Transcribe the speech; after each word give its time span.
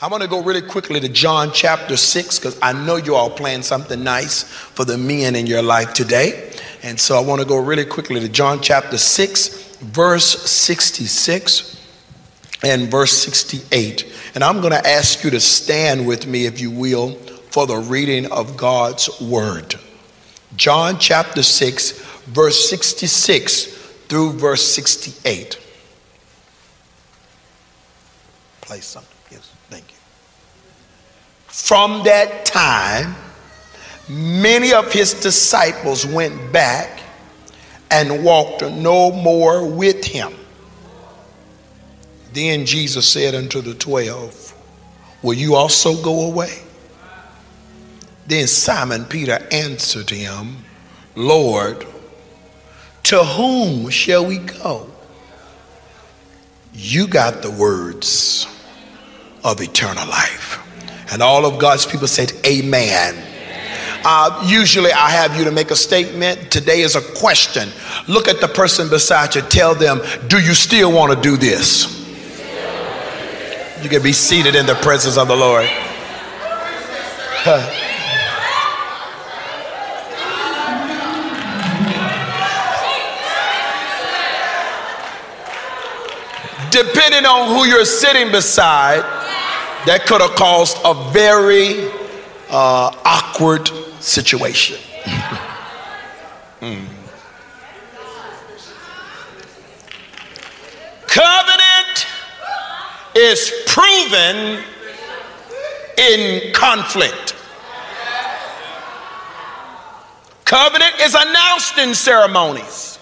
I 0.00 0.06
want 0.06 0.22
to 0.22 0.28
go 0.28 0.40
really 0.40 0.62
quickly 0.62 1.00
to 1.00 1.08
John 1.08 1.50
chapter 1.52 1.96
6 1.96 2.38
because 2.38 2.56
I 2.62 2.72
know 2.72 2.96
you 2.96 3.16
all 3.16 3.30
plan 3.30 3.64
something 3.64 4.04
nice 4.04 4.44
for 4.44 4.84
the 4.84 4.96
men 4.96 5.34
in 5.34 5.48
your 5.48 5.60
life 5.62 5.92
today. 5.92 6.52
And 6.84 7.00
so 7.00 7.16
I 7.16 7.20
want 7.20 7.40
to 7.40 7.46
go 7.46 7.56
really 7.56 7.84
quickly 7.84 8.20
to 8.20 8.28
John 8.28 8.60
chapter 8.60 8.96
6, 8.96 9.78
verse 9.78 10.48
66 10.48 11.84
and 12.62 12.88
verse 12.88 13.10
68. 13.10 14.06
And 14.36 14.44
I'm 14.44 14.60
going 14.60 14.72
to 14.72 14.88
ask 14.88 15.24
you 15.24 15.30
to 15.30 15.40
stand 15.40 16.06
with 16.06 16.28
me, 16.28 16.46
if 16.46 16.60
you 16.60 16.70
will, 16.70 17.14
for 17.50 17.66
the 17.66 17.78
reading 17.78 18.30
of 18.30 18.56
God's 18.56 19.20
word. 19.20 19.74
John 20.54 21.00
chapter 21.00 21.42
6, 21.42 21.90
verse 22.26 22.70
66 22.70 23.64
through 24.06 24.34
verse 24.34 24.62
68. 24.62 25.58
Play 28.60 28.78
something. 28.78 29.17
From 31.58 32.04
that 32.04 32.46
time, 32.46 33.14
many 34.08 34.72
of 34.72 34.90
his 34.90 35.12
disciples 35.12 36.06
went 36.06 36.50
back 36.50 37.00
and 37.90 38.24
walked 38.24 38.62
no 38.62 39.10
more 39.10 39.66
with 39.68 40.02
him. 40.02 40.32
Then 42.32 42.64
Jesus 42.64 43.06
said 43.06 43.34
unto 43.34 43.60
the 43.60 43.74
twelve, 43.74 44.54
Will 45.22 45.34
you 45.34 45.56
also 45.56 46.00
go 46.00 46.30
away? 46.30 46.62
Then 48.26 48.46
Simon 48.46 49.04
Peter 49.04 49.38
answered 49.50 50.08
him, 50.08 50.64
Lord, 51.16 51.84
to 53.02 53.22
whom 53.22 53.90
shall 53.90 54.24
we 54.24 54.38
go? 54.38 54.90
You 56.72 57.08
got 57.08 57.42
the 57.42 57.50
words 57.50 58.46
of 59.44 59.60
eternal 59.60 60.08
life. 60.08 60.64
And 61.10 61.22
all 61.22 61.46
of 61.46 61.58
God's 61.58 61.86
people 61.86 62.06
said, 62.06 62.32
Amen. 62.46 63.24
Uh, 64.04 64.44
usually, 64.46 64.92
I 64.92 65.10
have 65.10 65.36
you 65.36 65.44
to 65.44 65.50
make 65.50 65.70
a 65.70 65.76
statement. 65.76 66.50
Today 66.50 66.80
is 66.82 66.94
a 66.94 67.00
question. 67.00 67.68
Look 68.06 68.28
at 68.28 68.40
the 68.40 68.48
person 68.48 68.88
beside 68.88 69.34
you. 69.34 69.42
Tell 69.42 69.74
them, 69.74 70.00
Do 70.28 70.38
you 70.38 70.54
still 70.54 70.92
want 70.92 71.12
to 71.12 71.20
do 71.20 71.36
this? 71.36 71.96
You 73.82 73.88
can 73.88 74.02
be 74.02 74.12
seated 74.12 74.54
in 74.54 74.66
the 74.66 74.74
presence 74.74 75.16
of 75.16 75.28
the 75.28 75.36
Lord. 75.36 75.68
Depending 86.70 87.24
on 87.24 87.48
who 87.48 87.64
you're 87.64 87.84
sitting 87.84 88.30
beside, 88.30 89.02
that 89.86 90.06
could 90.06 90.20
have 90.20 90.34
caused 90.36 90.76
a 90.84 90.94
very 91.12 91.88
uh, 92.50 92.90
awkward 93.04 93.70
situation. 94.00 94.76
mm. 96.60 96.86
Covenant 101.06 102.06
is 103.14 103.52
proven 103.66 104.62
in 105.96 106.52
conflict. 106.52 107.34
Covenant 110.44 110.94
is 111.00 111.14
announced 111.14 111.76
in 111.78 111.94
ceremonies, 111.94 112.98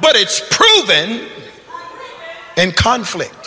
but 0.00 0.16
it's 0.16 0.40
proven 0.50 1.28
in 2.56 2.72
conflict. 2.72 3.37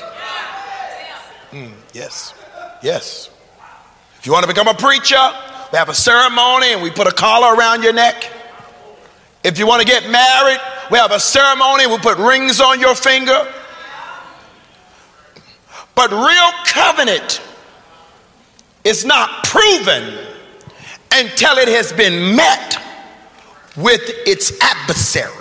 Yes. 1.93 2.33
Yes. 2.81 3.29
If 4.19 4.25
you 4.25 4.31
want 4.31 4.43
to 4.43 4.47
become 4.47 4.67
a 4.67 4.73
preacher, 4.73 5.31
we 5.71 5.77
have 5.77 5.89
a 5.89 5.93
ceremony 5.93 6.73
and 6.73 6.81
we 6.81 6.91
put 6.91 7.07
a 7.07 7.11
collar 7.11 7.55
around 7.55 7.83
your 7.83 7.93
neck. 7.93 8.29
If 9.43 9.57
you 9.57 9.65
want 9.65 9.81
to 9.81 9.87
get 9.87 10.09
married, 10.09 10.59
we 10.91 10.97
have 10.97 11.11
a 11.11 11.19
ceremony 11.19 11.83
and 11.83 11.91
we 11.91 11.97
put 11.99 12.17
rings 12.17 12.61
on 12.61 12.79
your 12.79 12.95
finger. 12.95 13.47
But 15.95 16.11
real 16.11 16.51
covenant 16.65 17.41
is 18.83 19.05
not 19.05 19.43
proven 19.45 20.17
until 21.11 21.57
it 21.57 21.67
has 21.67 21.91
been 21.93 22.35
met 22.35 22.77
with 23.75 24.01
its 24.25 24.53
adversary. 24.61 25.40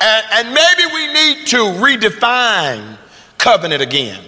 And, 0.00 0.26
and 0.32 0.54
maybe 0.54 0.92
we 0.92 1.12
need 1.12 1.46
to 1.48 1.56
redefine 1.56 2.96
covenant 3.38 3.82
again. 3.82 4.22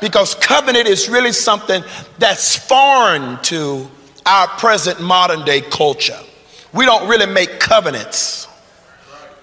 Because 0.00 0.34
covenant 0.34 0.86
is 0.86 1.08
really 1.08 1.32
something 1.32 1.82
that's 2.18 2.56
foreign 2.56 3.40
to 3.44 3.88
our 4.26 4.48
present 4.48 5.00
modern 5.00 5.44
day 5.44 5.60
culture. 5.60 6.18
We 6.72 6.84
don't 6.84 7.08
really 7.08 7.26
make 7.26 7.60
covenants. 7.60 8.48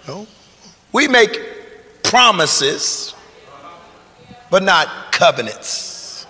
No. 0.08 0.28
We 0.92 1.08
make 1.08 1.40
promises, 2.04 3.16
but 4.50 4.64
not 4.64 5.12
covenants. 5.12 6.28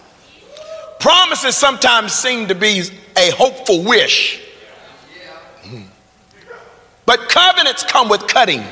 Promises 0.99 1.55
sometimes 1.55 2.13
seem 2.13 2.47
to 2.47 2.55
be 2.55 2.83
a 3.17 3.31
hopeful 3.31 3.83
wish. 3.83 4.39
Hmm. 5.63 5.83
But 7.07 7.29
covenants 7.29 7.83
come 7.83 8.07
with 8.07 8.27
cutting. 8.27 8.63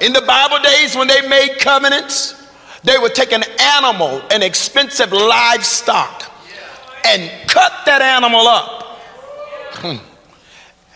In 0.00 0.12
the 0.12 0.22
Bible 0.22 0.58
days, 0.62 0.96
when 0.96 1.08
they 1.08 1.26
made 1.28 1.58
covenants, 1.58 2.34
they 2.82 2.96
would 2.96 3.14
take 3.14 3.32
an 3.32 3.44
animal, 3.60 4.22
an 4.30 4.42
expensive 4.42 5.12
livestock, 5.12 6.24
and 7.04 7.48
cut 7.48 7.72
that 7.84 8.00
animal 8.00 8.46
up. 8.46 8.98
Hmm. 9.74 9.96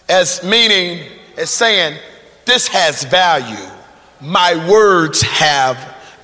As 0.09 0.43
meaning, 0.43 1.06
as 1.37 1.50
saying, 1.50 1.98
this 2.47 2.66
has 2.69 3.04
value. 3.04 3.70
My 4.20 4.69
words 4.69 5.20
have 5.22 5.76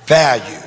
value. 0.05 0.59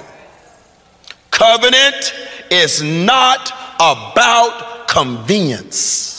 Covenant 1.30 2.14
is 2.50 2.80
not 2.82 3.52
about 3.76 4.86
convenience. 4.88 6.13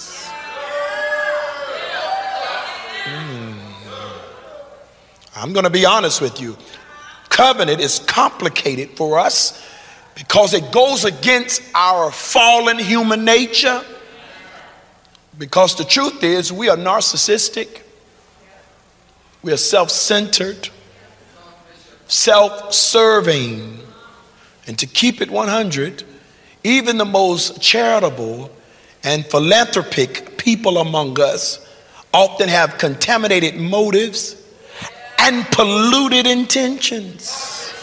I'm 5.35 5.51
going 5.51 5.65
to 5.65 5.69
be 5.69 5.85
honest 5.85 6.21
with 6.21 6.39
you. 6.39 6.55
Covenant 7.27 7.81
is 7.81 7.99
complicated 7.99 8.91
for 8.91 9.19
us 9.19 9.61
because 10.15 10.53
it 10.53 10.71
goes 10.71 11.03
against 11.03 11.61
our 11.75 12.09
fallen 12.09 12.79
human 12.79 13.25
nature. 13.25 13.83
Because 15.37 15.75
the 15.75 15.83
truth 15.83 16.23
is, 16.23 16.53
we 16.53 16.69
are 16.69 16.77
narcissistic, 16.77 17.81
we 19.43 19.51
are 19.51 19.57
self 19.57 19.91
centered, 19.91 20.69
self 22.07 22.73
serving. 22.73 23.79
And 24.67 24.79
to 24.79 24.87
keep 24.87 25.21
it 25.21 25.29
100, 25.29 26.03
even 26.63 26.97
the 26.97 27.05
most 27.05 27.61
charitable 27.61 28.49
and 29.03 29.25
philanthropic 29.25 30.37
people 30.37 30.77
among 30.77 31.19
us 31.19 31.59
often 32.13 32.47
have 32.47 32.77
contaminated 32.77 33.57
motives 33.57 34.41
and 35.25 35.43
polluted 35.47 36.27
intentions. 36.27 37.73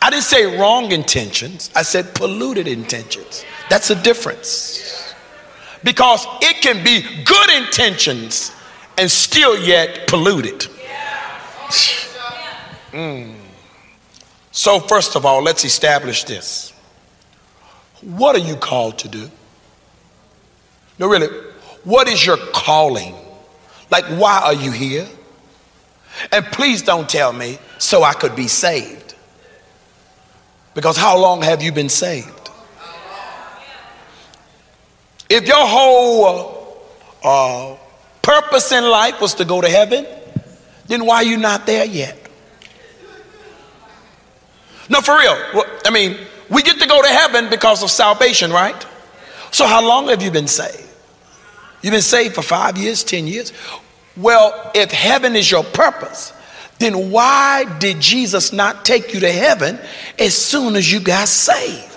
I 0.00 0.10
didn't 0.10 0.22
say 0.22 0.56
wrong 0.56 0.92
intentions, 0.92 1.70
I 1.74 1.82
said 1.82 2.14
polluted 2.14 2.68
intentions. 2.68 3.44
That's 3.68 3.90
a 3.90 4.00
difference. 4.00 5.14
Because 5.82 6.24
it 6.40 6.62
can 6.62 6.84
be 6.84 7.02
good 7.24 7.50
intentions 7.50 8.52
and 8.96 9.10
still 9.10 9.60
yet 9.60 10.06
polluted. 10.06 10.68
Mm. 12.92 13.34
So, 14.52 14.78
first 14.78 15.16
of 15.16 15.26
all, 15.26 15.42
let's 15.42 15.64
establish 15.64 16.22
this. 16.24 16.72
What 18.00 18.36
are 18.36 18.46
you 18.46 18.56
called 18.56 18.98
to 19.00 19.08
do? 19.08 19.30
No, 20.98 21.08
really, 21.08 21.26
what 21.82 22.08
is 22.08 22.24
your 22.24 22.38
calling? 22.54 23.14
Like, 23.90 24.04
why 24.04 24.40
are 24.44 24.54
you 24.54 24.70
here? 24.70 25.08
And 26.32 26.44
please 26.46 26.82
don't 26.82 27.08
tell 27.08 27.32
me 27.32 27.58
so 27.78 28.02
I 28.02 28.12
could 28.12 28.34
be 28.34 28.48
saved. 28.48 29.14
Because 30.74 30.96
how 30.96 31.18
long 31.18 31.42
have 31.42 31.62
you 31.62 31.72
been 31.72 31.88
saved? 31.88 32.50
If 35.28 35.46
your 35.46 35.66
whole 35.66 36.78
uh, 37.24 37.76
purpose 38.22 38.70
in 38.72 38.84
life 38.84 39.20
was 39.20 39.34
to 39.34 39.44
go 39.44 39.60
to 39.60 39.68
heaven, 39.68 40.06
then 40.86 41.04
why 41.04 41.16
are 41.16 41.24
you 41.24 41.36
not 41.36 41.66
there 41.66 41.84
yet? 41.84 42.18
No, 44.88 45.00
for 45.00 45.18
real. 45.18 45.64
I 45.84 45.90
mean, 45.90 46.16
we 46.48 46.62
get 46.62 46.78
to 46.78 46.86
go 46.86 47.02
to 47.02 47.08
heaven 47.08 47.50
because 47.50 47.82
of 47.82 47.90
salvation, 47.90 48.52
right? 48.52 48.86
So, 49.50 49.66
how 49.66 49.86
long 49.86 50.08
have 50.08 50.22
you 50.22 50.30
been 50.30 50.46
saved? 50.46 50.86
You've 51.82 51.92
been 51.92 52.02
saved 52.02 52.34
for 52.34 52.42
five 52.42 52.76
years, 52.78 53.02
10 53.02 53.26
years. 53.26 53.52
Well, 54.16 54.70
if 54.74 54.90
heaven 54.90 55.36
is 55.36 55.50
your 55.50 55.64
purpose, 55.64 56.32
then 56.78 57.10
why 57.10 57.64
did 57.78 58.00
Jesus 58.00 58.52
not 58.52 58.84
take 58.84 59.14
you 59.14 59.20
to 59.20 59.30
heaven 59.30 59.78
as 60.18 60.34
soon 60.34 60.76
as 60.76 60.90
you 60.90 61.00
got 61.00 61.28
saved? 61.28 61.92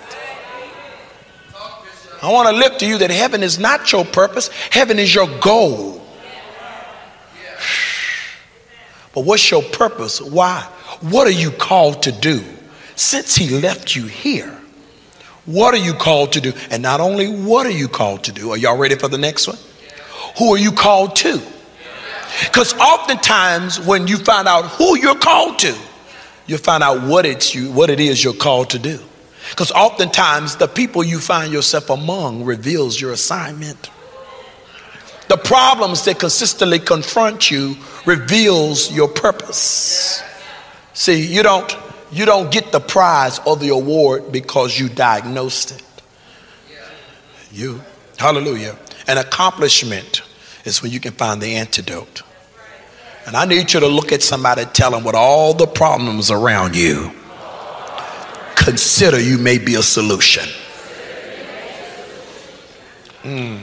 I 2.22 2.30
want 2.30 2.50
to 2.50 2.54
lift 2.54 2.80
to 2.80 2.86
you 2.86 2.98
that 2.98 3.10
heaven 3.10 3.42
is 3.42 3.58
not 3.58 3.90
your 3.92 4.04
purpose, 4.04 4.48
heaven 4.70 4.98
is 4.98 5.14
your 5.14 5.28
goal. 5.40 5.98
But 9.12 9.24
what's 9.24 9.50
your 9.50 9.62
purpose? 9.62 10.20
Why? 10.20 10.60
What 11.00 11.26
are 11.26 11.32
you 11.32 11.50
called 11.50 12.04
to 12.04 12.12
do? 12.12 12.44
Since 12.94 13.34
he 13.34 13.58
left 13.58 13.96
you 13.96 14.04
here, 14.04 14.56
what 15.46 15.74
are 15.74 15.78
you 15.78 15.94
called 15.94 16.34
to 16.34 16.40
do? 16.40 16.52
And 16.70 16.80
not 16.80 17.00
only 17.00 17.26
what 17.28 17.66
are 17.66 17.72
you 17.72 17.88
called 17.88 18.24
to 18.24 18.32
do, 18.32 18.50
are 18.50 18.56
y'all 18.56 18.76
ready 18.76 18.94
for 18.94 19.08
the 19.08 19.18
next 19.18 19.48
one? 19.48 19.56
Who 20.38 20.54
are 20.54 20.58
you 20.58 20.70
called 20.70 21.16
to? 21.16 21.42
Because 22.44 22.74
oftentimes 22.74 23.80
when 23.80 24.06
you 24.06 24.16
find 24.16 24.48
out 24.48 24.66
who 24.66 24.98
you're 24.98 25.18
called 25.18 25.58
to, 25.60 25.76
you 26.46 26.58
find 26.58 26.82
out 26.82 27.06
what 27.06 27.26
it's 27.26 27.54
you, 27.54 27.70
what 27.70 27.90
it 27.90 28.00
is 28.00 28.22
you're 28.22 28.34
called 28.34 28.70
to 28.70 28.78
do. 28.78 28.98
Because 29.50 29.70
oftentimes 29.72 30.56
the 30.56 30.68
people 30.68 31.02
you 31.02 31.18
find 31.18 31.52
yourself 31.52 31.90
among 31.90 32.44
reveals 32.44 33.00
your 33.00 33.12
assignment. 33.12 33.90
The 35.28 35.36
problems 35.36 36.04
that 36.06 36.18
consistently 36.18 36.80
confront 36.80 37.50
you 37.50 37.76
reveals 38.04 38.90
your 38.92 39.08
purpose. 39.08 40.22
See, 40.92 41.24
you 41.24 41.42
don't 41.42 41.76
you 42.12 42.24
don't 42.24 42.50
get 42.50 42.72
the 42.72 42.80
prize 42.80 43.38
or 43.46 43.56
the 43.56 43.68
award 43.68 44.32
because 44.32 44.78
you 44.78 44.88
diagnosed 44.88 45.70
it. 45.70 45.84
You, 47.52 47.80
hallelujah. 48.18 48.76
An 49.06 49.18
accomplishment 49.18 50.22
is 50.64 50.82
when 50.82 50.92
you 50.92 51.00
can 51.00 51.12
find 51.12 51.40
the 51.40 51.56
antidote. 51.56 52.22
And 53.26 53.36
I 53.36 53.44
need 53.44 53.72
you 53.72 53.80
to 53.80 53.86
look 53.86 54.12
at 54.12 54.22
somebody, 54.22 54.64
tell 54.64 54.90
them 54.90 55.04
what 55.04 55.14
all 55.14 55.54
the 55.54 55.66
problems 55.66 56.30
around 56.30 56.74
you, 56.74 57.12
consider 58.56 59.20
you 59.20 59.38
may 59.38 59.58
be 59.58 59.74
a 59.74 59.82
solution. 59.82 60.44
Mm. 63.22 63.60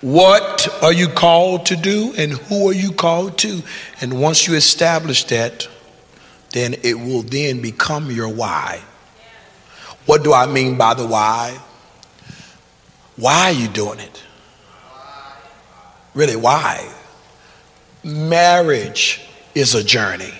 What 0.00 0.68
are 0.82 0.92
you 0.92 1.08
called 1.08 1.66
to 1.66 1.76
do 1.76 2.12
and 2.18 2.32
who 2.32 2.70
are 2.70 2.74
you 2.74 2.90
called 2.90 3.38
to? 3.38 3.62
And 4.00 4.20
once 4.20 4.48
you 4.48 4.54
establish 4.54 5.24
that, 5.24 5.68
then 6.50 6.74
it 6.82 6.94
will 6.98 7.22
then 7.22 7.62
become 7.62 8.10
your 8.10 8.28
why. 8.28 8.82
What 10.06 10.24
do 10.24 10.32
I 10.32 10.46
mean 10.46 10.76
by 10.76 10.94
the 10.94 11.06
why? 11.06 11.60
Why 13.22 13.50
are 13.50 13.52
you 13.52 13.68
doing 13.68 14.00
it? 14.00 14.20
Really, 16.12 16.34
why? 16.34 16.92
Marriage 18.02 19.20
is 19.54 19.76
a 19.76 19.84
journey. 19.84 20.34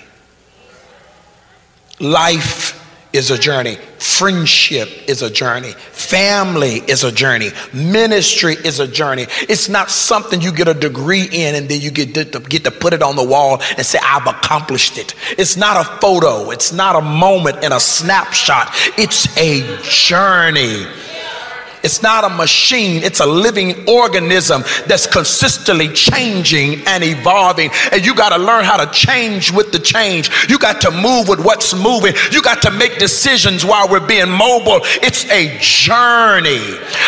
Life 2.00 2.80
is 3.12 3.30
a 3.30 3.38
journey. 3.38 3.76
Friendship 4.00 4.88
is 5.06 5.22
a 5.22 5.30
journey. 5.30 5.70
Family 5.70 6.82
is 6.88 7.04
a 7.04 7.12
journey. 7.12 7.50
Ministry 7.72 8.54
is 8.54 8.80
a 8.80 8.88
journey. 8.88 9.26
It's 9.42 9.68
not 9.68 9.88
something 9.88 10.40
you 10.40 10.50
get 10.50 10.66
a 10.66 10.74
degree 10.74 11.28
in 11.30 11.54
and 11.54 11.68
then 11.68 11.80
you 11.80 11.92
get 11.92 12.32
to, 12.32 12.40
get 12.40 12.64
to 12.64 12.72
put 12.72 12.94
it 12.94 13.02
on 13.02 13.14
the 13.14 13.24
wall 13.24 13.62
and 13.76 13.86
say, 13.86 14.00
I've 14.02 14.26
accomplished 14.26 14.98
it. 14.98 15.14
It's 15.38 15.56
not 15.56 15.76
a 15.76 16.00
photo. 16.00 16.50
It's 16.50 16.72
not 16.72 16.96
a 16.96 17.00
moment 17.00 17.58
and 17.62 17.72
a 17.72 17.78
snapshot. 17.78 18.70
It's 18.98 19.38
a 19.38 19.80
journey. 19.84 20.84
It's 21.82 22.02
not 22.02 22.24
a 22.24 22.28
machine, 22.28 23.02
it's 23.02 23.20
a 23.20 23.26
living 23.26 23.88
organism 23.88 24.62
that's 24.86 25.06
consistently 25.06 25.88
changing 25.88 26.86
and 26.86 27.02
evolving. 27.02 27.70
And 27.90 28.04
you 28.04 28.14
got 28.14 28.30
to 28.30 28.38
learn 28.38 28.64
how 28.64 28.76
to 28.76 28.90
change 28.92 29.50
with 29.50 29.72
the 29.72 29.78
change. 29.78 30.30
You 30.48 30.58
got 30.58 30.80
to 30.82 30.90
move 30.90 31.28
with 31.28 31.44
what's 31.44 31.74
moving. 31.74 32.14
You 32.30 32.42
got 32.42 32.62
to 32.62 32.70
make 32.70 32.98
decisions 32.98 33.64
while 33.64 33.88
we're 33.88 34.06
being 34.06 34.30
mobile. 34.30 34.80
It's 35.02 35.28
a 35.30 35.58
journey. 35.58 36.62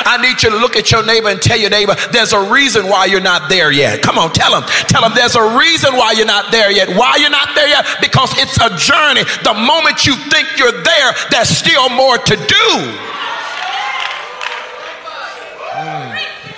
I 0.05 0.19
need 0.21 0.43
you 0.43 0.51
to 0.51 0.57
look 0.57 0.77
at 0.77 0.91
your 0.91 1.05
neighbor 1.05 1.29
and 1.29 1.41
tell 1.41 1.59
your 1.59 1.71
neighbor, 1.71 1.95
there's 2.13 2.33
a 2.33 2.51
reason 2.51 2.89
why 2.89 3.07
you're 3.07 3.21
not 3.21 3.49
there 3.49 3.73
yet. 3.73 4.03
Come 4.03 4.19
on, 4.19 4.33
tell 4.33 4.51
them. 4.51 4.65
Tell 4.89 5.03
them 5.03 5.13
there's 5.15 5.37
a 5.37 5.57
reason 5.57 5.95
why 5.95 6.13
you're 6.13 6.27
not 6.27 6.51
there 6.51 6.71
yet. 6.71 6.89
Why 6.89 7.17
you're 7.17 7.31
not 7.31 7.55
there 7.55 7.69
yet? 7.69 7.87
Because 8.01 8.33
it's 8.39 8.57
a 8.59 8.71
journey. 8.77 9.23
The 9.45 9.55
moment 9.55 10.07
you 10.07 10.17
think 10.31 10.59
you're 10.59 10.83
there, 10.83 11.15
there's 11.31 11.49
still 11.49 11.89
more 11.91 12.19
to 12.19 12.37
do. 12.37 12.99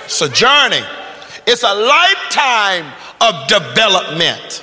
It's 0.06 0.23
a 0.23 0.29
journey. 0.29 0.82
It's 1.49 1.64
a 1.64 1.75
lifetime 1.75 2.93
of 3.20 3.49
development 3.49 4.62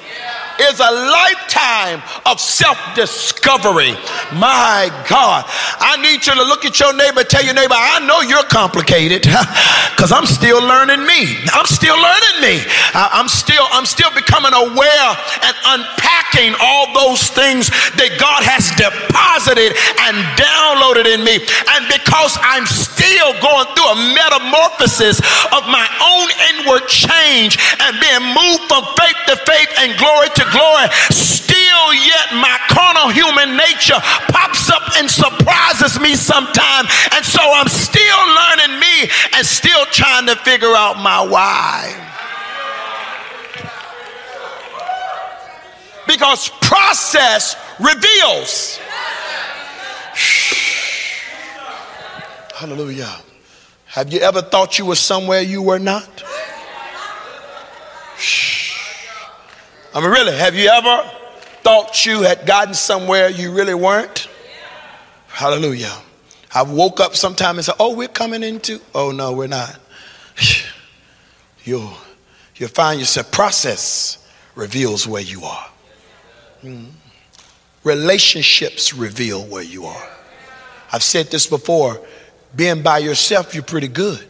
is 0.60 0.80
a 0.80 0.92
lifetime 0.92 2.02
of 2.26 2.40
self 2.40 2.78
discovery. 2.96 3.94
My 4.34 4.90
God, 5.10 5.46
I 5.80 5.98
need 6.02 6.26
you 6.26 6.34
to 6.34 6.44
look 6.44 6.66
at 6.66 6.80
your 6.80 6.94
neighbor, 6.94 7.24
tell 7.24 7.44
your 7.44 7.54
neighbor, 7.54 7.76
I 7.78 8.06
know 8.06 8.22
you're 8.22 8.46
complicated 8.50 9.24
because 9.96 10.12
I'm 10.12 10.26
still 10.26 10.62
learning 10.62 11.06
me. 11.06 11.42
I'm 11.54 11.66
still 11.66 11.96
learning 11.96 12.38
me. 12.42 12.66
I'm 12.94 13.28
still, 13.28 13.66
I'm 13.72 13.86
still 13.86 14.12
becoming 14.14 14.54
aware 14.54 15.10
and 15.42 15.56
unpacking 15.78 16.56
all 16.62 16.94
those 16.94 17.30
things 17.30 17.70
that 17.98 18.18
God 18.20 18.46
has 18.46 18.70
deposited 18.78 19.74
and 19.74 20.16
downloaded 20.38 21.10
in 21.10 21.22
me. 21.26 21.42
And 21.74 21.88
because 21.90 22.38
I'm 22.42 22.66
still 22.66 23.34
going 23.42 23.68
through 23.74 23.92
a 23.94 24.00
metamorphosis 24.14 25.20
of 25.54 25.66
my 25.70 25.86
own 26.02 26.28
inward 26.54 26.86
change 26.88 27.58
and 27.82 27.98
being 28.00 28.24
moved 28.34 28.70
from 28.70 28.84
faith 28.98 29.20
to 29.30 29.36
faith 29.46 29.72
and 29.82 29.98
glory 29.98 30.30
to 30.36 30.43
glory, 30.52 30.88
still 31.12 31.94
yet 31.94 32.34
my 32.34 32.58
carnal 32.70 33.10
human 33.10 33.56
nature 33.58 34.00
pops 34.30 34.70
up 34.70 34.84
and 34.98 35.10
surprises 35.10 36.00
me 36.00 36.16
sometimes. 36.16 36.90
And 37.14 37.24
so 37.26 37.42
I'm 37.42 37.68
still 37.68 38.22
learning 38.36 38.80
me 38.80 39.10
and 39.36 39.46
still 39.46 39.86
trying 39.88 40.26
to 40.28 40.36
figure 40.38 40.76
out 40.76 40.98
my 40.98 41.22
why. 41.22 42.00
Because 46.08 46.50
process 46.62 47.56
reveals. 47.80 48.80
Hallelujah. 52.56 53.10
Have 53.86 54.12
you 54.12 54.20
ever 54.20 54.42
thought 54.42 54.80
you 54.80 54.86
were 54.86 54.96
somewhere 54.96 55.42
you 55.42 55.62
were 55.62 55.80
not? 55.80 56.24
I 59.94 60.02
mean, 60.02 60.10
really, 60.10 60.36
have 60.36 60.56
you 60.56 60.70
ever 60.70 61.10
thought 61.62 62.06
you 62.06 62.24
had 62.24 62.46
gotten 62.46 62.74
somewhere 62.74 63.30
you 63.30 63.52
really 63.52 63.76
weren't? 63.76 64.28
Hallelujah. 65.28 65.94
I 66.54 66.64
woke 66.64 67.00
up 67.00 67.16
sometime 67.16 67.58
and 67.58 67.66
said, 67.66 67.76
Oh, 67.80 67.96
we're 67.96 68.08
coming 68.08 68.44
into. 68.44 68.80
Oh, 68.94 69.12
no, 69.12 69.34
we're 69.34 69.48
not. 69.48 69.80
You'll, 71.66 71.94
you'll 72.58 72.68
find 72.68 73.00
yourself, 73.00 73.32
process 73.32 74.28
reveals 74.54 75.08
where 75.08 75.22
you 75.22 75.46
are. 75.46 75.70
Mm. 76.62 76.88
Relationships 77.86 78.94
reveal 78.94 79.46
where 79.46 79.64
you 79.64 79.86
are. 79.86 80.10
I've 80.92 81.04
said 81.04 81.28
this 81.28 81.48
before 81.48 82.02
being 82.54 82.82
by 82.82 82.98
yourself, 82.98 83.54
you're 83.54 83.64
pretty 83.64 83.88
good. 83.88 84.26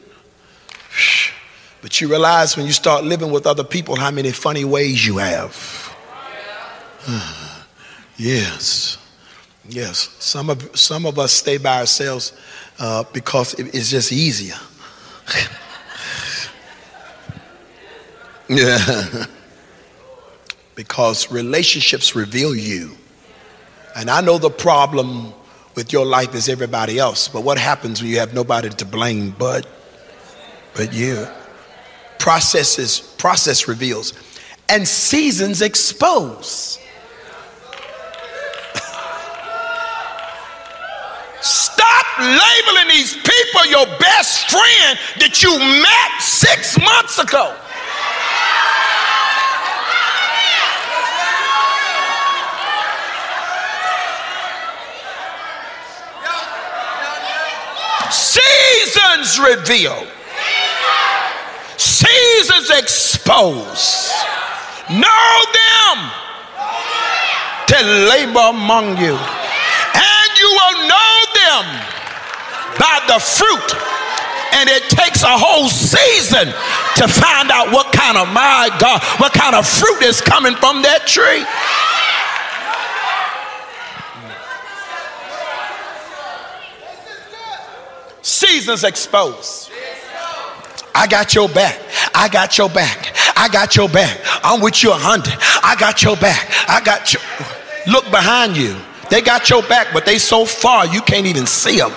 But 1.84 2.00
you 2.00 2.08
realize 2.08 2.56
when 2.56 2.66
you 2.66 2.72
start 2.72 3.04
living 3.04 3.30
with 3.30 3.46
other 3.46 3.66
people 3.66 3.98
how 3.98 4.10
many 4.10 4.32
funny 4.32 4.64
ways 4.64 5.06
you 5.06 5.18
have. 5.18 5.94
yes. 8.18 8.98
Yes. 9.68 10.16
Some 10.18 10.50
of, 10.50 10.80
some 10.80 11.06
of 11.06 11.20
us 11.20 11.34
stay 11.34 11.58
by 11.58 11.82
ourselves 11.82 12.32
uh, 12.80 13.04
because 13.12 13.54
it, 13.56 13.76
it's 13.76 13.92
just 13.92 14.14
easier. 14.14 14.56
yeah. 18.48 19.26
because 20.76 21.30
relationships 21.34 22.16
reveal 22.16 22.56
you. 22.56 22.92
And 23.94 24.10
I 24.10 24.22
know 24.22 24.38
the 24.38 24.50
problem 24.50 25.34
with 25.76 25.92
your 25.92 26.06
life 26.06 26.34
is 26.34 26.48
everybody 26.48 26.98
else, 26.98 27.28
but 27.28 27.44
what 27.44 27.58
happens 27.58 28.02
when 28.02 28.10
you 28.10 28.20
have 28.20 28.34
nobody 28.34 28.70
to 28.70 28.86
blame 28.86 29.32
but 29.38 29.68
but 30.76 30.94
you? 30.94 31.28
Processes 32.24 33.02
process 33.18 33.68
reveals 33.68 34.14
and 34.70 34.88
seasons 34.88 35.62
expose. 35.62 36.80
Stop 41.42 42.06
labeling 42.18 42.88
these 42.88 43.14
people 43.18 43.66
your 43.66 43.86
best 44.00 44.50
friend 44.50 44.98
that 45.20 45.44
you 45.44 45.60
met 45.60 46.22
six 46.22 46.80
months 46.80 47.20
ago. 47.20 47.54
Seasons 58.10 59.40
reveal 59.46 60.08
seasons 62.04 62.70
expose. 62.70 64.12
Know 64.90 65.34
them 65.60 66.12
to 67.68 67.78
labor 68.12 68.50
among 68.50 68.98
you. 68.98 69.16
And 69.16 70.30
you 70.40 70.50
will 70.50 70.88
know 70.88 71.16
them 71.34 71.66
by 72.78 73.00
the 73.08 73.20
fruit. 73.20 73.70
And 74.56 74.70
it 74.70 74.84
takes 74.90 75.24
a 75.24 75.38
whole 75.38 75.68
season 75.68 76.48
to 76.98 77.08
find 77.08 77.50
out 77.50 77.72
what 77.72 77.92
kind 77.92 78.18
of, 78.18 78.28
my 78.32 78.70
God, 78.80 79.02
what 79.20 79.34
kind 79.34 79.56
of 79.56 79.68
fruit 79.68 80.04
is 80.04 80.22
coming 80.22 80.56
from 80.56 80.84
that 80.84 81.08
tree. 81.08 81.44
Seasons 88.22 88.84
exposed. 88.84 89.73
I 90.96 91.08
got 91.08 91.34
your 91.34 91.50
back. 91.50 91.80
I 92.14 92.30
got 92.30 92.58
your 92.58 92.70
back. 92.70 93.16
I 93.36 93.48
got 93.50 93.76
your 93.76 93.90
back. 93.90 94.20
I'm 94.44 94.62
with 94.62 94.84
you 94.84 94.92
a 94.92 94.98
hundred. 94.98 95.36
I 95.64 95.76
got 95.80 96.04
your 96.04 96.16
back. 96.18 96.50
I 96.68 96.82
got 96.84 97.14
you. 97.14 97.20
Look 97.92 98.06
behind 98.12 98.56
you. 98.56 98.76
They 99.10 99.22
got 99.22 99.50
your 99.50 99.64
back, 99.64 99.88
but 99.94 100.06
they 100.06 100.18
so 100.18 100.46
far 100.46 100.86
you 100.86 101.02
can't 101.02 101.26
even 101.26 101.46
see 101.46 101.78
them. 101.78 101.92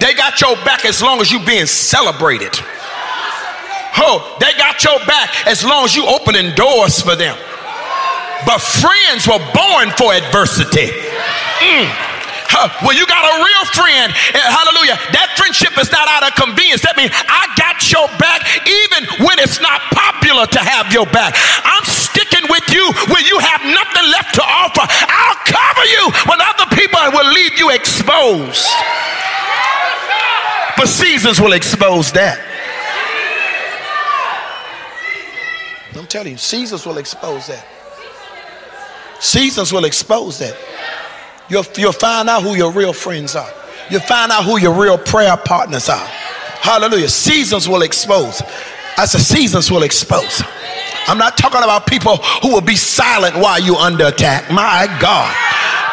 They 0.00 0.14
got 0.14 0.40
your 0.40 0.56
back 0.64 0.84
as 0.84 1.02
long 1.02 1.20
as 1.20 1.30
you 1.30 1.44
being 1.44 1.66
celebrated. 1.66 2.52
Oh, 3.96 4.36
they 4.40 4.52
got 4.56 4.82
your 4.82 4.98
back 5.06 5.46
as 5.46 5.64
long 5.64 5.84
as 5.84 5.94
you 5.94 6.06
opening 6.06 6.54
doors 6.54 7.00
for 7.00 7.16
them. 7.16 7.36
But 8.46 8.58
friends 8.60 9.28
were 9.28 9.38
born 9.52 9.90
for 9.96 10.14
adversity. 10.14 10.88
Mm. 11.60 12.09
When 12.84 12.96
you 12.96 13.06
got 13.06 13.24
a 13.24 13.34
real 13.40 13.64
friend, 13.72 14.12
eh, 14.12 14.40
hallelujah, 14.40 15.00
that 15.16 15.32
friendship 15.36 15.72
is 15.80 15.88
not 15.88 16.08
out 16.08 16.28
of 16.28 16.36
convenience. 16.36 16.82
That 16.82 16.96
means 16.96 17.12
I 17.14 17.48
got 17.56 17.80
your 17.88 18.08
back 18.20 18.44
even 18.68 19.24
when 19.24 19.40
it's 19.40 19.60
not 19.60 19.80
popular 19.92 20.44
to 20.44 20.60
have 20.60 20.92
your 20.92 21.06
back. 21.08 21.32
I'm 21.64 21.84
sticking 21.88 22.44
with 22.52 22.66
you 22.68 22.84
when 23.08 23.24
you 23.24 23.38
have 23.40 23.64
nothing 23.64 24.06
left 24.12 24.36
to 24.36 24.44
offer. 24.44 24.84
I'll 24.84 25.40
cover 25.48 25.86
you 25.88 26.04
when 26.28 26.38
other 26.40 26.68
people 26.76 27.00
will 27.16 27.30
leave 27.32 27.56
you 27.56 27.70
exposed. 27.70 28.68
But 30.76 30.88
seasons 30.88 31.40
will 31.40 31.52
expose 31.52 32.12
that. 32.12 32.40
I'm 35.96 36.06
telling 36.06 36.32
you, 36.32 36.38
seasons 36.38 36.86
will 36.86 36.98
expose 36.98 37.48
that. 37.48 37.66
Seasons 39.20 39.72
will 39.72 39.84
expose 39.84 40.38
that. 40.38 40.56
You'll, 41.50 41.66
you'll 41.76 41.92
find 41.92 42.28
out 42.28 42.42
who 42.42 42.54
your 42.54 42.72
real 42.72 42.92
friends 42.92 43.34
are. 43.36 43.50
You'll 43.90 44.00
find 44.00 44.30
out 44.30 44.44
who 44.44 44.58
your 44.58 44.72
real 44.72 44.96
prayer 44.96 45.36
partners 45.36 45.88
are. 45.88 46.06
Hallelujah. 46.62 47.08
Seasons 47.08 47.68
will 47.68 47.82
expose. 47.82 48.40
I 48.96 49.04
said, 49.04 49.20
seasons 49.20 49.70
will 49.70 49.82
expose. 49.82 50.42
I'm 51.08 51.18
not 51.18 51.36
talking 51.36 51.62
about 51.62 51.86
people 51.86 52.18
who 52.42 52.52
will 52.52 52.60
be 52.60 52.76
silent 52.76 53.34
while 53.34 53.60
you're 53.60 53.76
under 53.76 54.06
attack. 54.06 54.50
My 54.50 54.86
God. 55.00 55.34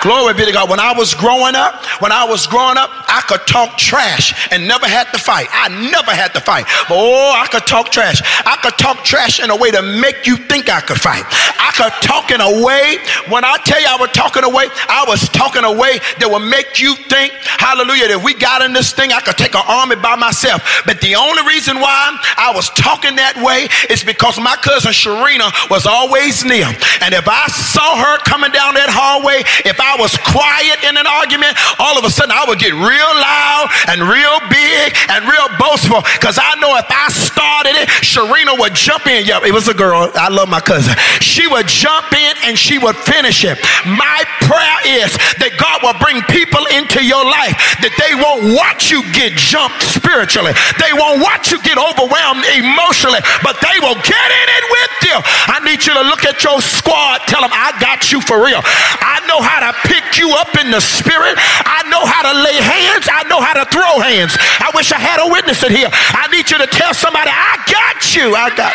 Glory 0.07 0.35
be 0.35 0.45
to 0.45 0.53
God. 0.53 0.69
When 0.69 0.79
I 0.79 0.93
was 0.93 1.13
growing 1.13 1.53
up, 1.53 1.83
when 1.99 2.13
I 2.13 2.23
was 2.23 2.47
growing 2.47 2.77
up, 2.77 2.89
I 3.11 3.19
could 3.27 3.45
talk 3.45 3.77
trash 3.77 4.31
and 4.53 4.65
never 4.65 4.87
had 4.87 5.11
to 5.11 5.19
fight. 5.19 5.47
I 5.51 5.67
never 5.67 6.11
had 6.11 6.33
to 6.35 6.39
fight. 6.39 6.63
But 6.87 6.95
oh, 6.95 7.35
I 7.35 7.45
could 7.51 7.67
talk 7.67 7.91
trash. 7.91 8.21
I 8.47 8.55
could 8.63 8.79
talk 8.79 9.03
trash 9.03 9.43
in 9.43 9.49
a 9.49 9.55
way 9.57 9.69
to 9.69 9.81
make 9.81 10.25
you 10.25 10.37
think 10.37 10.69
I 10.69 10.79
could 10.79 10.95
fight. 10.95 11.27
I 11.59 11.75
could 11.75 11.91
talk 11.99 12.31
in 12.31 12.39
a 12.39 12.63
way, 12.63 13.03
when 13.27 13.43
I 13.43 13.59
tell 13.67 13.81
you 13.81 13.87
I 13.91 13.99
was 13.99 14.11
talking 14.15 14.47
away, 14.47 14.71
I 14.87 15.03
was 15.11 15.27
talking 15.27 15.65
a 15.67 15.75
way 15.75 15.99
that 16.23 16.31
would 16.31 16.47
make 16.47 16.79
you 16.79 16.95
think, 17.11 17.35
hallelujah, 17.59 18.07
that 18.07 18.23
we 18.23 18.31
got 18.31 18.63
in 18.63 18.71
this 18.71 18.95
thing, 18.95 19.11
I 19.11 19.19
could 19.19 19.35
take 19.35 19.59
an 19.59 19.67
army 19.67 19.99
by 19.99 20.15
myself. 20.15 20.63
But 20.87 21.03
the 21.03 21.19
only 21.19 21.43
reason 21.43 21.83
why 21.83 22.15
I 22.39 22.55
was 22.55 22.71
talking 22.79 23.19
that 23.19 23.35
way 23.43 23.67
is 23.91 24.07
because 24.07 24.39
my 24.39 24.55
cousin 24.63 24.95
Sharina 24.95 25.51
was 25.67 25.83
always 25.83 26.47
near. 26.47 26.71
And 27.03 27.11
if 27.11 27.27
I 27.27 27.51
saw 27.51 27.99
her 27.99 28.23
coming 28.23 28.55
down 28.55 28.79
that 28.79 28.87
hallway, 28.87 29.43
if 29.67 29.75
I 29.83 29.96
I 29.97 29.99
was 29.99 30.13
quiet 30.29 30.85
in 30.85 30.93
an 30.93 31.09
argument, 31.09 31.57
all 31.81 31.97
of 31.97 32.05
a 32.05 32.11
sudden 32.13 32.29
I 32.29 32.45
would 32.45 32.61
get 32.61 32.69
real 32.69 33.13
loud 33.17 33.65
and 33.89 34.05
real 34.05 34.37
big 34.45 34.93
and 35.09 35.25
real 35.25 35.49
boastful 35.57 36.05
because 36.21 36.37
I 36.37 36.53
know 36.61 36.77
if 36.77 36.85
I 36.85 37.09
started 37.09 37.73
it, 37.81 37.89
Sharina 38.05 38.53
would 38.61 38.77
jump 38.77 39.09
in. 39.09 39.25
Yep, 39.25 39.49
it 39.49 39.53
was 39.53 39.65
a 39.65 39.73
girl. 39.73 40.13
I 40.13 40.29
love 40.29 40.53
my 40.53 40.61
cousin. 40.61 40.93
She 41.17 41.49
would 41.49 41.65
jump 41.65 42.13
in 42.13 42.33
and 42.45 42.53
she 42.53 42.77
would 42.77 42.95
finish 42.95 43.41
it. 43.41 43.57
My 43.89 44.21
prayer 44.45 45.01
is 45.01 45.17
that 45.41 45.57
God 45.57 45.81
will 45.81 45.97
bring 45.97 46.21
people 46.29 46.61
into 46.69 47.01
your 47.01 47.25
life 47.25 47.57
that 47.81 47.97
they 47.97 48.13
won't 48.13 48.53
watch 48.53 48.93
you 48.93 49.01
get 49.17 49.33
jumped 49.33 49.81
spiritually. 49.81 50.53
They 50.77 50.93
won't 50.93 51.25
watch 51.25 51.49
you 51.49 51.57
get 51.65 51.81
overwhelmed 51.81 52.45
emotionally, 52.53 53.25
but 53.41 53.57
they 53.65 53.81
will 53.81 53.97
get 54.05 54.27
in 54.29 54.47
it 54.61 54.65
with 54.69 54.93
you. 55.09 55.17
I 55.49 55.57
need 55.65 55.81
you 55.81 55.97
to 55.97 56.05
look 56.05 56.21
at 56.21 56.45
your 56.45 56.61
squad. 56.61 57.25
Tell 57.25 57.41
them, 57.41 57.53
I 57.53 57.73
got 57.81 58.13
you 58.13 58.21
for 58.21 58.37
real. 58.45 58.61
I 58.63 59.25
know 59.25 59.41
how 59.41 59.61
to 59.65 59.76
pick 59.85 60.17
you 60.17 60.31
up 60.33 60.55
in 60.57 60.71
the 60.71 60.81
spirit. 60.81 61.35
I 61.37 61.83
know 61.89 62.05
how 62.05 62.25
to 62.31 62.33
lay 62.41 62.57
hands. 62.57 63.07
I 63.11 63.23
know 63.29 63.41
how 63.41 63.53
to 63.53 63.65
throw 63.69 63.99
hands. 63.99 64.37
I 64.39 64.71
wish 64.73 64.91
I 64.91 64.99
had 64.99 65.19
a 65.19 65.31
witness 65.31 65.63
in 65.63 65.71
here. 65.71 65.89
I 65.91 66.27
need 66.31 66.49
you 66.49 66.57
to 66.57 66.67
tell 66.67 66.93
somebody, 66.93 67.29
I 67.29 67.61
got 67.69 68.15
you. 68.15 68.35
I 68.35 68.55
got 68.55 68.73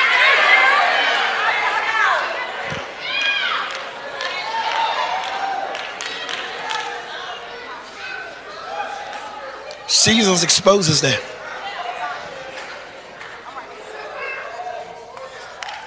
Seasons 9.92 10.42
exposes 10.42 11.02
that. 11.02 11.20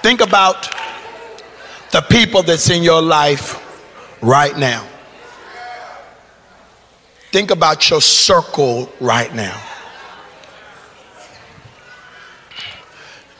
Think 0.00 0.20
about 0.20 0.68
the 1.90 2.00
people 2.02 2.44
that's 2.44 2.70
in 2.70 2.84
your 2.84 3.02
life 3.02 3.60
right 4.22 4.56
now. 4.56 4.86
Think 7.36 7.50
about 7.50 7.90
your 7.90 8.00
circle 8.00 8.90
right 8.98 9.30
now. 9.34 9.62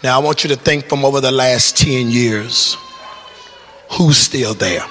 Now, 0.05 0.21
I 0.21 0.23
want 0.23 0.45
you 0.45 0.51
to 0.51 0.57
think 0.57 0.87
from 0.91 1.03
over 1.03 1.23
the 1.23 1.33
last 1.33 1.79
10 1.79 2.11
years 2.11 2.77
who's 3.93 4.19
still 4.19 4.53
there? 4.53 4.85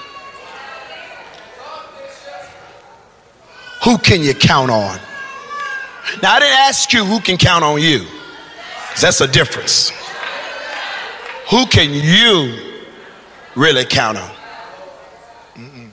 Who 3.84 4.00
can 4.00 4.24
you 4.24 4.34
count 4.34 4.72
on? 4.72 5.00
Now, 6.24 6.34
I 6.34 6.40
didn't 6.40 6.58
ask 6.58 6.92
you 6.92 7.06
who 7.06 7.20
can 7.20 7.38
count 7.38 7.64
on 7.64 7.80
you, 7.80 8.08
that's 9.00 9.22
a 9.22 9.28
difference. 9.28 9.92
Who 11.52 11.68
can 11.68 11.94
you 11.94 12.74
really 13.54 13.86
count 13.86 14.18
on? 14.18 14.32
Mm-mm. 15.54 15.92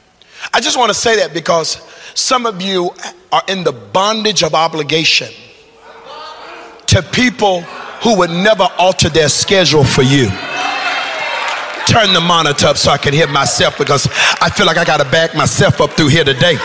I 0.55 0.61
just 0.61 0.79
want 0.79 0.89
to 0.89 0.95
say 0.95 1.17
that 1.17 1.35
because 1.35 1.92
some 2.15 2.47
of 2.47 2.61
you 2.61 2.91
are 3.31 3.43
in 3.49 3.65
the 3.65 3.73
bondage 3.73 4.43
of 4.43 4.55
obligation 4.55 5.29
to 6.87 7.03
people 7.03 7.63
who 8.03 8.19
would 8.19 8.31
never 8.31 8.69
alter 8.79 9.09
their 9.09 9.29
schedule 9.29 9.85
for 9.85 10.03
you. 10.03 10.29
Turn 11.87 12.13
the 12.13 12.21
monitor 12.21 12.69
up 12.69 12.77
so 12.77 12.91
I 12.91 12.99
can 12.99 13.13
hear 13.13 13.27
myself 13.27 13.79
because 13.79 14.07
I 14.41 14.51
feel 14.51 14.67
like 14.67 14.77
I 14.77 14.85
got 14.85 14.99
to 14.99 15.11
back 15.11 15.35
myself 15.35 15.81
up 15.81 15.91
through 15.93 16.09
here 16.09 16.25
today. 16.25 16.57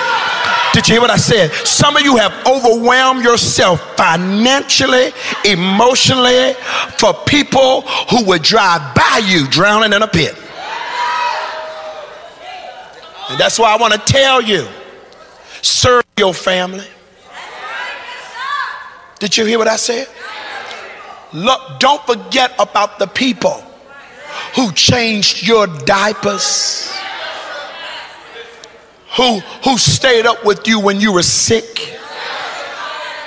Did 0.74 0.88
you 0.88 0.96
hear 0.96 1.02
what 1.02 1.10
I 1.10 1.18
said? 1.18 1.52
Some 1.66 1.96
of 1.96 2.04
you 2.04 2.18
have 2.18 2.34
overwhelmed 2.46 3.24
yourself 3.24 3.82
financially, 3.98 5.12
emotionally 5.46 6.54
for 7.00 7.14
people 7.26 7.82
who 7.82 8.26
would 8.26 8.44
drive 8.44 8.94
by 8.94 9.22
you 9.26 9.48
drowning 9.48 9.94
in 9.94 10.02
a 10.02 10.08
pit. 10.08 10.36
And 13.30 13.40
that's 13.40 13.58
why 13.58 13.74
I 13.74 13.78
want 13.78 13.94
to 13.94 14.00
tell 14.00 14.42
you 14.42 14.68
serve 15.68 16.04
your 16.18 16.34
family. 16.34 16.88
Did 19.20 19.36
you 19.38 19.46
hear 19.46 19.58
what 19.58 19.68
I 19.68 19.76
said? 19.76 20.08
Look, 21.34 21.80
don't 21.80 22.02
forget 22.06 22.54
about 22.58 23.00
the 23.00 23.08
people 23.08 23.64
who 24.56 24.72
changed 24.72 25.46
your 25.46 25.68
diapers, 25.68 26.92
who, 29.16 29.40
who 29.64 29.78
stayed 29.78 30.26
up 30.26 30.46
with 30.46 30.68
you 30.68 30.80
when 30.80 31.02
you 31.02 31.12
were 31.12 31.24
sick. 31.24 31.98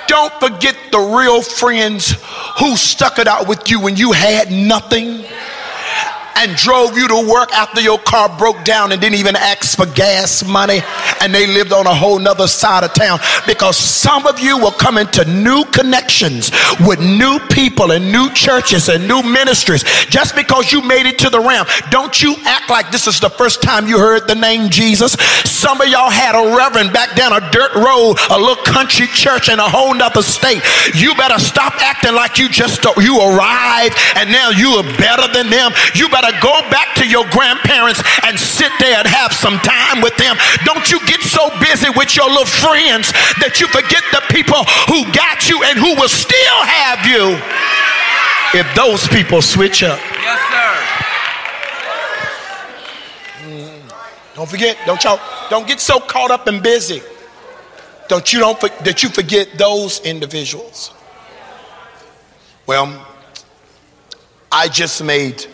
Don't 0.07 0.33
forget 0.39 0.75
the 0.91 0.99
real 0.99 1.41
friends 1.41 2.15
who 2.59 2.75
stuck 2.75 3.19
it 3.19 3.27
out 3.27 3.47
with 3.47 3.69
you 3.69 3.79
when 3.79 3.95
you 3.95 4.11
had 4.11 4.51
nothing 4.51 5.23
and 6.41 6.57
drove 6.57 6.97
you 6.97 7.07
to 7.07 7.29
work 7.29 7.53
after 7.53 7.81
your 7.81 7.99
car 7.99 8.27
broke 8.37 8.63
down 8.65 8.91
and 8.91 8.99
didn't 8.99 9.19
even 9.19 9.35
ask 9.35 9.77
for 9.77 9.85
gas 9.85 10.43
money 10.43 10.79
and 11.21 11.33
they 11.33 11.45
lived 11.45 11.71
on 11.71 11.85
a 11.85 11.93
whole 11.93 12.17
nother 12.17 12.47
side 12.47 12.83
of 12.83 12.93
town. 12.93 13.19
Because 13.45 13.77
some 13.77 14.25
of 14.25 14.39
you 14.39 14.57
will 14.57 14.71
come 14.71 14.97
into 14.97 15.23
new 15.25 15.63
connections 15.65 16.51
with 16.81 16.99
new 16.99 17.39
people 17.51 17.91
and 17.91 18.11
new 18.11 18.29
churches 18.31 18.89
and 18.89 19.07
new 19.07 19.21
ministries 19.21 19.83
just 20.09 20.35
because 20.35 20.71
you 20.71 20.81
made 20.81 21.05
it 21.05 21.19
to 21.19 21.29
the 21.29 21.39
Ramp. 21.39 21.69
Don't 21.91 22.21
you 22.21 22.35
act 22.45 22.69
like 22.69 22.91
this 22.91 23.05
is 23.05 23.19
the 23.19 23.29
first 23.29 23.61
time 23.61 23.87
you 23.87 23.99
heard 23.99 24.27
the 24.27 24.35
name 24.35 24.69
jesus. 24.69 25.13
Some 25.45 25.79
of 25.79 25.87
y'all 25.87 26.09
had 26.09 26.33
a 26.33 26.55
reverend 26.55 26.91
back 26.91 27.15
down 27.15 27.33
a 27.33 27.51
dirt 27.51 27.75
road 27.75 28.17
a 28.29 28.37
little 28.37 28.63
country 28.63 29.07
church 29.07 29.49
in 29.49 29.59
a 29.59 29.69
whole 29.69 29.93
nother 29.93 30.23
state. 30.23 30.61
You 30.95 31.13
better 31.15 31.39
stop 31.39 31.73
acting 31.81 32.15
like 32.15 32.37
you 32.37 32.49
just 32.49 32.83
you 32.97 33.19
arrived 33.19 33.95
and 34.15 34.31
now 34.31 34.49
you 34.49 34.69
are 34.81 34.87
better 34.97 35.31
than 35.31 35.49
them. 35.49 35.71
You 35.93 36.09
better 36.09 36.30
go 36.39 36.61
back 36.69 36.95
to 36.95 37.05
your 37.07 37.27
grandparents 37.29 38.01
and 38.23 38.39
sit 38.39 38.71
there 38.79 38.99
and 38.99 39.07
have 39.07 39.33
some 39.33 39.59
time 39.59 40.01
with 40.01 40.15
them 40.17 40.37
don't 40.63 40.91
you 40.91 40.99
get 41.05 41.21
so 41.21 41.49
busy 41.59 41.89
with 41.95 42.15
your 42.15 42.29
little 42.29 42.45
friends 42.45 43.11
that 43.43 43.59
you 43.59 43.67
forget 43.67 44.03
the 44.11 44.21
people 44.31 44.63
who 44.87 45.03
got 45.11 45.49
you 45.49 45.63
and 45.63 45.77
who 45.77 45.95
will 45.99 46.11
still 46.11 46.59
have 46.63 47.03
you 47.07 47.35
if 48.53 48.67
those 48.75 49.07
people 49.07 49.41
switch 49.41 49.83
up. 49.83 49.99
Yes, 49.99 50.39
sir. 50.51 50.75
Mm. 53.47 54.35
Don't 54.35 54.49
forget, 54.49 54.77
don't 54.85 55.03
y'all, 55.03 55.19
don't 55.49 55.67
get 55.67 55.79
so 55.79 55.99
caught 55.99 56.31
up 56.31 56.47
and 56.47 56.61
busy. 56.61 57.01
Don't 58.07 58.31
you 58.33 58.39
don't 58.39 58.59
that 58.83 59.03
you 59.03 59.09
forget 59.09 59.57
those 59.57 60.01
individuals. 60.01 60.93
Well, 62.67 63.07
I 64.51 64.67
just 64.67 65.01
made 65.03 65.47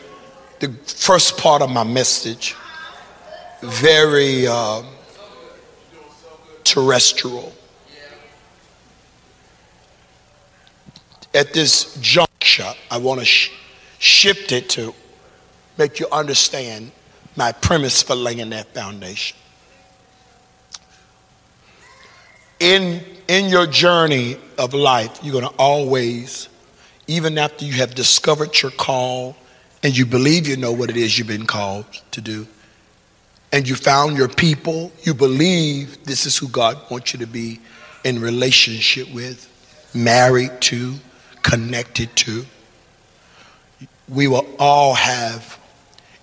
the 0.60 0.72
first 0.86 1.38
part 1.38 1.62
of 1.62 1.70
my 1.70 1.84
message 1.84 2.56
very 3.62 4.48
uh, 4.48 4.84
terrestrial. 6.64 7.54
At 11.34 11.54
this 11.54 11.96
juncture, 12.02 12.74
I 12.90 12.98
want 12.98 13.20
to 13.20 13.26
sh- 13.26 13.52
shift 14.00 14.52
it 14.52 14.70
to 14.72 14.94
make 15.78 16.00
you 16.00 16.08
understand 16.12 16.92
my 17.36 17.52
premise 17.52 18.02
for 18.02 18.16
laying 18.16 18.50
that 18.50 18.74
foundation. 18.74 19.38
In, 22.60 23.04
in 23.28 23.50
your 23.50 23.68
journey 23.68 24.38
of 24.58 24.74
life, 24.74 25.20
you're 25.22 25.34
going 25.40 25.48
to 25.48 25.60
always, 25.60 26.50
even 27.06 27.38
after 27.38 27.66
you 27.66 27.74
have 27.74 27.94
discovered 27.94 28.60
your 28.64 28.72
call 28.72 29.36
and 29.84 29.98
you 29.98 30.06
believe 30.06 30.48
you 30.48 30.58
know 30.58 30.72
what 30.72 30.90
it 30.90 30.98
is 30.98 31.18
you've 31.18 31.28
been 31.28 31.46
called 31.46 31.86
to 32.12 32.22
do, 32.22 32.48
and 33.52 33.68
you 33.68 33.76
found 33.76 34.18
your 34.18 34.28
people, 34.28 34.92
you 35.04 35.14
believe 35.14 36.04
this 36.04 36.26
is 36.26 36.38
who 36.38 36.48
God 36.50 36.78
wants 36.90 37.14
you 37.14 37.20
to 37.20 37.28
be 37.28 37.60
in 38.04 38.20
relationship 38.20 39.14
with, 39.14 39.50
married 39.94 40.62
to, 40.62 40.96
connected 41.44 42.14
to, 42.16 42.46
we 44.08 44.28
will 44.28 44.48
all 44.60 44.94
have 44.94 45.60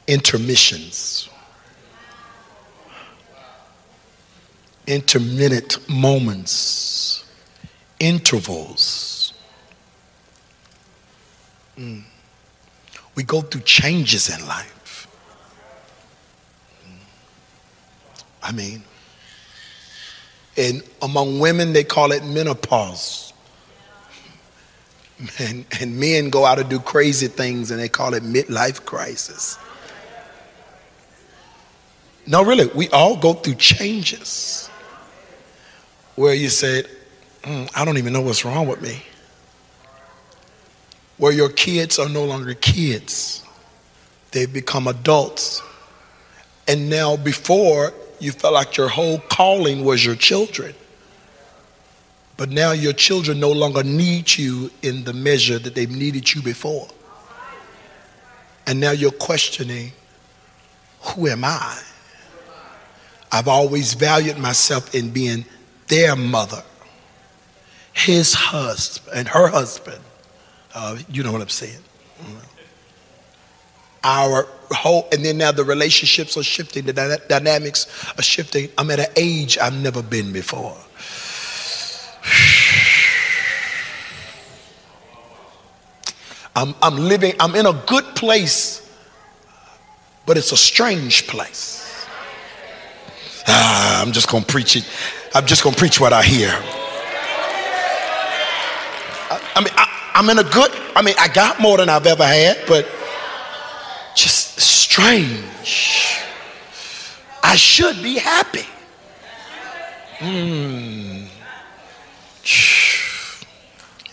intermissions, 0.06 1.28
intermittent 4.86 5.88
moments, 5.88 7.24
intervals. 7.98 9.32
Mm. 11.78 12.04
We 13.14 13.22
go 13.22 13.40
through 13.40 13.62
changes 13.62 14.28
in 14.28 14.46
life. 14.46 15.06
I 18.42 18.52
mean, 18.52 18.82
and 20.56 20.82
among 21.02 21.40
women, 21.40 21.72
they 21.72 21.84
call 21.84 22.12
it 22.12 22.24
menopause. 22.24 23.32
And, 25.38 25.64
and 25.80 25.98
men 25.98 26.28
go 26.28 26.44
out 26.44 26.58
and 26.58 26.68
do 26.68 26.80
crazy 26.80 27.28
things 27.28 27.70
and 27.70 27.80
they 27.80 27.88
call 27.88 28.14
it 28.14 28.22
midlife 28.22 28.84
crisis. 28.84 29.58
No, 32.26 32.44
really, 32.44 32.66
we 32.74 32.88
all 32.90 33.16
go 33.16 33.34
through 33.34 33.54
changes 33.54 34.68
where 36.16 36.34
you 36.34 36.48
said, 36.48 36.88
mm, 37.42 37.70
I 37.74 37.84
don't 37.84 37.98
even 37.98 38.12
know 38.12 38.22
what's 38.22 38.44
wrong 38.44 38.66
with 38.66 38.80
me. 38.82 39.02
Where 41.16 41.32
your 41.32 41.48
kids 41.48 41.98
are 41.98 42.08
no 42.08 42.24
longer 42.24 42.54
kids, 42.54 43.44
they've 44.32 44.52
become 44.52 44.88
adults. 44.88 45.62
And 46.66 46.88
now, 46.88 47.16
before, 47.16 47.92
you 48.18 48.32
felt 48.32 48.54
like 48.54 48.76
your 48.76 48.88
whole 48.88 49.18
calling 49.18 49.84
was 49.84 50.04
your 50.04 50.16
children. 50.16 50.74
But 52.36 52.50
now 52.50 52.72
your 52.72 52.92
children 52.92 53.38
no 53.38 53.52
longer 53.52 53.84
need 53.84 54.36
you 54.36 54.70
in 54.82 55.04
the 55.04 55.12
measure 55.12 55.58
that 55.58 55.74
they've 55.74 55.90
needed 55.90 56.34
you 56.34 56.42
before. 56.42 56.88
And 58.66 58.80
now 58.80 58.90
you're 58.90 59.12
questioning, 59.12 59.92
who 61.00 61.28
am 61.28 61.44
I? 61.44 61.80
I've 63.30 63.48
always 63.48 63.94
valued 63.94 64.38
myself 64.38 64.94
in 64.94 65.10
being 65.10 65.44
their 65.88 66.16
mother, 66.16 66.62
his 67.92 68.32
husband, 68.32 69.16
and 69.16 69.28
her 69.28 69.48
husband. 69.48 70.00
Uh, 70.74 70.98
you 71.08 71.22
know 71.22 71.32
what 71.32 71.40
I'm 71.40 71.48
saying. 71.48 71.78
Our 74.02 74.46
whole, 74.70 75.08
and 75.12 75.24
then 75.24 75.38
now 75.38 75.52
the 75.52 75.64
relationships 75.64 76.36
are 76.36 76.42
shifting, 76.42 76.84
the 76.84 77.22
dynamics 77.28 77.86
are 78.18 78.22
shifting. 78.22 78.68
I'm 78.76 78.90
at 78.90 78.98
an 78.98 79.06
age 79.16 79.56
I've 79.56 79.80
never 79.80 80.02
been 80.02 80.32
before. 80.32 80.76
I'm, 86.56 86.74
I'm 86.82 86.96
living, 86.96 87.34
I'm 87.40 87.54
in 87.54 87.66
a 87.66 87.72
good 87.86 88.04
place, 88.14 88.80
but 90.26 90.36
it's 90.36 90.52
a 90.52 90.56
strange 90.56 91.26
place. 91.26 92.06
Ah, 93.46 94.02
I'm 94.02 94.12
just 94.12 94.28
gonna 94.28 94.44
preach 94.44 94.76
it. 94.76 94.88
I'm 95.34 95.46
just 95.46 95.62
gonna 95.64 95.76
preach 95.76 96.00
what 96.00 96.12
I 96.12 96.22
hear. 96.22 96.50
I, 99.30 99.40
I 99.56 99.60
mean, 99.60 99.74
I, 99.76 99.93
I'm 100.14 100.30
in 100.30 100.38
a 100.38 100.44
good, 100.44 100.70
I 100.94 101.02
mean, 101.02 101.16
I 101.18 101.26
got 101.28 101.60
more 101.60 101.76
than 101.76 101.88
I've 101.88 102.06
ever 102.06 102.24
had, 102.24 102.58
but 102.68 102.88
just 104.14 104.60
strange. 104.60 106.20
I 107.42 107.56
should 107.56 108.00
be 108.02 108.18
happy. 108.18 108.64
Mm. 110.18 111.28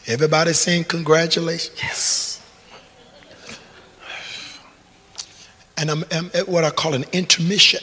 Everybody 0.08 0.54
saying 0.54 0.86
congratulations? 0.86 1.78
Yes. 1.78 2.42
And 5.78 5.90
I'm, 5.92 6.04
I'm, 6.12 6.32
at 6.34 6.50
what 6.50 6.64
I 6.64 6.72
call 6.72 6.96
an 6.96 7.06
intermission. 7.14 7.82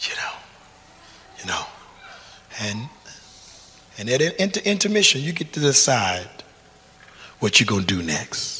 You 0.00 0.14
know, 0.14 0.32
you 1.40 1.46
know, 1.46 1.62
and 2.60 2.88
and 3.98 4.08
at 4.08 4.20
inter- 4.20 4.60
intermission, 4.64 5.20
you 5.20 5.32
get 5.32 5.52
to 5.54 5.60
decide 5.60 6.37
what 7.40 7.60
you're 7.60 7.66
gonna 7.66 7.84
do 7.84 8.02
next. 8.02 8.58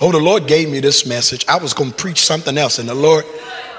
Oh, 0.00 0.10
the 0.10 0.18
Lord 0.18 0.46
gave 0.46 0.70
me 0.70 0.80
this 0.80 1.04
message. 1.04 1.44
I 1.46 1.58
was 1.58 1.74
going 1.74 1.90
to 1.90 1.96
preach 1.96 2.22
something 2.22 2.56
else, 2.56 2.78
and 2.78 2.88
the 2.88 2.94
Lord, 2.94 3.24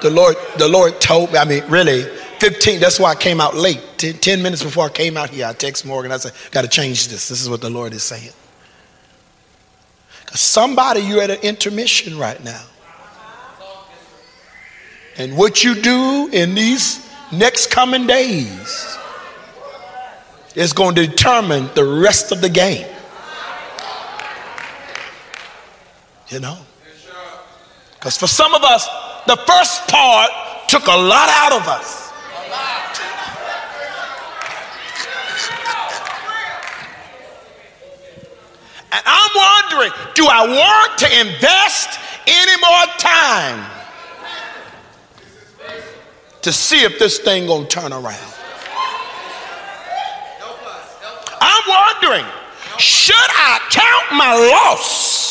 the 0.03 0.11
Lord, 0.11 0.35
the 0.57 0.67
Lord 0.67 1.01
told 1.01 1.31
me. 1.31 1.39
I 1.39 1.45
mean, 1.45 1.63
really, 1.67 2.03
15. 2.39 2.79
That's 2.79 2.99
why 2.99 3.09
I 3.11 3.15
came 3.15 3.41
out 3.41 3.55
late. 3.55 3.81
10, 3.97 4.19
10 4.19 4.43
minutes 4.43 4.63
before 4.63 4.85
I 4.85 4.89
came 4.89 5.17
out 5.17 5.31
here, 5.31 5.47
I 5.47 5.53
text 5.53 5.83
Morgan. 5.83 6.11
I 6.11 6.17
said, 6.17 6.33
"Got 6.51 6.61
to 6.61 6.67
change 6.67 7.07
this. 7.07 7.27
This 7.27 7.41
is 7.41 7.49
what 7.49 7.61
the 7.61 7.71
Lord 7.71 7.91
is 7.93 8.03
saying." 8.03 8.33
Somebody, 10.33 11.01
you're 11.01 11.21
at 11.21 11.31
an 11.31 11.39
intermission 11.41 12.17
right 12.19 12.41
now, 12.43 12.61
and 15.17 15.35
what 15.35 15.63
you 15.63 15.73
do 15.81 16.29
in 16.31 16.53
these 16.53 17.03
next 17.31 17.71
coming 17.71 18.05
days 18.05 18.97
is 20.53 20.71
going 20.71 20.95
to 20.95 21.07
determine 21.07 21.69
the 21.73 21.83
rest 21.83 22.31
of 22.31 22.41
the 22.41 22.49
game. 22.49 22.87
You 26.31 26.39
know? 26.39 26.57
Because 27.93 28.17
for 28.17 28.27
some 28.27 28.55
of 28.55 28.63
us, 28.63 28.87
the 29.27 29.35
first 29.35 29.87
part 29.89 30.31
took 30.69 30.87
a 30.87 30.97
lot 30.97 31.29
out 31.29 31.51
of 31.51 31.67
us. 31.67 32.09
And 38.93 39.03
I'm 39.05 39.31
wondering 39.35 39.91
do 40.15 40.25
I 40.25 40.47
want 40.47 40.99
to 40.99 41.19
invest 41.19 41.99
any 42.25 42.61
more 42.61 42.85
time 42.97 43.69
to 46.41 46.53
see 46.53 46.83
if 46.83 46.97
this 46.97 47.19
thing 47.19 47.47
gonna 47.47 47.67
turn 47.67 47.91
around? 47.91 48.33
I'm 51.41 51.63
wondering 51.67 52.25
should 52.77 53.15
I 53.15 53.59
count 53.69 54.17
my 54.17 54.33
loss? 54.49 55.21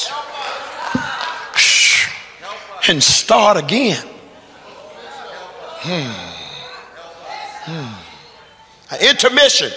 And 2.88 3.03
start 3.03 3.57
again. 3.57 4.07
Hmm. 5.83 6.31
Hmm. 7.71 9.05
Intermission. 9.05 9.71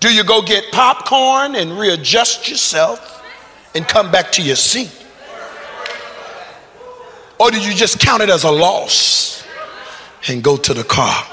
Do 0.00 0.12
you 0.12 0.24
go 0.24 0.42
get 0.42 0.72
popcorn 0.72 1.54
and 1.54 1.78
readjust 1.78 2.48
yourself 2.48 3.22
and 3.74 3.86
come 3.86 4.10
back 4.10 4.32
to 4.32 4.42
your 4.42 4.56
seat? 4.56 4.90
Or 7.38 7.50
do 7.50 7.60
you 7.60 7.74
just 7.74 7.98
count 7.98 8.22
it 8.22 8.30
as 8.30 8.44
a 8.44 8.50
loss 8.50 9.44
and 10.28 10.42
go 10.42 10.56
to 10.56 10.74
the 10.74 10.84
car? 10.84 11.24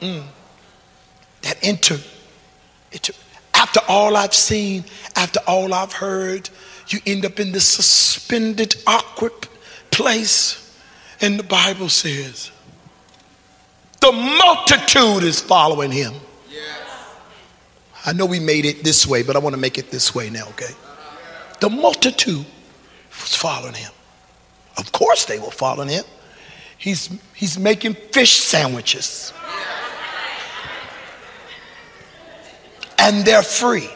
Mm. 0.00 0.24
That 1.42 1.62
inter, 1.62 1.98
inter, 2.90 3.12
after 3.54 3.80
all 3.88 4.16
I've 4.16 4.34
seen, 4.34 4.84
after 5.14 5.38
all 5.46 5.72
I've 5.72 5.92
heard, 5.92 6.50
you 6.88 7.00
end 7.06 7.24
up 7.24 7.38
in 7.40 7.52
this 7.52 7.66
suspended, 7.66 8.76
awkward 8.86 9.32
place. 9.90 10.58
And 11.20 11.38
the 11.38 11.44
Bible 11.44 11.88
says, 11.88 12.50
the 14.00 14.10
multitude 14.10 15.22
is 15.22 15.40
following 15.40 15.92
him. 15.92 16.14
I 18.04 18.12
know 18.12 18.26
we 18.26 18.40
made 18.40 18.64
it 18.64 18.82
this 18.82 19.06
way, 19.06 19.22
but 19.22 19.36
I 19.36 19.38
want 19.38 19.54
to 19.54 19.60
make 19.60 19.78
it 19.78 19.90
this 19.90 20.12
way 20.12 20.28
now, 20.28 20.48
okay? 20.48 20.74
The 21.60 21.70
multitude 21.70 22.44
was 23.10 23.36
following 23.36 23.74
him. 23.74 23.92
Of 24.76 24.90
course 24.90 25.26
they 25.26 25.38
were 25.38 25.52
following 25.52 25.88
him. 25.88 26.04
He's, 26.78 27.16
he's 27.34 27.56
making 27.56 27.94
fish 27.94 28.40
sandwiches. 28.40 29.32
and 32.98 33.24
they're 33.24 33.42
free. 33.42 33.88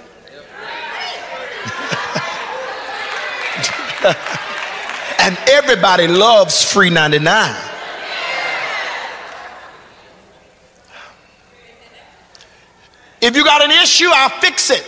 and 5.21 5.37
everybody 5.49 6.07
loves 6.07 6.64
free 6.64 6.90
99. 6.90 7.57
If 13.21 13.35
you 13.35 13.45
got 13.45 13.62
an 13.62 13.71
issue, 13.71 14.09
I'll 14.12 14.40
fix 14.40 14.71
it. 14.71 14.87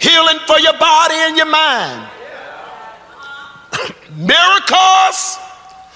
Healing 0.00 0.38
for 0.46 0.58
your 0.58 0.78
body 0.78 1.14
and 1.14 1.36
your 1.36 1.46
mind. 1.46 2.08
Miracles, 4.16 5.38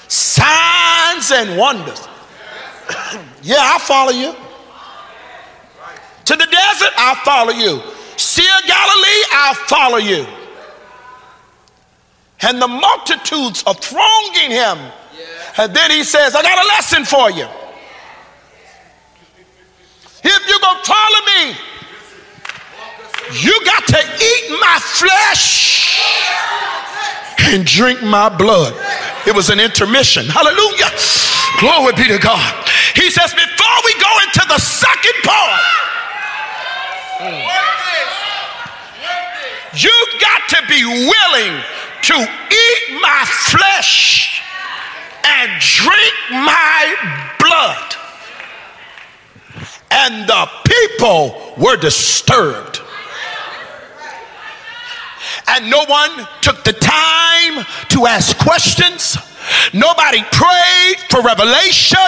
signs, 0.09 1.31
and 1.33 1.57
wonders. 1.59 2.07
yeah, 3.43 3.59
I'll 3.61 3.79
follow 3.79 4.13
you. 4.13 4.35
To 6.25 6.37
the 6.37 6.47
desert, 6.47 6.93
I'll 6.97 7.25
follow 7.25 7.53
you. 7.53 7.81
Sea 8.17 8.47
of 8.59 8.67
Galilee, 8.67 9.25
I'll 9.33 9.55
follow 9.55 9.99
you. 9.99 10.27
And 12.43 12.61
the 12.61 12.69
multitudes 12.69 13.63
are 13.67 13.75
thronging 13.75 14.51
him. 14.51 14.79
And 15.59 15.75
then 15.75 15.91
he 15.91 16.05
says, 16.05 16.35
I 16.35 16.43
got 16.43 16.65
a 16.65 16.69
lesson 16.69 17.05
for 17.05 17.31
you. 17.31 17.47
If 20.23 20.49
you're 20.49 20.61
going 20.61 20.79
to 20.79 20.85
follow 20.85 21.21
me, 21.27 21.57
you 23.41 23.65
got 23.65 23.87
to 23.89 23.99
eat 23.99 24.61
my 24.61 24.79
flesh 24.81 26.01
and 27.53 27.65
drink 27.67 28.03
my 28.03 28.29
blood. 28.29 28.75
It 29.27 29.35
was 29.35 29.51
an 29.51 29.61
intermission. 29.61 30.27
Hallelujah. 30.27 30.91
Glory 31.59 31.93
be 31.95 32.09
to 32.09 32.19
God. 32.19 32.69
He 32.95 33.11
says, 33.11 33.33
before 33.35 33.81
we 33.85 33.93
go 34.01 34.13
into 34.25 34.47
the 34.49 34.59
second 34.59 35.15
part, 35.25 35.61
You've 39.73 40.21
got 40.21 40.49
to 40.49 40.67
be 40.69 40.85
willing 40.85 41.63
to 42.03 42.15
eat 42.15 43.01
my 43.01 43.25
flesh 43.27 44.43
and 45.25 45.61
drink 45.61 46.15
my 46.31 47.35
blood. 47.39 47.95
And 49.91 50.29
the 50.29 50.49
people 50.65 51.55
were 51.59 51.77
disturbed. 51.77 52.81
And 55.49 55.69
no 55.69 55.85
one 55.87 56.27
took 56.43 56.63
the 56.65 56.73
time 56.73 57.67
to 57.89 58.07
ask 58.07 58.37
questions. 58.39 59.17
Nobody 59.75 60.23
prayed 60.31 60.97
for 61.11 61.23
revelation. 61.23 61.99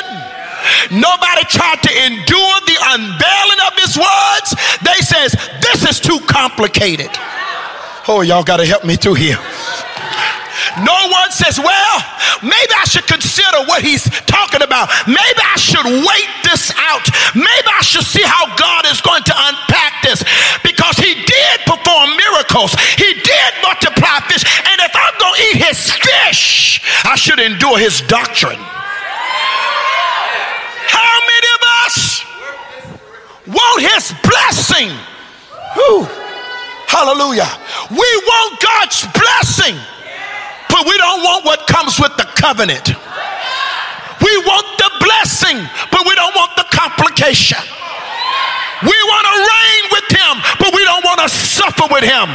Nobody 0.92 1.42
tried 1.48 1.82
to 1.82 2.04
endure 2.06 2.60
the 2.66 2.78
unveiling 2.94 3.60
of 3.66 3.74
his 3.78 3.96
words. 3.96 4.54
They 4.84 5.00
says, 5.02 5.32
this 5.60 5.88
is 5.88 5.98
too 5.98 6.20
complicated. 6.26 7.10
Oh, 8.06 8.22
y'all 8.22 8.44
got 8.44 8.58
to 8.58 8.66
help 8.66 8.84
me 8.84 8.96
through 8.96 9.14
here. 9.14 9.38
No 10.84 10.96
one 11.10 11.30
says, 11.30 11.58
well, 11.58 11.96
maybe 12.42 12.74
I 12.76 12.84
should 12.84 13.06
consider 13.06 13.64
what 13.66 13.82
he's 13.82 14.08
talking 14.26 14.62
about. 14.62 14.88
Maybe 15.06 15.42
I 15.42 15.56
should 15.56 15.86
wait 15.86 16.30
this 16.44 16.72
out. 16.76 17.04
Maybe 17.34 17.68
I 17.70 17.82
should 17.82 18.04
see 18.04 18.24
how 18.24 18.48
God 18.56 18.86
is 18.86 19.00
going 19.00 19.22
to 19.24 19.34
unpack 19.36 20.02
this 20.02 20.24
because 20.62 20.96
he 20.98 21.14
did 21.14 21.56
perform 21.66 22.16
miracles. 22.16 22.74
He 22.96 23.14
did 23.14 23.50
multiply 23.62 24.20
fish. 24.28 24.44
And 24.44 24.78
if 24.80 24.92
I'm 24.94 25.14
going 25.18 25.34
to 25.34 25.42
eat 25.50 25.58
his 25.62 25.90
fish, 25.90 26.80
I 27.04 27.16
should 27.16 27.40
endure 27.40 27.78
his 27.78 28.00
doctrine. 28.02 28.60
How 30.88 31.14
many 31.26 31.48
of 31.56 31.62
us 31.86 32.24
want 33.48 33.82
his 33.82 34.12
blessing? 34.22 34.90
Whew. 35.74 36.08
Hallelujah. 36.86 37.48
We 37.90 37.96
want 38.28 38.60
God's 38.60 39.06
blessing, 39.16 39.76
but 40.82 40.90
we 40.90 40.98
don't 40.98 41.22
want 41.22 41.44
what 41.44 41.66
comes 41.68 42.00
with 42.00 42.10
the 42.16 42.26
covenant. 42.34 42.88
We 44.18 44.34
want 44.42 44.66
the 44.82 44.90
blessing, 44.98 45.62
but 45.94 46.02
we 46.02 46.14
don't 46.18 46.34
want 46.34 46.58
the 46.58 46.66
complication. 46.74 47.62
We 48.82 48.98
want 49.06 49.24
to 49.30 49.36
reign 49.46 49.84
with 49.94 50.08
him, 50.10 50.34
but 50.58 50.74
we 50.74 50.82
don't 50.82 51.04
want 51.04 51.22
to 51.22 51.28
suffer 51.30 51.86
with 51.86 52.02
him. 52.02 52.26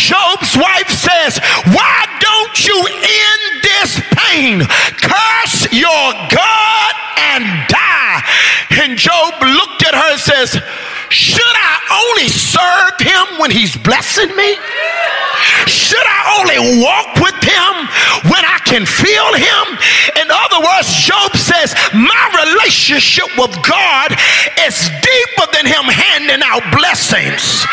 Job's 0.00 0.56
wife 0.56 0.88
says, 0.88 1.36
Why 1.76 2.08
don't 2.24 2.56
you 2.64 2.78
end 2.88 3.44
this 3.60 4.00
pain? 4.16 4.64
Curse 4.96 5.68
your 5.68 6.08
God 6.32 6.92
and 7.36 7.44
die. 7.68 8.24
And 8.80 8.96
Job 8.96 9.34
looked 9.44 9.84
at 9.84 9.92
her 9.92 10.12
and 10.16 10.20
says, 10.20 10.56
Should 11.12 11.56
I 11.60 11.76
only 12.16 12.28
serve 12.32 12.96
him 13.04 13.38
when 13.38 13.50
he's 13.50 13.76
blessing 13.76 14.34
me? 14.36 14.56
Should 15.66 16.04
I 16.04 16.20
only 16.40 16.60
walk 16.82 17.20
with 17.20 17.38
him 17.42 17.74
when 18.30 18.44
I 18.44 18.58
can 18.64 18.84
feel 18.84 19.30
him? 19.34 19.66
In 20.20 20.28
other 20.30 20.60
words, 20.60 20.88
Job 20.98 21.34
says, 21.36 21.74
My 21.94 22.24
relationship 22.44 23.28
with 23.36 23.54
God 23.62 24.12
is 24.66 24.90
deeper 25.00 25.46
than 25.52 25.66
him 25.66 25.84
handing 25.86 26.42
out 26.44 26.64
blessings. 26.74 27.66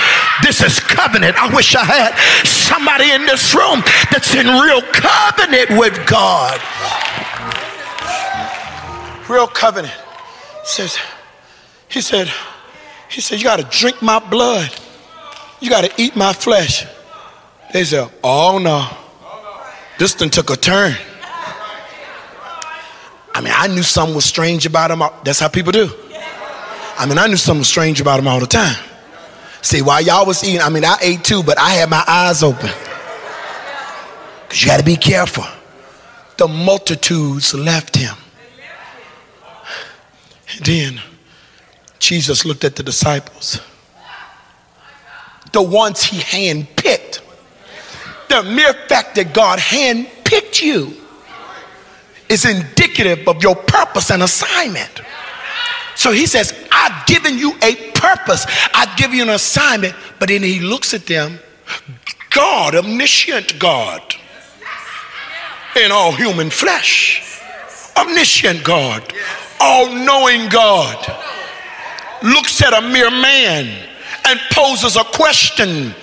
This 0.44 0.62
is 0.62 0.80
covenant. 0.80 1.36
I 1.42 1.54
wish 1.54 1.76
I 1.76 1.84
had 1.84 2.14
somebody 2.46 3.12
in 3.12 3.26
this 3.26 3.54
room 3.54 3.82
that's 4.12 4.34
in 4.36 4.48
real 4.48 4.82
covenant 4.94 5.80
with 5.80 5.96
God. 6.08 6.60
Real 9.30 9.48
covenant. 9.48 9.94
Says, 10.64 10.98
he 11.88 12.02
said, 12.02 12.32
he 13.10 13.22
said, 13.22 13.40
you 13.40 13.46
got 13.46 13.60
to 13.60 13.68
drink 13.70 14.02
my 14.02 14.20
blood. 14.20 14.70
You 15.60 15.70
got 15.70 15.84
to 15.86 16.02
eat 16.02 16.16
my 16.16 16.34
flesh. 16.34 16.86
They 17.76 17.84
said, 17.84 18.10
oh 18.24 18.58
no. 18.58 18.88
This 20.00 20.14
thing 20.14 20.30
took 20.30 20.50
a 20.50 20.56
turn. 20.56 20.96
I 23.34 23.42
mean, 23.42 23.52
I 23.54 23.68
knew 23.68 23.84
something 23.84 24.16
was 24.16 24.24
strange 24.24 24.66
about 24.66 24.92
him. 24.92 25.04
That's 25.26 25.42
how 25.42 25.50
people 25.50 25.74
do. 25.74 25.92
I 26.98 27.06
mean, 27.06 27.18
I 27.18 27.28
knew 27.28 27.36
something 27.36 27.60
was 27.60 27.68
strange 27.68 28.00
about 28.00 28.22
him 28.22 28.30
all 28.30 28.40
the 28.40 28.48
time. 28.48 28.82
See, 29.62 29.82
while 29.82 30.02
y'all 30.02 30.26
was 30.26 30.42
eating, 30.42 30.62
I 30.62 30.70
mean, 30.70 30.86
I 30.86 30.96
ate 31.02 31.26
too, 31.26 31.44
but 31.44 31.60
I 31.60 31.72
had 31.72 31.90
my 31.90 32.02
eyes 32.08 32.44
open. 32.44 32.72
Because 34.44 34.62
you 34.62 34.68
got 34.68 34.80
to 34.80 34.86
be 34.86 34.96
careful. 34.96 35.44
The 36.38 36.48
multitudes 36.48 37.54
left 37.54 37.98
him. 37.98 38.16
And 40.56 40.66
then 40.66 41.02
Jesus 42.00 42.46
looked 42.46 42.64
at 42.64 42.78
the 42.78 42.84
disciples, 42.84 43.60
the 45.52 45.62
ones 45.62 46.04
he 46.04 46.20
handpicked. 46.20 47.24
The 48.36 48.44
mere 48.44 48.74
fact 48.74 49.16
that 49.16 49.34
God 49.34 49.60
handpicked 49.60 50.62
you 50.62 50.92
is 52.28 52.44
indicative 52.44 53.26
of 53.30 53.42
your 53.42 53.56
purpose 53.56 54.12
and 54.12 54.22
assignment. 54.24 55.00
So 55.96 56.12
he 56.12 56.26
says, 56.26 56.54
I've 56.70 57.08
given 57.08 57.38
you 57.38 57.54
a 57.64 57.76
purpose, 57.92 58.46
I've 58.74 58.98
given 58.98 59.16
you 59.16 59.24
an 59.24 59.30
assignment. 59.30 59.96
But 60.20 60.28
then 60.28 60.44
he 60.44 60.60
looks 60.60 60.94
at 60.94 61.06
them, 61.06 61.40
God, 62.30 62.76
omniscient 62.76 63.58
God, 63.58 64.02
in 65.78 65.94
all 65.94 66.12
human 66.12 66.50
flesh, 66.50 67.40
omniscient 67.96 68.66
God, 68.66 69.14
all 69.62 69.96
knowing 69.96 70.50
God, 70.50 70.98
looks 72.22 72.62
at 72.62 72.74
a 72.74 72.82
mere 72.82 73.12
man 73.12 73.88
and 74.26 74.40
poses 74.52 74.98
a 74.98 75.06
question 75.06 75.96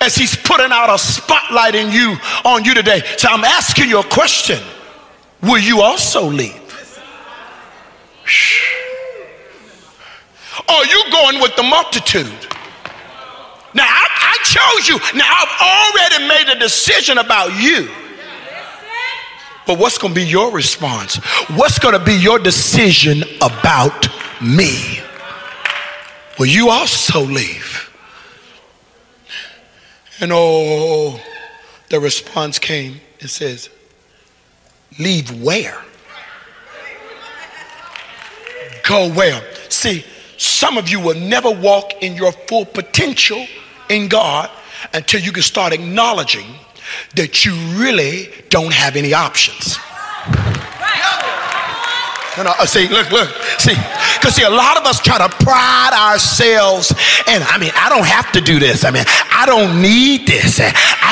as 0.00 0.14
he's 0.14 0.36
putting 0.36 0.70
out 0.70 0.92
a 0.92 0.98
spotlight 0.98 1.74
in 1.74 1.90
you 1.90 2.16
on 2.44 2.64
you 2.64 2.74
today. 2.74 3.02
So 3.16 3.28
I'm 3.30 3.44
asking 3.44 3.88
you 3.88 4.00
a 4.00 4.04
question. 4.04 4.60
Will 5.42 5.58
you 5.58 5.82
also 5.82 6.24
leave? 6.26 6.60
Are 10.68 10.86
you 10.86 11.04
going 11.10 11.40
with 11.40 11.56
the 11.56 11.62
multitude? 11.62 12.46
Now, 13.74 13.84
I, 13.86 14.06
I 14.08 14.36
chose 14.44 14.88
you. 14.88 14.98
Now, 15.18 15.26
I've 15.28 16.20
already 16.20 16.28
made 16.28 16.56
a 16.56 16.58
decision 16.58 17.18
about 17.18 17.60
you. 17.60 17.90
But 19.66 19.78
what's 19.78 19.98
going 19.98 20.14
to 20.14 20.20
be 20.20 20.26
your 20.26 20.52
response? 20.52 21.16
What's 21.56 21.78
going 21.78 21.98
to 21.98 22.04
be 22.04 22.14
your 22.14 22.38
decision 22.38 23.24
about 23.40 24.08
me? 24.40 25.00
Will 26.38 26.46
you 26.46 26.70
also 26.70 27.20
leave? 27.20 27.73
And 30.24 30.32
oh, 30.34 31.20
the 31.90 32.00
response 32.00 32.58
came 32.58 33.02
It 33.20 33.28
says, 33.28 33.68
Leave 34.98 35.30
where? 35.42 35.76
Go 38.88 39.12
where? 39.12 39.42
See, 39.68 40.02
some 40.38 40.78
of 40.78 40.88
you 40.88 40.98
will 40.98 41.20
never 41.20 41.50
walk 41.50 42.02
in 42.02 42.16
your 42.16 42.32
full 42.32 42.64
potential 42.64 43.46
in 43.90 44.08
God 44.08 44.48
until 44.94 45.20
you 45.20 45.30
can 45.30 45.42
start 45.42 45.74
acknowledging 45.74 46.46
that 47.16 47.44
you 47.44 47.52
really 47.78 48.30
don't 48.48 48.72
have 48.72 48.96
any 48.96 49.12
options. 49.12 49.76
No, 52.38 52.44
no, 52.44 52.50
uh, 52.58 52.64
see, 52.64 52.88
look, 52.88 53.10
look, 53.10 53.28
see, 53.58 53.74
because 54.24 54.36
see, 54.36 54.42
a 54.42 54.48
lot 54.48 54.78
of 54.78 54.86
us 54.86 55.00
try 55.00 55.18
to 55.18 55.28
pride 55.44 55.92
ourselves, 55.92 56.94
and 57.28 57.44
I 57.44 57.58
mean, 57.58 57.72
I 57.76 57.90
don't 57.90 58.06
have 58.06 58.32
to 58.32 58.40
do 58.40 58.58
this. 58.58 58.82
I 58.82 58.90
mean, 58.90 59.04
I 59.06 59.44
don't 59.44 59.82
need 59.82 60.26
this. 60.26 60.60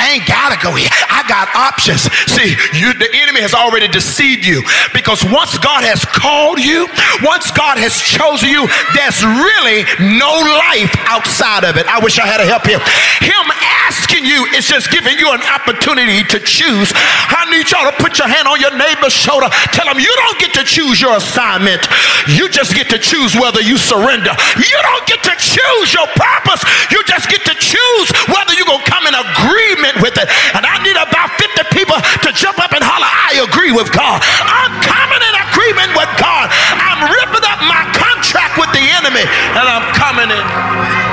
I 0.03 0.19
ain't 0.19 0.27
gotta 0.27 0.59
go 0.59 0.75
here. 0.75 0.91
I 1.07 1.23
got 1.31 1.47
options. 1.55 2.11
See, 2.27 2.59
you, 2.75 2.91
the 2.91 3.07
enemy 3.23 3.39
has 3.39 3.55
already 3.55 3.87
deceived 3.87 4.43
you 4.43 4.67
because 4.91 5.23
once 5.23 5.55
God 5.63 5.87
has 5.87 6.03
called 6.03 6.59
you, 6.59 6.91
once 7.23 7.55
God 7.55 7.79
has 7.79 8.03
chosen 8.03 8.51
you, 8.51 8.67
there's 8.99 9.23
really 9.23 9.87
no 10.19 10.43
life 10.59 10.91
outside 11.07 11.63
of 11.63 11.79
it. 11.79 11.87
I 11.87 12.03
wish 12.03 12.19
I 12.19 12.27
had 12.27 12.43
a 12.43 12.47
help 12.51 12.67
here. 12.67 12.83
Him 13.23 13.47
asking 13.87 14.27
you 14.27 14.43
is 14.59 14.67
just 14.67 14.91
giving 14.91 15.15
you 15.23 15.31
an 15.31 15.39
opportunity 15.55 16.27
to 16.35 16.43
choose. 16.43 16.91
I 17.31 17.47
need 17.55 17.71
y'all 17.71 17.87
to 17.87 17.95
put 18.03 18.19
your 18.19 18.27
hand 18.27 18.51
on 18.51 18.59
your 18.59 18.75
neighbor's 18.75 19.15
shoulder. 19.15 19.47
Tell 19.71 19.87
them 19.87 20.03
you 20.03 20.11
don't 20.27 20.39
get 20.43 20.51
to 20.59 20.67
choose 20.67 20.99
your 20.99 21.15
assignment. 21.15 21.87
You 22.27 22.51
just 22.51 22.75
get 22.75 22.91
to 22.91 22.99
choose 22.99 23.39
whether 23.39 23.63
you 23.63 23.79
surrender. 23.79 24.35
You 24.59 24.79
don't 24.83 25.07
get 25.07 25.23
to 25.31 25.35
choose 25.39 25.95
your 25.95 26.11
purpose. 26.19 26.67
You 26.91 26.99
just 27.07 27.31
get 27.31 27.47
to 27.47 27.55
choose 27.55 28.09
whether 28.27 28.51
you're 28.59 28.67
going 28.67 28.83
to 28.83 28.91
come 28.91 29.07
in 29.07 29.15
agreement 29.15 29.92
with 30.01 30.17
it. 30.17 30.29
And 30.57 30.65
I 30.65 30.79
need 30.81 30.97
about 30.97 31.35
50 31.37 31.75
people 31.75 31.99
to 31.99 32.31
jump 32.33 32.63
up 32.63 32.73
and 32.73 32.85
holler, 32.85 33.09
I 33.09 33.43
agree 33.45 33.73
with 33.75 33.91
God. 33.93 34.23
I'm 34.45 34.75
coming 34.81 35.21
in 35.21 35.35
agreement 35.51 35.93
with 35.99 36.11
God. 36.17 36.49
I'm 36.79 37.11
ripping 37.11 37.45
up 37.45 37.61
my 37.67 37.83
contract 37.93 38.57
with 38.57 38.71
the 38.73 38.85
enemy 39.03 39.25
and 39.27 39.65
I'm 39.67 39.87
coming 39.97 40.31
in 40.31 40.45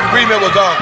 agreement 0.10 0.42
with 0.46 0.54
God. 0.54 0.78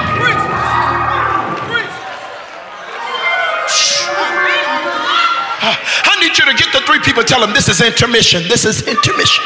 I 5.60 6.16
need 6.20 6.38
you 6.38 6.44
to 6.46 6.54
get 6.54 6.72
the 6.72 6.80
three 6.86 7.00
people, 7.00 7.22
tell 7.24 7.40
them 7.40 7.52
this 7.52 7.68
is 7.68 7.80
intermission. 7.80 8.42
This 8.48 8.64
is 8.64 8.86
intermission. 8.86 9.44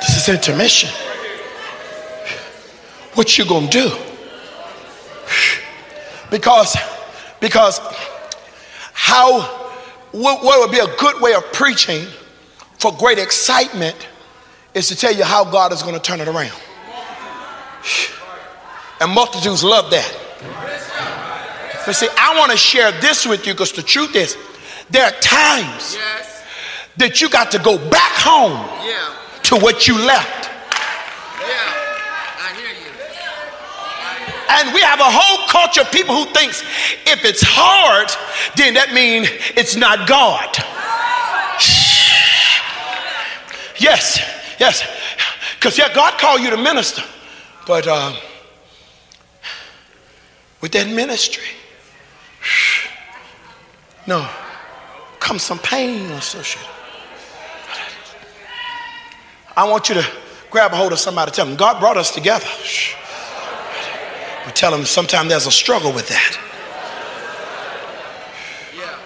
This 0.00 0.16
is 0.16 0.28
intermission. 0.28 0.90
What 3.14 3.38
you 3.38 3.44
gonna 3.46 3.68
do? 3.68 4.13
Because, 6.30 6.76
because 7.40 7.80
how 8.92 9.64
what, 10.12 10.44
what 10.44 10.60
would 10.60 10.70
be 10.70 10.78
a 10.78 10.96
good 10.96 11.20
way 11.20 11.34
of 11.34 11.42
preaching 11.52 12.06
for 12.78 12.92
great 12.92 13.18
excitement 13.18 14.08
is 14.74 14.88
to 14.88 14.96
tell 14.96 15.12
you 15.12 15.24
how 15.24 15.44
God 15.44 15.72
is 15.72 15.82
going 15.82 15.94
to 15.94 16.00
turn 16.00 16.20
it 16.20 16.28
around. 16.28 16.52
And 19.00 19.10
multitudes 19.12 19.64
love 19.64 19.90
that. 19.90 20.20
But 21.84 21.94
see, 21.94 22.08
I 22.16 22.38
want 22.38 22.52
to 22.52 22.56
share 22.56 22.92
this 23.00 23.26
with 23.26 23.46
you 23.46 23.52
because 23.52 23.72
the 23.72 23.82
truth 23.82 24.14
is, 24.14 24.36
there 24.90 25.04
are 25.04 25.12
times 25.20 25.94
yes. 25.94 26.44
that 26.96 27.20
you 27.20 27.28
got 27.28 27.50
to 27.50 27.58
go 27.58 27.76
back 27.90 28.12
home 28.12 28.52
yeah. 28.86 29.14
to 29.44 29.56
what 29.56 29.88
you 29.88 29.98
left. 29.98 30.48
Yeah. 31.40 31.74
I 32.40 32.54
hear 32.56 32.68
you. 32.68 32.92
And 34.48 34.74
we 34.74 34.80
have 34.80 35.00
a 35.00 35.10
whole 35.10 35.48
culture 35.48 35.80
of 35.80 35.90
people 35.90 36.14
who 36.14 36.26
thinks 36.32 36.62
if 37.06 37.24
it's 37.24 37.42
hard, 37.42 38.08
then 38.56 38.74
that 38.74 38.92
means 38.92 39.28
it's 39.56 39.76
not 39.76 40.08
God. 40.08 40.56
Yes, 43.78 44.20
yes. 44.58 44.86
Because 45.56 45.78
yeah, 45.78 45.92
God 45.94 46.18
called 46.18 46.40
you 46.40 46.50
to 46.50 46.56
minister. 46.56 47.02
But 47.66 47.86
uh, 47.86 48.14
with 50.60 50.72
that 50.72 50.88
ministry, 50.88 51.44
no, 54.06 54.28
comes 55.18 55.42
some 55.42 55.58
pain 55.58 56.10
associated. 56.12 56.68
I 59.56 59.68
want 59.68 59.88
you 59.88 59.94
to 59.94 60.06
grab 60.50 60.72
a 60.72 60.76
hold 60.76 60.92
of 60.92 60.98
somebody, 60.98 61.30
tell 61.30 61.46
them, 61.46 61.56
God 61.56 61.80
brought 61.80 61.96
us 61.96 62.10
together. 62.12 62.46
But 64.44 64.54
tell 64.54 64.70
them 64.70 64.84
sometimes 64.84 65.30
there's 65.30 65.46
a 65.46 65.50
struggle 65.50 65.92
with 65.92 66.08
that. 66.08 66.38
Yeah. 68.76 68.98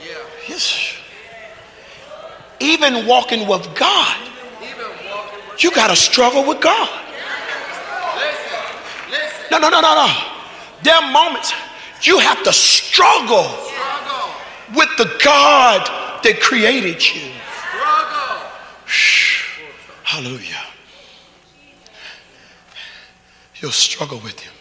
Yeah. 0.00 0.48
Yes. 0.48 0.96
Even 2.60 3.06
walking 3.06 3.46
with 3.46 3.74
God, 3.74 4.16
you 5.58 5.70
got 5.70 5.88
to 5.88 5.96
struggle 5.96 6.44
with 6.46 6.60
God. 6.60 6.88
Listen. 8.16 9.10
Listen. 9.10 9.46
No, 9.50 9.58
no, 9.58 9.70
no, 9.70 9.80
no, 9.80 9.94
no. 9.94 10.12
There 10.82 10.94
are 10.94 11.12
moments 11.12 11.52
you 12.02 12.18
have 12.18 12.42
to 12.42 12.52
struggle 12.52 13.46
with 14.74 14.88
the 14.98 15.16
God 15.22 15.86
that 16.22 16.40
created 16.40 17.02
you. 17.14 17.30
Struggle. 18.86 19.44
Hallelujah. 20.02 20.64
You'll 23.60 23.70
struggle 23.70 24.18
with 24.18 24.40
him. 24.40 24.53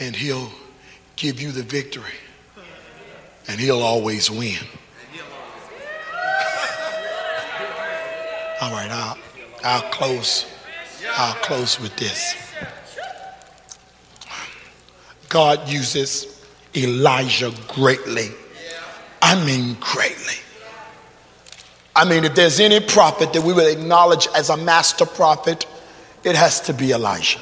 And 0.00 0.14
he'll 0.14 0.50
give 1.16 1.40
you 1.40 1.52
the 1.52 1.62
victory. 1.62 2.04
And 3.48 3.60
he'll 3.60 3.82
always 3.82 4.30
win. 4.30 4.58
All 8.60 8.72
right, 8.72 8.90
I'll, 8.90 9.18
I'll 9.64 9.90
close. 9.90 10.46
I'll 11.12 11.34
close 11.34 11.80
with 11.80 11.96
this. 11.96 12.34
God 15.28 15.68
uses 15.68 16.44
Elijah 16.74 17.52
greatly. 17.68 18.30
I 19.22 19.44
mean, 19.44 19.76
greatly. 19.80 20.34
I 21.94 22.04
mean, 22.04 22.24
if 22.24 22.34
there's 22.34 22.60
any 22.60 22.80
prophet 22.80 23.32
that 23.32 23.42
we 23.42 23.52
would 23.52 23.66
acknowledge 23.66 24.28
as 24.34 24.50
a 24.50 24.56
master 24.56 25.04
prophet, 25.04 25.66
it 26.24 26.36
has 26.36 26.60
to 26.62 26.72
be 26.72 26.92
Elijah. 26.92 27.40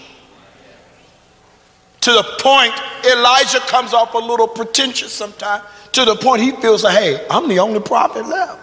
To 2.02 2.12
the 2.12 2.22
point, 2.38 2.72
Elijah 3.04 3.60
comes 3.60 3.92
off 3.92 4.14
a 4.14 4.18
little 4.18 4.46
pretentious 4.46 5.12
sometimes, 5.12 5.64
to 5.92 6.04
the 6.04 6.14
point 6.14 6.42
he 6.42 6.52
feels 6.52 6.84
like, 6.84 6.96
hey, 6.96 7.26
I'm 7.28 7.48
the 7.48 7.58
only 7.58 7.80
prophet 7.80 8.26
left. 8.26 8.60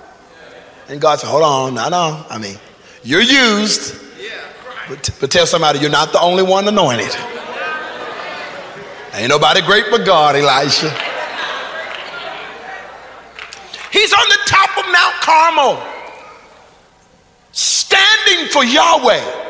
And 0.87 1.01
God 1.01 1.19
said, 1.19 1.27
hold 1.27 1.43
on, 1.43 1.73
no, 1.75 1.89
no. 1.89 2.25
I 2.29 2.37
mean, 2.37 2.57
you're 3.03 3.21
used, 3.21 4.01
but, 4.87 5.09
but 5.19 5.31
tell 5.31 5.45
somebody 5.45 5.79
you're 5.79 5.89
not 5.89 6.11
the 6.11 6.21
only 6.21 6.43
one 6.43 6.67
anointed. 6.67 7.13
Ain't 9.13 9.29
nobody 9.29 9.61
great 9.61 9.85
but 9.91 10.05
God, 10.05 10.35
Elijah. 10.35 10.89
He's 13.91 14.13
on 14.13 14.27
the 14.29 14.39
top 14.47 14.77
of 14.77 14.85
Mount 14.91 15.15
Carmel, 15.21 15.83
standing 17.51 18.47
for 18.47 18.63
Yahweh 18.63 19.41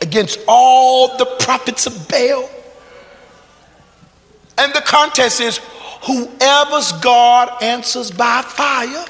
against 0.00 0.40
all 0.48 1.16
the 1.16 1.26
prophets 1.40 1.86
of 1.86 2.08
Baal. 2.08 2.48
And 4.60 4.74
the 4.74 4.82
contest 4.82 5.40
is 5.40 5.58
whoever's 6.02 6.92
God 7.00 7.62
answers 7.62 8.10
by 8.10 8.42
fire, 8.42 9.06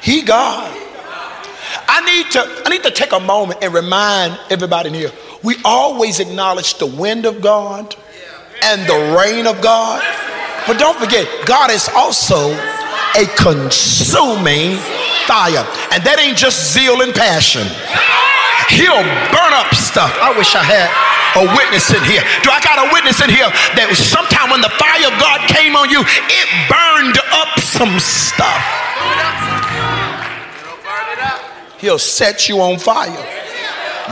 he 0.00 0.22
God. 0.22 0.74
I 1.86 2.00
need 2.04 2.32
to 2.32 2.62
I 2.64 2.70
need 2.70 2.82
to 2.84 2.90
take 2.90 3.12
a 3.12 3.20
moment 3.20 3.62
and 3.62 3.74
remind 3.74 4.38
everybody 4.50 4.88
in 4.88 4.94
here. 4.94 5.12
We 5.42 5.56
always 5.62 6.20
acknowledge 6.20 6.78
the 6.78 6.86
wind 6.86 7.26
of 7.26 7.42
God 7.42 7.94
and 8.62 8.82
the 8.88 9.14
rain 9.14 9.46
of 9.46 9.60
God. 9.60 10.02
But 10.66 10.78
don't 10.78 10.98
forget, 10.98 11.28
God 11.44 11.70
is 11.70 11.90
also 11.94 12.50
a 12.50 13.26
consuming 13.36 14.78
fire. 15.26 15.66
And 15.92 16.02
that 16.04 16.16
ain't 16.18 16.38
just 16.38 16.72
zeal 16.72 17.02
and 17.02 17.14
passion. 17.14 17.68
He'll 18.70 19.04
burn 19.32 19.52
up 19.52 19.74
stuff. 19.74 20.12
I 20.20 20.32
wish 20.36 20.54
I 20.54 20.62
had 20.62 21.14
a 21.36 21.44
witness 21.56 21.90
in 21.90 22.02
here? 22.04 22.22
Do 22.42 22.50
I 22.50 22.60
got 22.62 22.78
a 22.78 22.92
witness 22.92 23.20
in 23.20 23.30
here 23.30 23.50
that 23.74 23.90
sometime 23.94 24.50
when 24.50 24.62
the 24.62 24.70
fire 24.78 25.06
of 25.10 25.14
God 25.18 25.42
came 25.50 25.74
on 25.74 25.90
you, 25.90 26.02
it 26.06 26.48
burned 26.70 27.18
up 27.34 27.58
some 27.58 27.98
stuff? 27.98 28.62
He'll 31.78 31.98
set 31.98 32.48
you 32.48 32.60
on 32.60 32.78
fire. 32.78 33.12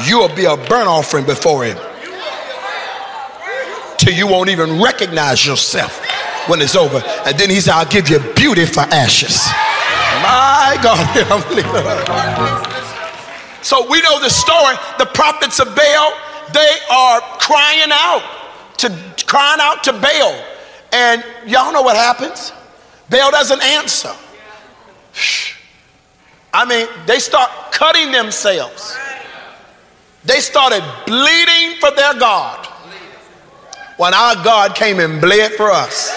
You'll 0.06 0.34
be 0.34 0.44
a 0.44 0.56
burnt 0.56 0.88
offering 0.88 1.24
before 1.24 1.64
him. 1.64 1.78
Till 3.98 4.12
you 4.12 4.26
won't 4.26 4.50
even 4.50 4.82
recognize 4.82 5.46
yourself 5.46 6.04
when 6.48 6.60
it's 6.60 6.74
over. 6.74 7.02
And 7.24 7.38
then 7.38 7.50
he 7.50 7.60
said, 7.60 7.74
I'll 7.74 7.86
give 7.86 8.08
you 8.08 8.18
beauty 8.34 8.66
for 8.66 8.80
ashes. 8.80 9.46
My 10.22 10.76
God. 10.82 12.68
so 13.62 13.88
we 13.88 14.02
know 14.02 14.20
the 14.20 14.28
story. 14.28 14.76
The 14.98 15.06
prophets 15.06 15.60
of 15.60 15.68
Baal, 15.74 16.12
they 16.52 16.76
are 16.90 17.20
crying 17.38 17.90
out 17.90 18.22
to 18.78 18.88
crying 19.24 19.60
out 19.60 19.84
to 19.84 19.92
Baal. 19.92 20.44
And 20.92 21.24
y'all 21.46 21.72
know 21.72 21.82
what 21.82 21.96
happens? 21.96 22.52
Baal 23.08 23.30
doesn't 23.30 23.62
answer. 23.62 24.12
I 26.54 26.66
mean, 26.66 26.86
they 27.06 27.18
start 27.18 27.50
cutting 27.72 28.12
themselves. 28.12 28.96
They 30.24 30.40
started 30.40 30.82
bleeding 31.06 31.80
for 31.80 31.90
their 31.92 32.14
God 32.14 32.66
when 33.96 34.14
our 34.14 34.34
God 34.44 34.74
came 34.74 35.00
and 35.00 35.20
bled 35.20 35.52
for 35.52 35.70
us. 35.70 36.10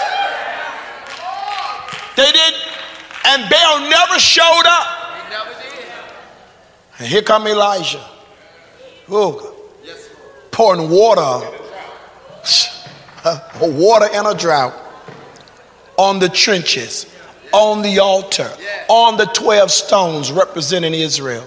They 2.16 2.30
did, 2.32 2.54
and 3.26 3.50
Baal 3.50 3.80
never 3.90 4.18
showed 4.18 4.66
up. 4.66 5.05
He 6.98 7.04
never 7.04 7.04
did. 7.04 7.04
And 7.04 7.08
here 7.08 7.22
come 7.22 7.46
Elijah. 7.46 8.04
Ooh, 9.10 9.54
pouring 10.50 10.90
water, 10.90 11.58
water 13.60 14.08
in 14.12 14.26
a 14.26 14.34
drought 14.34 14.74
on 15.96 16.18
the 16.18 16.28
trenches, 16.28 17.06
on 17.52 17.82
the 17.82 17.98
altar, 17.98 18.50
on 18.88 19.16
the 19.16 19.26
12 19.26 19.70
stones 19.70 20.32
representing 20.32 20.94
Israel. 20.94 21.46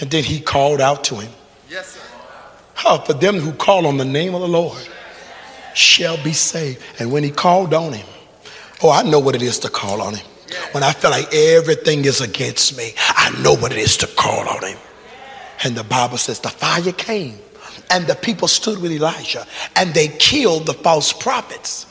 And 0.00 0.10
then 0.10 0.24
he 0.24 0.40
called 0.40 0.80
out 0.80 1.04
to 1.04 1.16
him. 1.16 1.32
Oh, 2.84 2.98
for 2.98 3.12
them 3.12 3.38
who 3.38 3.52
call 3.52 3.86
on 3.86 3.98
the 3.98 4.04
name 4.04 4.34
of 4.34 4.40
the 4.40 4.48
Lord 4.48 4.88
shall 5.74 6.22
be 6.22 6.32
saved. 6.32 6.82
And 6.98 7.12
when 7.12 7.22
he 7.22 7.30
called 7.30 7.74
on 7.74 7.92
him, 7.92 8.06
Oh, 8.82 8.90
I 8.90 9.02
know 9.02 9.18
what 9.18 9.34
it 9.34 9.42
is 9.42 9.58
to 9.60 9.68
call 9.68 10.00
on 10.00 10.14
him. 10.14 10.26
When 10.72 10.82
I 10.82 10.92
feel 10.92 11.10
like 11.10 11.32
everything 11.32 12.04
is 12.04 12.20
against 12.20 12.76
me, 12.76 12.94
I 12.98 13.30
know 13.42 13.54
what 13.54 13.72
it 13.72 13.78
is 13.78 13.96
to 13.98 14.06
call 14.06 14.48
on 14.48 14.64
him. 14.64 14.78
And 15.62 15.76
the 15.76 15.84
Bible 15.84 16.18
says 16.18 16.40
the 16.40 16.48
fire 16.48 16.92
came 16.92 17.38
and 17.90 18.06
the 18.06 18.14
people 18.14 18.48
stood 18.48 18.80
with 18.80 18.92
Elijah 18.92 19.46
and 19.76 19.92
they 19.92 20.08
killed 20.08 20.66
the 20.66 20.74
false 20.74 21.12
prophets. 21.12 21.86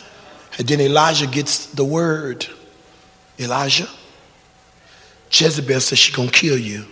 And 0.58 0.68
then 0.68 0.82
Elijah 0.82 1.28
gets 1.28 1.68
the 1.68 1.86
word 1.86 2.48
Elijah, 3.40 3.88
Jezebel 5.32 5.80
says 5.80 5.98
she's 5.98 6.16
going 6.16 6.30
to 6.30 6.34
kill 6.34 6.58
you. 6.58 6.86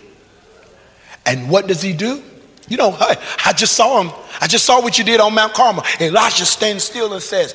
And 1.26 1.50
what 1.50 1.66
does 1.66 1.82
he 1.82 1.92
do? 1.92 2.22
You 2.68 2.78
know, 2.78 2.96
I, 2.98 3.16
I, 3.44 3.52
just 3.52 3.74
saw 3.74 4.02
him. 4.02 4.12
I 4.40 4.46
just 4.46 4.64
saw 4.64 4.80
what 4.80 4.98
you 4.98 5.04
did 5.04 5.20
on 5.20 5.34
Mount 5.34 5.52
Carmel. 5.52 5.84
Elijah 6.00 6.46
stands 6.46 6.84
still 6.84 7.12
and 7.12 7.22
says, 7.22 7.54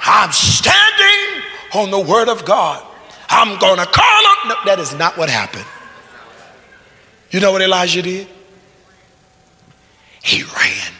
I'm 0.00 0.32
standing 0.32 1.42
on 1.74 1.90
the 1.90 2.00
word 2.00 2.28
of 2.28 2.44
God. 2.44 2.86
I'm 3.30 3.58
going 3.58 3.78
to 3.78 3.86
call 3.86 4.26
on. 4.26 4.48
No, 4.48 4.54
that 4.66 4.78
is 4.78 4.94
not 4.94 5.16
what 5.16 5.30
happened. 5.30 5.64
You 7.30 7.40
know 7.40 7.52
what 7.52 7.62
Elijah 7.62 8.02
did? 8.02 8.26
He 10.22 10.42
ran. 10.42 10.92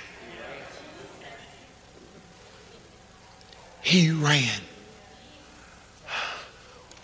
He 3.83 4.11
ran 4.11 4.61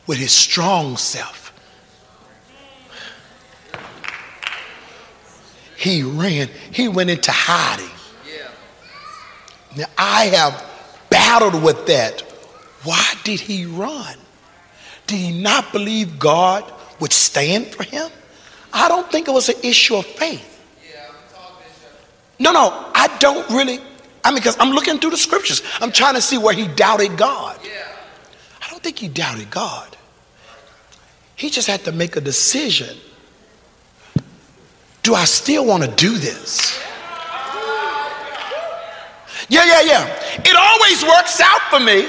with 0.07 0.19
his 0.19 0.31
strong 0.33 0.97
self. 0.97 1.53
He 5.77 6.03
ran. 6.03 6.49
He 6.71 6.89
went 6.89 7.11
into 7.11 7.33
hiding. 7.33 7.91
Now, 9.77 9.87
I 9.99 10.27
have 10.27 10.65
battled 11.11 11.63
with 11.63 11.87
that 11.87 12.23
why 12.87 13.15
did 13.25 13.41
he 13.41 13.67
run? 13.67 14.17
Did 15.07 15.19
he 15.19 15.43
not 15.43 15.73
believe 15.73 16.19
God 16.19 16.71
would 17.01 17.13
stand 17.13 17.67
for 17.67 17.83
him? 17.85 18.11
I 18.73 18.89
don't 18.89 19.11
think 19.11 19.29
it 19.29 19.31
was 19.31 19.49
an 19.49 19.57
issue 19.63 19.97
of 19.97 20.07
faith. 20.07 20.53
No, 22.39 22.53
no, 22.53 22.91
I 22.95 23.09
don't 23.19 23.49
really. 23.51 23.81
I 24.23 24.31
mean, 24.31 24.37
because 24.37 24.57
I'm 24.59 24.71
looking 24.71 24.99
through 24.99 25.11
the 25.11 25.17
scriptures. 25.17 25.63
I'm 25.81 25.93
trying 25.93 26.15
to 26.15 26.21
see 26.21 26.37
where 26.37 26.53
he 26.55 26.67
doubted 26.69 27.17
God. 27.17 27.59
I 28.61 28.71
don't 28.71 28.83
think 28.83 28.99
he 28.99 29.09
doubted 29.09 29.51
God. 29.51 29.97
He 31.37 31.49
just 31.51 31.67
had 31.67 31.85
to 31.85 31.93
make 31.93 32.17
a 32.17 32.21
decision. 32.21 32.97
Do 35.03 35.15
I 35.15 35.25
still 35.25 35.65
want 35.65 35.85
to 35.85 35.91
do 35.91 36.19
this? 36.19 36.79
Yeah, 39.49 39.65
yeah, 39.65 39.81
yeah. 39.83 40.43
It 40.45 40.57
always 40.57 41.05
works 41.05 41.41
out 41.41 41.61
for 41.71 41.79
me 41.79 42.09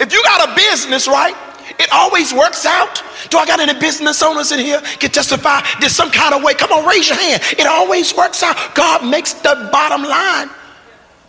if 0.00 0.12
you 0.12 0.22
got 0.22 0.48
a 0.48 0.54
business, 0.54 1.06
right? 1.06 1.34
It 1.78 1.88
always 1.92 2.32
works 2.32 2.66
out. 2.66 3.02
Do 3.30 3.38
I 3.38 3.46
got 3.46 3.60
any 3.60 3.78
business 3.78 4.22
owners 4.22 4.52
in 4.52 4.60
here 4.60 4.80
can 4.98 5.10
testify 5.10 5.62
there's 5.80 5.92
some 5.92 6.10
kind 6.10 6.34
of 6.34 6.42
way? 6.42 6.54
Come 6.54 6.72
on, 6.72 6.86
raise 6.86 7.08
your 7.08 7.18
hand. 7.18 7.42
It 7.58 7.66
always 7.66 8.14
works 8.14 8.42
out. 8.42 8.74
God 8.74 9.04
makes 9.08 9.32
the 9.32 9.68
bottom 9.72 10.02
line. 10.02 10.50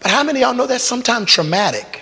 But 0.01 0.12
how 0.12 0.23
many 0.23 0.41
y'all 0.41 0.54
know 0.54 0.67
that's 0.67 0.84
sometimes 0.84 1.32
traumatic? 1.32 2.01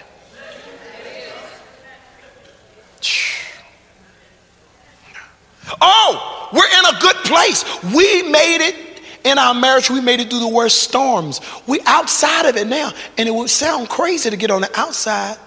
Oh, 5.79 6.49
we're 6.51 6.65
in 6.65 6.95
a 6.95 6.99
good 6.99 7.15
place. 7.17 7.63
We 7.93 8.23
made 8.23 8.65
it 8.67 8.75
in 9.23 9.37
our 9.37 9.53
marriage, 9.53 9.89
we 9.89 10.01
made 10.01 10.19
it 10.19 10.29
through 10.29 10.41
the 10.41 10.49
worst 10.49 10.83
storms. 10.83 11.39
We 11.65 11.79
outside 11.85 12.45
of 12.45 12.57
it 12.57 12.67
now. 12.67 12.91
And 13.17 13.29
it 13.29 13.31
would 13.31 13.49
sound 13.49 13.87
crazy 13.87 14.29
to 14.29 14.35
get 14.35 14.51
on 14.51 14.61
the 14.61 14.79
outside 14.79 15.37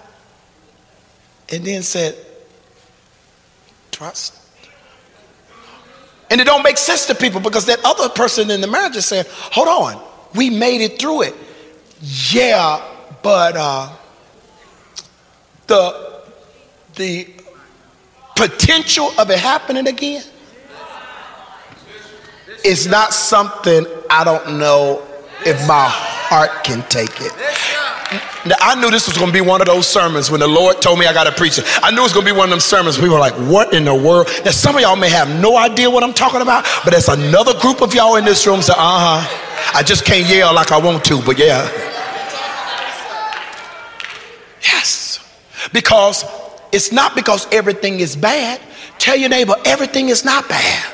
and 1.51 1.63
then 1.63 1.81
said, 1.81 2.15
trust. 3.91 4.35
And 6.29 6.41
it 6.41 6.43
don't 6.43 6.63
make 6.63 6.77
sense 6.77 7.05
to 7.07 7.15
people 7.15 7.39
because 7.39 7.65
that 7.67 7.79
other 7.85 8.09
person 8.09 8.51
in 8.51 8.59
the 8.59 8.67
marriage 8.67 8.95
is 8.95 9.05
saying, 9.05 9.25
hold 9.29 9.67
on, 9.67 10.03
we 10.35 10.49
made 10.49 10.81
it 10.81 10.99
through 10.99 11.23
it. 11.23 11.35
Yeah, 12.01 12.85
but 13.23 13.55
uh, 13.55 13.89
the 15.67 16.21
the 16.95 17.27
potential 18.35 19.11
of 19.17 19.29
it 19.31 19.39
happening 19.39 19.87
again 19.87 20.23
is 22.63 22.87
not 22.87 23.13
something 23.13 23.85
I 24.09 24.23
don't 24.23 24.59
know 24.59 25.01
if 25.45 25.67
my 25.67 25.85
heart 25.87 26.63
can 26.63 26.83
take 26.89 27.21
it. 27.21 27.31
I 28.09 28.79
knew 28.79 28.89
this 28.89 29.07
was 29.07 29.17
going 29.17 29.27
to 29.27 29.33
be 29.33 29.41
one 29.41 29.59
of 29.59 29.67
those 29.67 29.85
sermons 29.85 30.31
when 30.31 30.39
the 30.39 30.47
Lord 30.47 30.81
told 30.81 30.97
me 30.97 31.05
I 31.05 31.13
got 31.13 31.25
to 31.25 31.33
preach 31.33 31.57
it. 31.57 31.65
I 31.83 31.91
knew 31.91 31.99
it 31.99 32.03
was 32.03 32.13
going 32.13 32.25
to 32.25 32.31
be 32.31 32.37
one 32.37 32.45
of 32.47 32.51
them 32.51 32.61
sermons. 32.61 32.99
We 32.99 33.09
were 33.09 33.19
like, 33.19 33.33
What 33.33 33.73
in 33.73 33.83
the 33.83 33.93
world? 33.93 34.29
Now, 34.45 34.51
some 34.51 34.75
of 34.75 34.81
y'all 34.81 34.95
may 34.95 35.09
have 35.09 35.29
no 35.41 35.57
idea 35.57 35.89
what 35.89 36.03
I'm 36.03 36.13
talking 36.13 36.41
about, 36.41 36.65
but 36.85 36.91
there's 36.91 37.09
another 37.09 37.59
group 37.59 37.81
of 37.81 37.93
y'all 37.93 38.15
in 38.15 38.23
this 38.23 38.47
room 38.47 38.61
say, 38.61 38.73
Uh 38.77 39.21
huh. 39.21 39.73
I 39.73 39.83
just 39.83 40.05
can't 40.05 40.27
yell 40.27 40.53
like 40.53 40.71
I 40.71 40.77
want 40.77 41.03
to, 41.05 41.21
but 41.21 41.37
yeah. 41.37 41.69
Yes. 44.61 45.19
Because 45.73 46.23
it's 46.71 46.93
not 46.93 47.13
because 47.13 47.45
everything 47.51 47.99
is 47.99 48.15
bad. 48.15 48.61
Tell 48.99 49.17
your 49.17 49.29
neighbor, 49.29 49.55
everything 49.65 50.07
is 50.07 50.23
not 50.23 50.47
bad. 50.47 50.93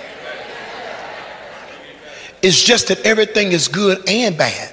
It's 2.42 2.62
just 2.62 2.88
that 2.88 3.06
everything 3.06 3.52
is 3.52 3.68
good 3.68 4.10
and 4.10 4.36
bad 4.36 4.73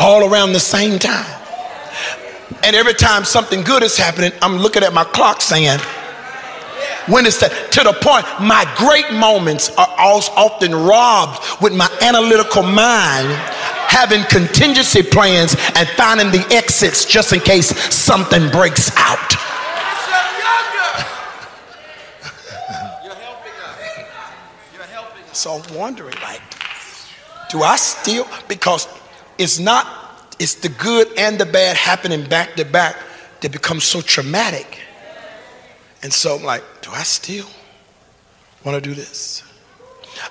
all 0.00 0.32
around 0.32 0.52
the 0.52 0.60
same 0.60 0.98
time. 0.98 1.40
And 2.64 2.74
every 2.74 2.94
time 2.94 3.24
something 3.24 3.62
good 3.62 3.82
is 3.82 3.96
happening, 3.96 4.32
I'm 4.42 4.56
looking 4.56 4.82
at 4.82 4.92
my 4.92 5.04
clock 5.04 5.40
saying, 5.40 5.78
when 7.06 7.26
is 7.26 7.38
that? 7.40 7.50
To 7.72 7.82
the 7.82 7.92
point, 7.92 8.24
my 8.40 8.64
great 8.76 9.12
moments 9.12 9.70
are 9.76 9.88
often 9.98 10.74
robbed 10.74 11.62
with 11.62 11.74
my 11.74 11.88
analytical 12.02 12.62
mind 12.62 13.28
having 13.90 14.22
contingency 14.24 15.02
plans 15.02 15.56
and 15.74 15.88
finding 15.90 16.30
the 16.30 16.46
exits 16.50 17.04
just 17.04 17.32
in 17.32 17.40
case 17.40 17.68
something 17.92 18.50
breaks 18.50 18.90
out. 18.96 19.18
So 25.32 25.54
I'm 25.54 25.74
wondering, 25.74 26.16
like, 26.22 26.42
do 27.50 27.62
I 27.62 27.76
still, 27.76 28.26
because 28.46 28.86
it's 29.40 29.58
not, 29.58 29.86
it's 30.38 30.56
the 30.56 30.68
good 30.68 31.08
and 31.16 31.38
the 31.38 31.46
bad 31.46 31.74
happening 31.74 32.28
back 32.28 32.56
to 32.56 32.64
back 32.66 32.94
that 33.40 33.50
becomes 33.50 33.84
so 33.84 34.02
traumatic. 34.02 34.78
And 36.02 36.12
so 36.12 36.36
I'm 36.36 36.44
like, 36.44 36.62
do 36.82 36.90
I 36.92 37.02
still 37.04 37.46
want 38.64 38.82
to 38.82 38.86
do 38.86 38.94
this? 38.94 39.42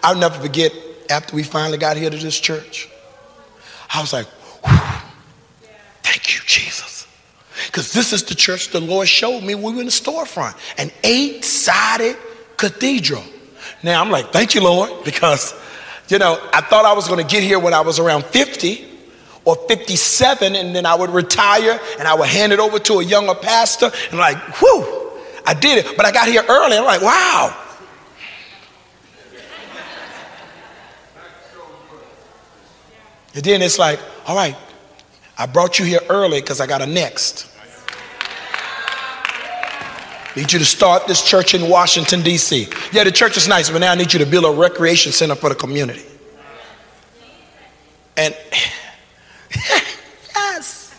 I'll 0.03 0.16
never 0.16 0.39
forget 0.39 0.72
after 1.10 1.36
we 1.36 1.41
finally 1.41 1.80
got 1.80 1.97
here 1.97 2.12
to 2.12 2.18
this 2.18 2.39
church, 2.39 2.88
I 3.91 3.99
was 3.99 4.14
like, 4.14 4.28
thank 6.03 6.36
you, 6.36 6.41
Jesus. 6.45 7.07
Because 7.66 7.91
this 7.91 8.14
is 8.14 8.24
the 8.24 8.36
church 8.36 8.70
the 8.70 8.80
Lord 8.80 9.07
showed 9.07 9.41
me 9.41 9.55
we 9.55 9.74
were 9.74 9.80
in 9.80 9.86
the 9.88 9.91
storefront 9.91 10.55
an 10.78 10.91
eight 11.03 11.43
sided 11.43 12.16
cathedral. 12.57 13.24
Now 13.82 14.01
I'm 14.01 14.12
like, 14.12 14.32
thank 14.32 14.53
you, 14.53 14.62
Lord, 14.62 14.91
because, 15.03 15.55
you 16.10 16.20
know, 16.20 16.39
I 16.53 16.62
thought 16.62 16.86
I 16.86 16.93
was 16.93 17.07
going 17.07 17.26
to 17.26 17.32
get 17.36 17.41
here 17.41 17.57
when 17.57 17.74
I 17.74 17.82
was 17.82 17.97
around 17.97 18.26
50 18.26 18.86
or 19.45 19.55
57, 19.67 20.55
and 20.55 20.75
then 20.75 20.85
I 20.85 20.95
would 20.95 21.09
retire 21.09 21.79
and 21.97 22.07
I 22.07 22.13
would 22.13 22.27
hand 22.27 22.53
it 22.53 22.59
over 22.59 22.79
to 22.79 22.99
a 22.99 23.03
younger 23.03 23.35
pastor, 23.35 23.91
and 24.11 24.19
like, 24.19 24.37
whew, 24.57 25.11
I 25.45 25.53
did 25.53 25.85
it. 25.85 25.97
But 25.97 26.05
I 26.05 26.11
got 26.11 26.27
here 26.27 26.43
early. 26.47 26.77
I'm 26.77 26.85
like, 26.85 27.01
wow. 27.01 27.65
And 33.35 33.43
then 33.43 33.61
it's 33.61 33.79
like, 33.79 33.99
all 34.27 34.35
right, 34.35 34.55
I 35.37 35.45
brought 35.45 35.79
you 35.79 35.85
here 35.85 36.01
early 36.09 36.41
because 36.41 36.59
I 36.59 36.67
got 36.67 36.81
a 36.81 36.85
next. 36.85 37.47
Need 40.35 40.53
you 40.53 40.59
to 40.59 40.65
start 40.65 41.07
this 41.07 41.23
church 41.23 41.53
in 41.53 41.69
Washington, 41.69 42.21
D.C. 42.21 42.67
Yeah, 42.91 43.03
the 43.03 43.11
church 43.11 43.35
is 43.35 43.47
nice, 43.47 43.69
but 43.69 43.79
now 43.79 43.91
I 43.91 43.95
need 43.95 44.13
you 44.13 44.19
to 44.19 44.25
build 44.25 44.45
a 44.45 44.51
recreation 44.51 45.11
center 45.11 45.35
for 45.35 45.49
the 45.49 45.55
community. 45.55 46.03
And 48.15 48.35
yes. 50.35 50.95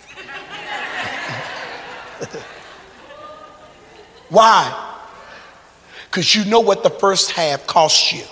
Why? 4.41 4.73
Because 6.07 6.35
you 6.35 6.47
know 6.47 6.61
what 6.61 6.83
the 6.83 6.89
first 6.89 7.33
half 7.33 7.67
cost 7.67 8.11
you. 8.11 8.25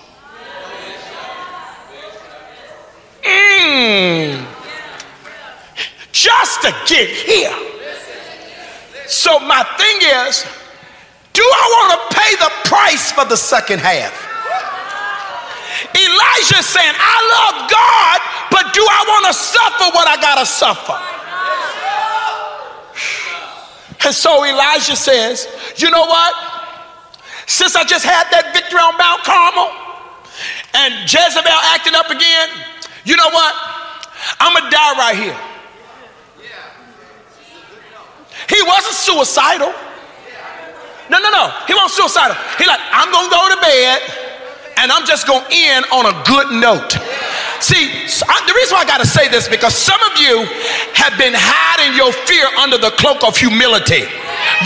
Mm. 3.22 4.42
Just 6.10 6.62
to 6.62 6.74
get 6.86 7.10
here. 7.10 7.54
So 9.06 9.38
my 9.40 9.62
thing 9.76 9.98
is, 10.24 10.46
do 11.34 11.42
I 11.42 11.64
want 11.76 12.00
to 12.00 12.16
pay 12.16 12.36
the 12.36 12.52
price 12.64 13.12
for 13.12 13.26
the 13.26 13.36
second 13.36 13.80
half? 13.80 14.16
Elijah 15.94 16.62
saying, 16.62 16.94
I 16.96 17.16
love 17.36 17.70
God, 17.70 18.18
but 18.50 18.72
do 18.72 18.80
I 18.80 19.04
want 19.08 19.26
to 19.26 19.34
suffer 19.34 19.92
what 19.94 20.08
I 20.08 20.16
got 20.22 20.38
to 20.38 20.46
suffer? 20.46 21.17
And 24.04 24.14
so 24.14 24.44
Elijah 24.44 24.96
says, 24.96 25.48
You 25.76 25.90
know 25.90 26.06
what? 26.06 26.34
Since 27.46 27.76
I 27.76 27.84
just 27.84 28.04
had 28.04 28.28
that 28.30 28.52
victory 28.52 28.78
on 28.78 28.92
Mount 29.00 29.24
Carmel 29.24 29.72
and 30.76 31.08
Jezebel 31.08 31.60
acting 31.72 31.96
up 31.96 32.10
again, 32.12 32.48
you 33.04 33.16
know 33.16 33.30
what? 33.32 33.54
I'm 34.38 34.52
going 34.52 34.68
to 34.68 34.70
die 34.70 34.92
right 35.00 35.16
here. 35.16 35.38
He 38.48 38.60
wasn't 38.62 38.94
suicidal. 38.94 39.72
No, 41.10 41.18
no, 41.18 41.30
no. 41.30 41.48
He 41.66 41.74
wasn't 41.74 42.04
suicidal. 42.04 42.36
He 42.58 42.66
like, 42.66 42.80
I'm 42.92 43.10
going 43.10 43.28
to 43.28 43.34
go 43.34 43.48
to 43.48 43.60
bed 43.60 44.00
and 44.76 44.92
I'm 44.92 45.06
just 45.06 45.26
going 45.26 45.44
to 45.44 45.50
end 45.50 45.86
on 45.90 46.06
a 46.06 46.14
good 46.24 46.60
note. 46.60 46.96
See, 47.60 48.06
the 48.46 48.54
reason 48.54 48.74
why 48.78 48.82
I 48.82 48.86
got 48.86 49.00
to 49.00 49.06
say 49.06 49.28
this 49.28 49.48
because 49.48 49.74
some 49.74 49.98
of 50.12 50.14
you 50.20 50.46
have 50.94 51.18
been 51.18 51.34
hiding 51.34 51.96
your 51.98 52.12
fear 52.26 52.46
under 52.54 52.78
the 52.78 52.90
cloak 52.94 53.26
of 53.26 53.36
humility. 53.36 54.06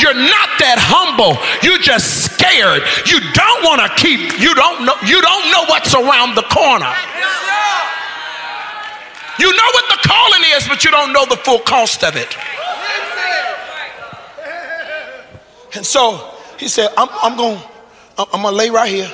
You're 0.01 0.17
not 0.17 0.49
that 0.61 0.77
humble. 0.77 1.41
You're 1.65 1.81
just 1.81 2.29
scared. 2.29 2.85
You 3.09 3.21
don't 3.33 3.61
want 3.65 3.81
to 3.81 3.89
keep. 3.97 4.21
You 4.37 4.53
don't 4.55 4.85
know. 4.85 4.97
You 5.05 5.21
don't 5.25 5.47
know 5.49 5.65
what's 5.73 5.97
around 5.97 6.37
the 6.37 6.45
corner. 6.53 6.93
You 9.41 9.49
know 9.49 9.71
what 9.73 9.87
the 9.89 10.01
calling 10.05 10.45
is, 10.55 10.69
but 10.69 10.85
you 10.85 10.91
don't 10.91 11.13
know 11.13 11.25
the 11.25 11.41
full 11.41 11.61
cost 11.61 12.05
of 12.05 12.17
it. 12.17 12.37
And 15.75 15.85
so 15.87 16.37
he 16.59 16.69
said, 16.69 16.93
I'm, 16.97 17.09
I'm 17.23 17.37
going 17.37 17.61
I'm 18.19 18.43
going 18.43 18.53
to 18.53 18.59
lay 18.59 18.71
right 18.71 18.91
here. 18.91 19.11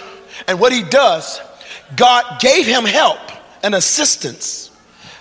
And 0.46 0.58
what 0.58 0.72
he 0.72 0.82
does, 0.82 1.40
God 1.96 2.40
gave 2.40 2.66
him 2.66 2.84
help 2.84 3.18
and 3.62 3.74
assistance. 3.74 4.70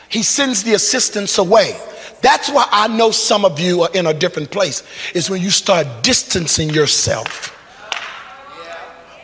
He 0.10 0.24
sends 0.24 0.64
the 0.64 0.74
assistance 0.74 1.38
away. 1.38 1.80
That's 2.22 2.50
why 2.50 2.68
I 2.72 2.88
know 2.88 3.12
some 3.12 3.46
of 3.46 3.60
you 3.60 3.84
are 3.84 3.90
in 3.94 4.08
a 4.08 4.14
different 4.14 4.52
place, 4.52 4.84
is 5.14 5.30
when 5.30 5.42
you 5.42 5.50
start 5.50 5.88
distancing 6.02 6.70
yourself 6.70 7.54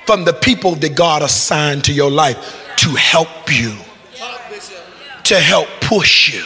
from 0.06 0.26
the 0.26 0.34
people 0.34 0.76
that 0.76 0.96
God 0.96 1.22
assigned 1.22 1.86
to 1.86 1.94
your 1.94 2.12
life 2.12 2.38
to 2.78 2.90
help 2.90 3.52
you, 3.52 3.76
to 5.24 5.40
help 5.40 5.68
push 5.82 6.34
you. 6.34 6.44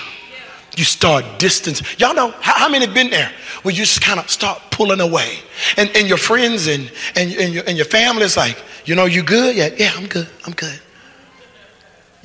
You 0.78 0.84
start 0.84 1.39
distance. 1.39 1.82
Y'all 1.99 2.13
know 2.13 2.30
how, 2.39 2.53
how 2.53 2.70
many 2.70 2.86
have 2.86 2.93
been 2.93 3.09
there 3.09 3.32
where 3.63 3.74
you 3.74 3.82
just 3.82 3.99
kind 3.99 4.20
of 4.20 4.30
start 4.30 4.61
pulling 4.70 5.01
away? 5.01 5.39
And, 5.76 5.89
and 5.95 6.07
your 6.07 6.20
friends 6.20 6.68
and, 6.68 6.91
and, 7.15 7.34
and, 7.34 7.53
your, 7.53 7.63
and 7.65 7.76
your 7.76 7.88
family 7.88 8.24
is 8.24 8.38
like, 8.38 8.61
you 8.86 8.93
know, 8.93 9.05
you 9.05 9.24
good? 9.24 9.55
Yeah, 9.55 9.70
yeah, 9.76 9.91
I'm 9.95 10.05
good. 10.05 10.28
I'm 10.45 10.53
good. 10.53 10.80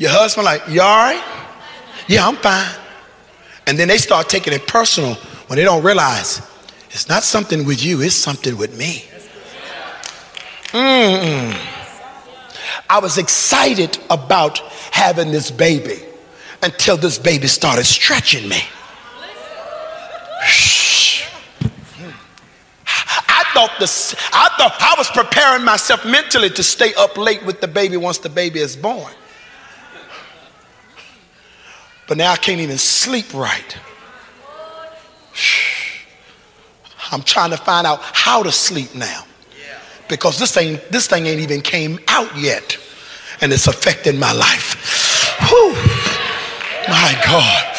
Your 0.03 0.11
husband 0.11 0.47
like, 0.47 0.67
you 0.69 0.83
all 0.83 0.97
right? 0.97 1.23
Yeah, 2.09 2.27
I'm 2.27 2.35
fine. 2.35 2.75
And 3.69 3.79
then 3.79 3.87
they 3.87 3.99
start 3.99 4.29
taking 4.29 4.53
it 4.53 4.67
personal 4.67 5.15
when 5.47 5.59
they 5.59 5.63
don't 5.63 5.85
realize 5.85 6.43
it's 6.91 7.09
not 7.09 7.23
something 7.23 7.65
with 7.65 7.85
you, 7.85 8.03
it's 8.03 8.17
something 8.17 8.57
with 8.57 8.77
me. 8.77 9.05
Mm-mm. 10.73 11.57
I 12.91 12.99
was 12.99 13.17
excited 13.17 13.97
about 14.11 14.59
having 14.91 15.31
this 15.31 15.53
baby 15.53 16.03
until 16.65 16.97
this 16.97 17.17
baby 17.17 17.47
started 17.47 17.85
stretching 17.85 18.49
me. 18.49 18.61
I 23.29 23.45
thought 23.55 23.71
this, 23.79 24.17
I 24.33 24.49
thought 24.59 24.75
I 24.81 24.97
was 24.99 25.09
preparing 25.11 25.65
myself 25.65 26.05
mentally 26.05 26.51
to 26.51 26.65
stay 26.65 26.93
up 26.95 27.17
late 27.17 27.47
with 27.47 27.61
the 27.61 27.69
baby 27.69 27.97
once 27.97 28.19
the 28.19 28.29
baby 28.29 28.59
is 28.59 28.75
born. 28.75 29.13
But 32.13 32.19
now 32.19 32.33
I 32.33 32.37
can't 32.37 32.61
even 32.61 32.77
sleep 32.77 33.33
right. 33.33 33.79
I'm 37.11 37.23
trying 37.23 37.53
to 37.53 37.57
find 37.57 37.87
out 37.87 38.01
how 38.03 38.43
to 38.43 38.53
sleep 38.53 38.95
now. 38.95 39.25
Because 40.11 40.39
this 40.39 40.53
thing, 40.53 40.79
this 40.91 41.07
thing 41.07 41.25
ain't 41.25 41.41
even 41.41 41.63
came 41.63 41.99
out 42.09 42.29
yet. 42.37 42.77
And 43.41 43.51
it's 43.51 43.67
affecting 43.67 44.19
my 44.19 44.31
life. 44.31 44.77
Whew. 45.49 45.73
My 46.87 47.19
God. 47.25 47.77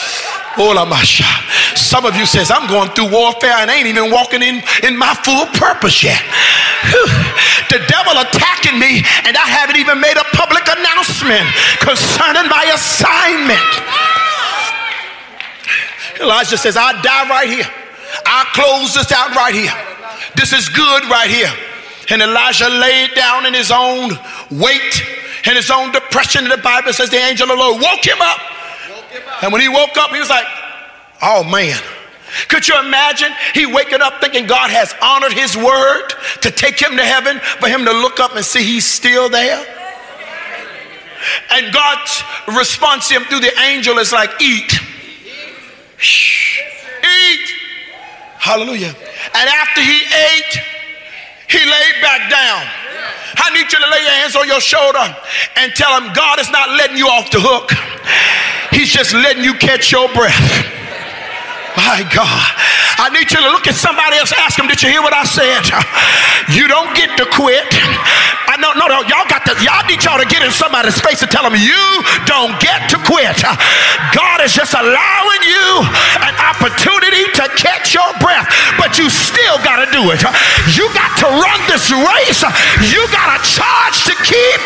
Some 1.78 2.08
of 2.08 2.16
you 2.16 2.26
says, 2.26 2.50
I'm 2.50 2.68
going 2.68 2.90
through 2.90 3.12
warfare 3.12 3.54
and 3.58 3.70
ain't 3.70 3.86
even 3.86 4.10
walking 4.10 4.42
in, 4.42 4.64
in 4.82 4.98
my 4.98 5.14
full 5.14 5.46
purpose 5.62 6.02
yet. 6.02 6.24
The 7.70 7.86
devil 7.86 8.18
attacking 8.18 8.80
me 8.80 9.06
and 9.30 9.38
I 9.38 9.46
haven't 9.46 9.78
even 9.78 10.02
made 10.02 10.18
a 10.18 10.26
public 10.34 10.66
announcement 10.66 11.46
concerning 11.86 12.50
my 12.50 12.72
assignment. 12.74 14.13
Elijah 16.20 16.58
says, 16.58 16.78
I'll 16.78 17.02
die 17.02 17.30
right 17.30 17.50
here. 17.50 17.68
I'll 18.26 18.46
close 18.54 18.94
this 18.94 19.12
out 19.12 19.36
right 19.36 19.54
here. 19.54 19.74
This 20.36 20.54
is 20.54 20.70
good 20.70 21.04
right 21.10 21.30
here. 21.30 21.52
And 22.10 22.22
Elijah 22.22 22.70
laid 22.70 23.16
down 23.16 23.46
in 23.46 23.54
his 23.54 23.72
own 23.72 24.12
weight 24.52 25.04
and 25.46 25.56
his 25.56 25.72
own 25.72 25.92
depression. 25.92 26.44
And 26.44 26.52
The 26.52 26.58
Bible 26.58 26.94
says 26.94 27.10
the 27.10 27.18
angel 27.18 27.50
of 27.50 27.58
the 27.58 27.64
Lord 27.64 27.82
woke 27.82 28.06
him 28.06 28.22
up 28.22 28.40
and 29.42 29.52
when 29.52 29.62
he 29.62 29.70
woke 29.70 29.98
up, 29.98 30.12
he 30.12 30.20
was 30.20 30.30
like, 30.30 30.46
oh 31.22 31.44
man. 31.44 31.82
Could 32.48 32.68
you 32.68 32.80
imagine 32.80 33.32
he 33.54 33.68
waking 33.68 34.02
up 34.02 34.20
thinking 34.20 34.48
God 34.48 34.72
has 34.72 34.94
honored 35.02 35.34
his 35.34 35.56
word 35.56 36.10
to 36.42 36.50
take 36.50 36.82
him 36.82 36.96
to 36.98 37.04
heaven, 37.04 37.40
for 37.60 37.68
him 37.68 37.86
to 37.86 37.92
look 37.92 38.20
up 38.20 38.36
and 38.36 38.44
see 38.44 38.64
he's 38.64 38.86
still 38.86 39.30
there? 39.30 39.64
And 41.52 41.72
God's 41.72 42.24
response 42.48 43.10
to 43.10 43.16
him 43.16 43.24
through 43.26 43.42
the 43.42 43.58
angel 43.60 43.98
is 44.00 44.12
like, 44.12 44.32
eat. 44.42 44.74
Shh. 45.98 46.60
Eat. 47.04 47.50
Hallelujah. 48.38 48.94
And 49.34 49.50
after 49.50 49.82
he 49.82 50.02
ate, 50.04 50.60
he 51.50 51.60
laid 51.60 52.02
back 52.02 52.30
down. 52.30 52.68
I 53.36 53.50
need 53.54 53.72
you 53.72 53.80
to 53.80 53.90
lay 53.90 54.02
your 54.02 54.12
hands 54.12 54.36
on 54.36 54.48
your 54.48 54.62
shoulder 54.62 55.16
and 55.56 55.74
tell 55.74 56.00
him 56.00 56.14
God 56.14 56.40
is 56.40 56.50
not 56.52 56.70
letting 56.72 56.98
you 56.98 57.08
off 57.08 57.32
the 57.32 57.40
hook. 57.40 57.72
He's 58.72 58.92
just 58.92 59.14
letting 59.14 59.44
you 59.44 59.54
catch 59.54 59.92
your 59.92 60.12
breath. 60.14 60.83
My 61.76 62.06
God. 62.14 62.52
I 63.02 63.10
need 63.10 63.28
you 63.34 63.42
to 63.42 63.50
look 63.50 63.66
at 63.66 63.74
somebody 63.74 64.22
else, 64.22 64.32
ask 64.38 64.56
them, 64.56 64.70
did 64.70 64.82
you 64.82 64.90
hear 64.90 65.02
what 65.02 65.14
I 65.14 65.26
said? 65.26 65.66
You 66.54 66.70
don't 66.70 66.94
get 66.94 67.18
to 67.18 67.26
quit. 67.34 67.66
I 68.46 68.62
know, 68.62 68.70
no, 68.78 68.86
no, 68.86 69.02
y'all 69.10 69.26
got 69.26 69.42
to, 69.50 69.58
y'all 69.66 69.82
need 69.90 70.06
y'all 70.06 70.22
to 70.22 70.30
get 70.30 70.46
in 70.46 70.54
somebody's 70.54 71.02
face 71.02 71.26
and 71.26 71.32
tell 71.34 71.42
them, 71.42 71.58
you 71.58 71.84
don't 72.30 72.54
get 72.62 72.86
to 72.94 73.02
quit. 73.02 73.42
God 74.14 74.38
is 74.46 74.54
just 74.54 74.78
allowing 74.78 75.44
you 75.44 75.68
an 76.22 76.36
opportunity 76.38 77.26
to 77.42 77.50
catch 77.58 77.98
your 77.98 78.06
breath, 78.22 78.46
but 78.78 79.02
you 79.02 79.10
still 79.10 79.58
got 79.66 79.82
to 79.82 79.88
do 79.90 80.14
it. 80.14 80.22
You 80.78 80.86
got 80.94 81.18
to 81.26 81.28
run 81.34 81.60
this 81.66 81.90
race. 81.90 82.46
You 82.94 83.02
got 83.10 83.34
a 83.34 83.40
charge 83.42 84.06
to 84.06 84.14
keep, 84.22 84.60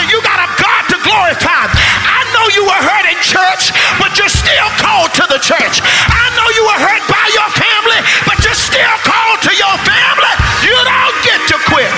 and 0.00 0.08
you 0.08 0.24
got 0.24 0.40
a 0.40 0.48
God 0.56 0.82
to 0.88 0.96
glorify. 1.04 1.68
I 2.04 2.20
know 2.36 2.46
you 2.52 2.62
were 2.68 2.82
hurt 2.84 3.06
in 3.08 3.18
church, 3.24 3.72
but 3.98 4.16
you're 4.20 4.32
still 4.32 4.70
called 4.78 5.10
to 5.16 5.24
the 5.28 5.40
church. 5.40 5.80
I 5.80 6.24
know 6.36 6.46
you 6.52 6.64
were 6.68 6.80
hurt 6.80 7.04
by 7.08 7.26
your 7.32 7.50
family, 7.56 8.00
but 8.28 8.38
you're 8.44 8.56
still 8.56 8.96
called 9.02 9.40
to 9.48 9.52
your 9.56 9.76
family. 9.82 10.34
You 10.62 10.76
don't 10.76 11.18
get 11.24 11.40
to 11.52 11.56
quit. 11.68 11.92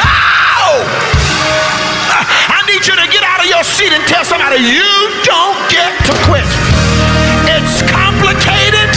How? 0.00 0.80
I 2.50 2.64
need 2.66 2.84
you 2.86 2.96
to 2.96 3.06
get 3.08 3.22
out 3.24 3.40
of 3.40 3.48
your 3.48 3.64
seat 3.64 3.92
and 3.92 4.04
tell 4.08 4.24
somebody 4.24 4.60
you 4.60 4.92
don't 5.24 5.58
get 5.70 5.92
to 6.08 6.14
quit. 6.28 6.46
It's 7.48 7.82
complicated, 7.88 8.90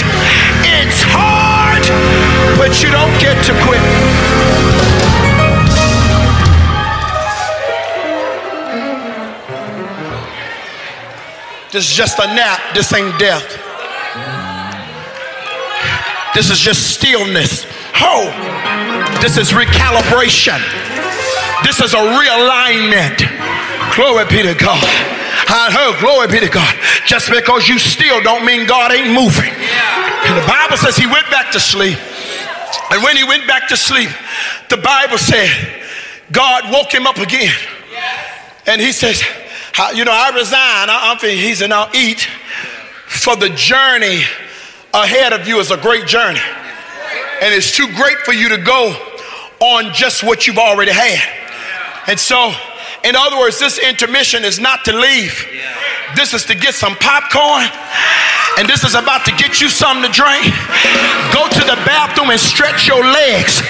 it's 0.63 1.01
hard, 1.11 1.83
but 2.57 2.83
you 2.83 2.91
don't 2.91 3.13
get 3.19 3.37
to 3.45 3.53
quit. 3.63 4.02
This 11.73 11.89
is 11.89 11.95
just 11.95 12.19
a 12.19 12.27
nap. 12.27 12.61
This 12.75 12.93
ain't 12.93 13.17
death. 13.17 13.49
This 16.35 16.51
is 16.51 16.59
just 16.59 16.93
stillness. 16.93 17.65
Oh, 17.97 18.29
this 19.21 19.37
is 19.37 19.49
recalibration. 19.49 20.61
This 21.65 21.81
is 21.81 21.93
a 21.93 22.03
realignment. 22.13 23.25
Glory 23.95 24.25
be 24.29 24.43
to 24.45 24.53
God. 24.53 24.85
I 25.49 25.73
heard, 25.73 25.99
glory 25.99 26.27
be 26.27 26.39
to 26.45 26.53
God. 26.53 26.77
Just 27.07 27.31
because 27.31 27.67
you 27.67 27.79
still 27.79 28.21
don't 28.21 28.45
mean 28.45 28.67
God 28.67 28.91
ain't 28.91 29.09
moving. 29.09 29.49
And 29.49 30.37
the 30.37 30.45
Bible 30.45 30.77
says 30.77 30.95
he 30.95 31.07
went 31.07 31.25
back 31.31 31.51
to 31.53 31.59
sleep. 31.59 31.97
And 32.91 33.01
when 33.01 33.17
he 33.17 33.23
went 33.23 33.47
back 33.47 33.67
to 33.69 33.77
sleep, 33.77 34.09
the 34.69 34.77
Bible 34.77 35.17
said 35.17 35.49
God 36.31 36.71
woke 36.71 36.93
him 36.93 37.07
up 37.07 37.17
again. 37.17 37.53
And 38.67 38.79
he 38.79 38.91
says, 38.91 39.23
you 39.93 40.05
know, 40.05 40.11
I 40.11 40.31
resign. 40.35 40.89
I, 40.89 41.11
am 41.11 41.17
thinking, 41.17 41.43
he 41.43 41.55
said, 41.55 41.69
now 41.69 41.89
eat, 41.93 42.27
for 43.07 43.35
the 43.35 43.49
journey 43.49 44.21
ahead 44.93 45.33
of 45.33 45.47
you 45.47 45.59
is 45.59 45.71
a 45.71 45.77
great 45.77 46.05
journey. 46.05 46.39
And 47.41 47.53
it's 47.53 47.75
too 47.75 47.87
great 47.95 48.17
for 48.19 48.33
you 48.33 48.49
to 48.49 48.57
go 48.57 48.95
on 49.59 49.93
just 49.93 50.23
what 50.23 50.45
you've 50.45 50.57
already 50.57 50.91
had. 50.91 51.19
And 52.07 52.19
so, 52.19 52.53
in 53.03 53.15
other 53.15 53.37
words, 53.37 53.59
this 53.59 53.79
intermission 53.79 54.43
is 54.43 54.59
not 54.59 54.85
to 54.85 54.97
leave. 54.97 55.45
This 56.15 56.33
is 56.33 56.45
to 56.45 56.55
get 56.55 56.75
some 56.75 56.95
popcorn 56.95 57.65
and 58.57 58.69
this 58.69 58.83
is 58.83 58.93
about 58.93 59.25
to 59.25 59.33
get 59.33 59.61
you 59.61 59.69
something 59.69 60.05
to 60.05 60.13
drink, 60.13 60.45
go 61.33 61.49
to 61.49 61.63
the 61.65 61.77
bathroom 61.89 62.29
and 62.29 62.39
stretch 62.39 62.87
your 62.87 63.01
legs 63.01 63.61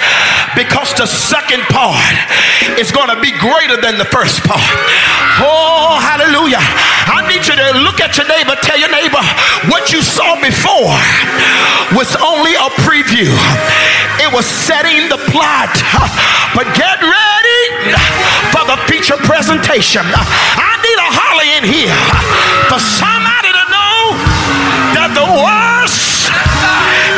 because 0.56 0.92
the 1.00 1.08
second 1.08 1.64
part 1.72 1.98
is 2.76 2.92
going 2.92 3.08
to 3.08 3.20
be 3.22 3.32
greater 3.40 3.80
than 3.80 3.98
the 3.98 4.08
first 4.12 4.44
part. 4.44 4.64
Oh, 5.40 6.00
hallelujah. 6.04 6.62
I 7.10 7.24
need 7.32 7.48
you 7.48 7.56
to 7.56 7.70
look 7.84 8.04
at 8.04 8.18
your 8.20 8.28
neighbor, 8.28 8.56
tell 8.60 8.78
your 8.78 8.92
neighbor 8.92 9.24
what 9.72 9.92
you 9.96 10.04
saw 10.04 10.36
before 10.40 10.92
was 11.96 12.16
only 12.20 12.54
a 12.56 12.68
preview, 12.84 13.32
it 14.20 14.30
was 14.34 14.46
setting 14.46 15.08
the 15.08 15.20
plot. 15.32 15.72
But 16.54 16.70
get 16.76 17.02
ready 17.02 17.64
for 18.52 18.64
the 18.68 18.78
feature 18.86 19.18
presentation. 19.26 20.04
I 20.06 20.78
need 20.84 21.00
a 21.00 21.10
holly 21.10 21.50
in 21.58 21.64
here 21.66 21.98
for 22.70 22.80
know 22.80 23.23
that 25.04 25.12
the 25.20 25.28
worst 25.36 26.32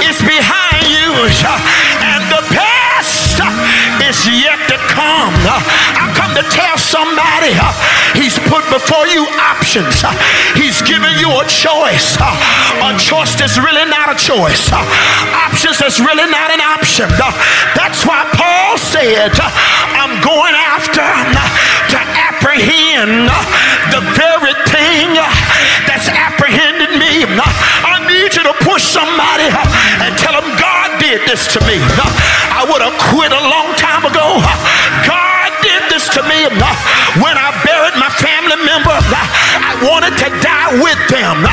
is 0.02 0.18
behind 0.26 0.90
you 0.90 1.06
and 2.02 2.22
the 2.34 2.42
best 2.50 3.38
is 4.02 4.26
yet 4.26 4.58
to 4.66 4.78
come. 4.90 5.38
I 5.46 6.10
come 6.18 6.34
to 6.34 6.42
tell 6.50 6.82
somebody 6.82 7.54
he's 8.18 8.42
put 8.50 8.66
before 8.74 9.06
you 9.06 9.30
options. 9.38 10.02
He's 10.58 10.82
given 10.82 11.14
you 11.22 11.30
a 11.30 11.46
choice. 11.46 12.18
A 12.18 12.90
choice 12.98 13.38
that's 13.38 13.62
really 13.62 13.86
not 13.86 14.10
a 14.10 14.18
choice. 14.18 14.74
Options 15.46 15.78
that's 15.78 16.02
really 16.02 16.26
not 16.26 16.50
an 16.50 16.66
option. 16.66 17.06
That's 17.78 18.02
why 18.02 18.26
Paul 18.34 18.82
said, 18.82 19.30
I'm 19.94 20.18
going 20.26 20.58
after 20.58 21.06
to 21.94 22.00
apprehend 22.02 23.30
the 23.94 24.02
very 24.18 24.35
this 31.36 31.52
to 31.52 31.60
me. 31.68 31.76
I 32.48 32.64
would 32.64 32.80
have 32.80 32.96
quit 33.12 33.36
a 33.36 33.44
long 33.52 33.76
time 33.76 34.08
ago. 34.08 34.40
God 35.04 35.52
did 35.60 35.84
this 35.92 36.08
to 36.16 36.24
me 36.24 36.48
when 37.20 37.36
I 37.36 37.52
buried 37.60 38.00
my 38.00 38.08
family 38.24 38.56
member. 38.64 38.96
I 38.96 39.76
wanted 39.84 40.16
to 40.16 40.32
die 40.40 40.80
with 40.80 41.02
them. 41.12 41.44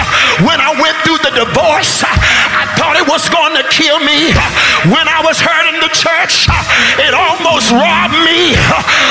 When 0.46 0.62
I 0.62 0.70
went 0.78 0.94
through 1.02 1.18
the 1.26 1.34
divorce, 1.34 2.06
I 2.06 2.70
thought 2.78 2.94
it 2.94 3.10
was 3.10 3.26
going 3.26 3.58
to 3.58 3.66
kill 3.74 3.98
me. 4.06 4.30
When 4.86 5.10
I 5.10 5.18
was 5.26 5.42
hurt 5.42 5.66
in 5.74 5.82
the 5.82 5.90
church, 5.90 6.46
it 7.02 7.10
almost 7.10 7.74
robbed 7.74 8.14
me 8.22 8.54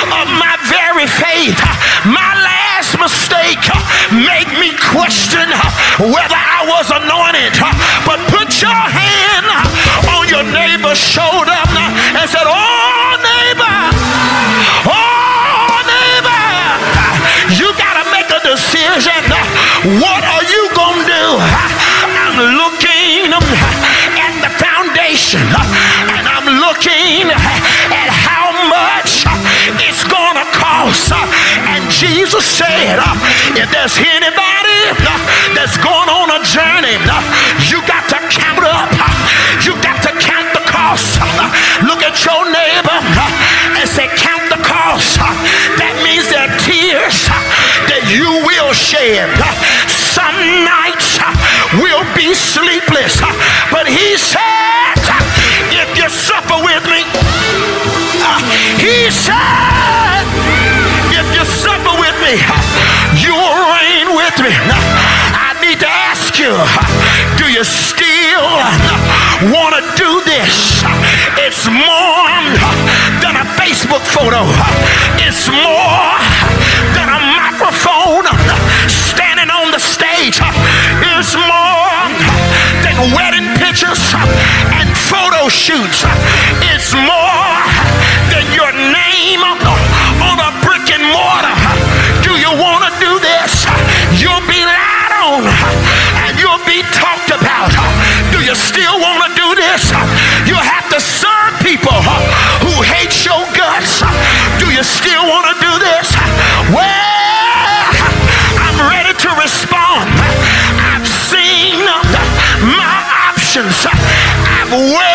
of 0.08 0.26
my 0.40 0.56
very 0.72 1.04
faith. 1.04 1.60
My 2.08 2.32
last 2.48 2.96
mistake 2.96 3.68
made 4.16 4.48
me 4.56 4.72
question 4.80 5.52
whether 6.00 6.40
I 6.40 6.64
was 6.72 6.88
anointed. 6.96 7.60
But 8.08 8.24
put 8.32 8.56
your 8.64 8.72
hand 8.72 9.41
your 10.42 10.54
neighbor's 10.54 10.98
shoulder 10.98 11.54
and 12.18 12.26
said, 12.30 12.46
Oh, 12.46 13.14
neighbor, 13.22 13.78
oh, 14.90 15.78
neighbor, 15.86 16.46
you 17.54 17.70
got 17.78 18.02
to 18.02 18.06
make 18.10 18.30
a 18.34 18.42
decision. 18.42 19.22
What 20.02 20.24
are 20.26 20.46
you 20.50 20.64
going 20.74 20.98
to 20.98 21.14
do? 21.14 21.26
I'm 21.38 22.58
looking 22.58 23.30
at 24.18 24.34
the 24.42 24.52
foundation 24.58 25.46
and 26.10 26.26
I'm 26.26 26.48
looking 26.58 27.30
at 27.30 28.10
how 28.10 28.50
much 28.66 29.26
it's 29.78 30.04
going 30.10 30.38
to 30.42 30.48
cost. 30.58 31.14
And 31.70 31.86
Jesus 31.92 32.46
said, 32.46 32.98
if 33.54 33.70
there's 33.70 33.98
anybody 33.98 34.31
Some 49.02 50.38
nights 50.62 51.18
uh, 51.18 51.34
will 51.82 52.06
be 52.14 52.36
sleepless. 52.38 53.18
Uh, 53.18 53.34
but 53.74 53.88
uh, 53.88 53.90
he 53.90 54.14
said, 54.14 54.94
if 55.74 55.90
you 55.98 56.06
suffer 56.06 56.62
with 56.62 56.86
me, 56.86 57.02
he 58.78 59.10
said, 59.10 60.22
if 61.18 61.26
you 61.34 61.42
suffer 61.50 61.98
with 61.98 62.14
me, 62.22 62.38
you 63.18 63.34
will 63.34 63.58
reign 63.74 64.14
with 64.14 64.38
me. 64.38 64.54
I 64.54 65.58
need 65.66 65.82
to 65.82 65.90
ask 65.90 66.38
you, 66.38 66.54
do 67.42 67.50
you 67.50 67.66
still 67.66 68.54
want 69.50 69.82
to 69.82 69.84
do 69.98 70.22
this? 70.30 70.86
It's 71.42 71.66
more 71.66 72.51
still 98.82 99.00
want 99.00 99.22
to 99.22 99.30
do 99.38 99.54
this? 99.54 99.92
You 100.50 100.58
have 100.58 100.90
to 100.90 101.00
serve 101.00 101.54
people 101.62 102.02
who 102.66 102.82
hate 102.82 103.14
your 103.22 103.46
guts. 103.54 104.02
Do 104.58 104.74
you 104.74 104.82
still 104.82 105.22
want 105.22 105.46
to 105.54 105.56
do 105.62 105.74
this? 105.78 106.10
Well, 106.74 107.86
I'm 108.58 108.78
ready 108.90 109.14
to 109.14 109.30
respond. 109.38 110.10
I've 110.82 111.06
seen 111.06 111.78
my 112.74 112.98
options. 113.30 113.86
I've 113.86 114.74
weighed 114.74 115.11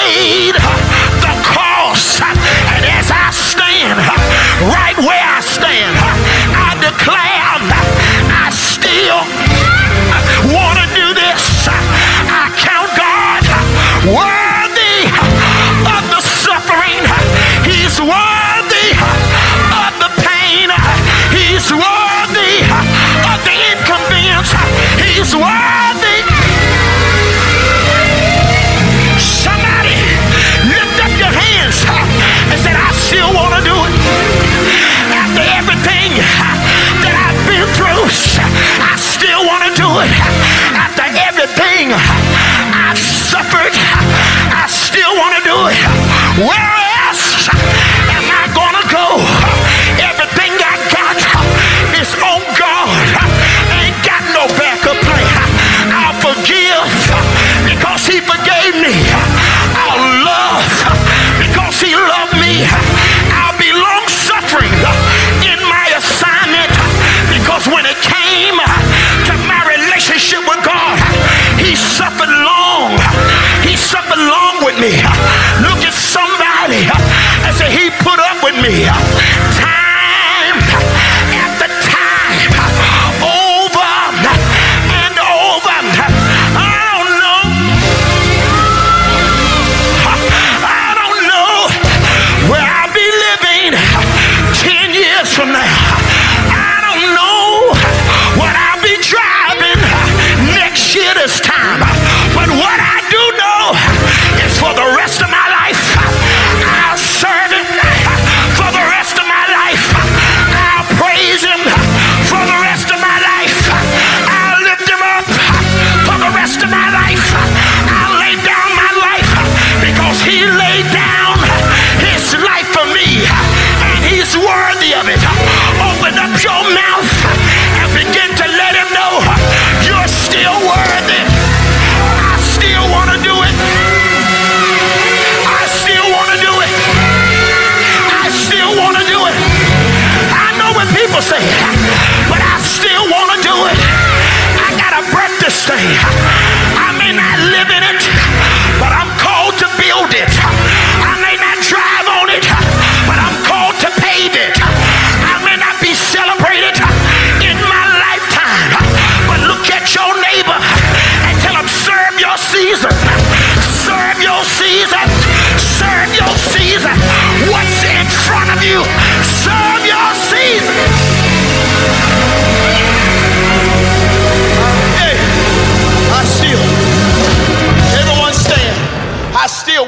it. 46.39 46.76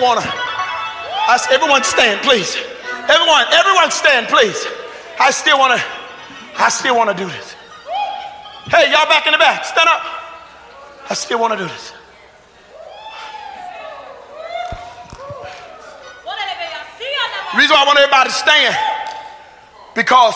Want 0.09 0.25
to, 0.25 1.53
everyone 1.53 1.85
stand, 1.85 2.23
please. 2.23 2.57
Everyone, 3.09 3.45
everyone 3.53 3.91
stand, 3.91 4.29
please. 4.29 4.67
I 5.21 5.31
still 5.31 5.59
want 5.59 5.79
to, 5.79 5.87
I 6.57 6.69
still 6.71 6.97
want 6.97 7.11
to 7.11 7.17
do 7.17 7.29
this. 7.29 7.55
Hey, 8.67 8.91
y'all 8.91 9.09
back 9.09 9.27
in 9.27 9.33
the 9.33 9.39
back, 9.39 9.65
stand 9.65 9.89
up. 9.89 10.03
I 11.11 11.15
still 11.15 11.39
want 11.39 11.53
to 11.53 11.59
do 11.59 11.69
this. 11.69 11.93
Reason 17.57 17.75
why 17.75 17.83
I 17.83 17.87
want 17.87 17.99
everybody 17.99 18.29
to 18.29 18.35
stand, 18.35 18.77
because 19.95 20.35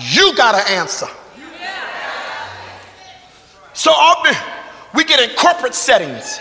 you 0.00 0.34
got 0.34 0.52
to 0.52 0.72
answer. 0.72 1.06
So 3.74 3.90
often 3.92 4.34
we 4.94 5.04
get 5.04 5.20
in 5.20 5.36
corporate 5.36 5.74
settings 5.74 6.40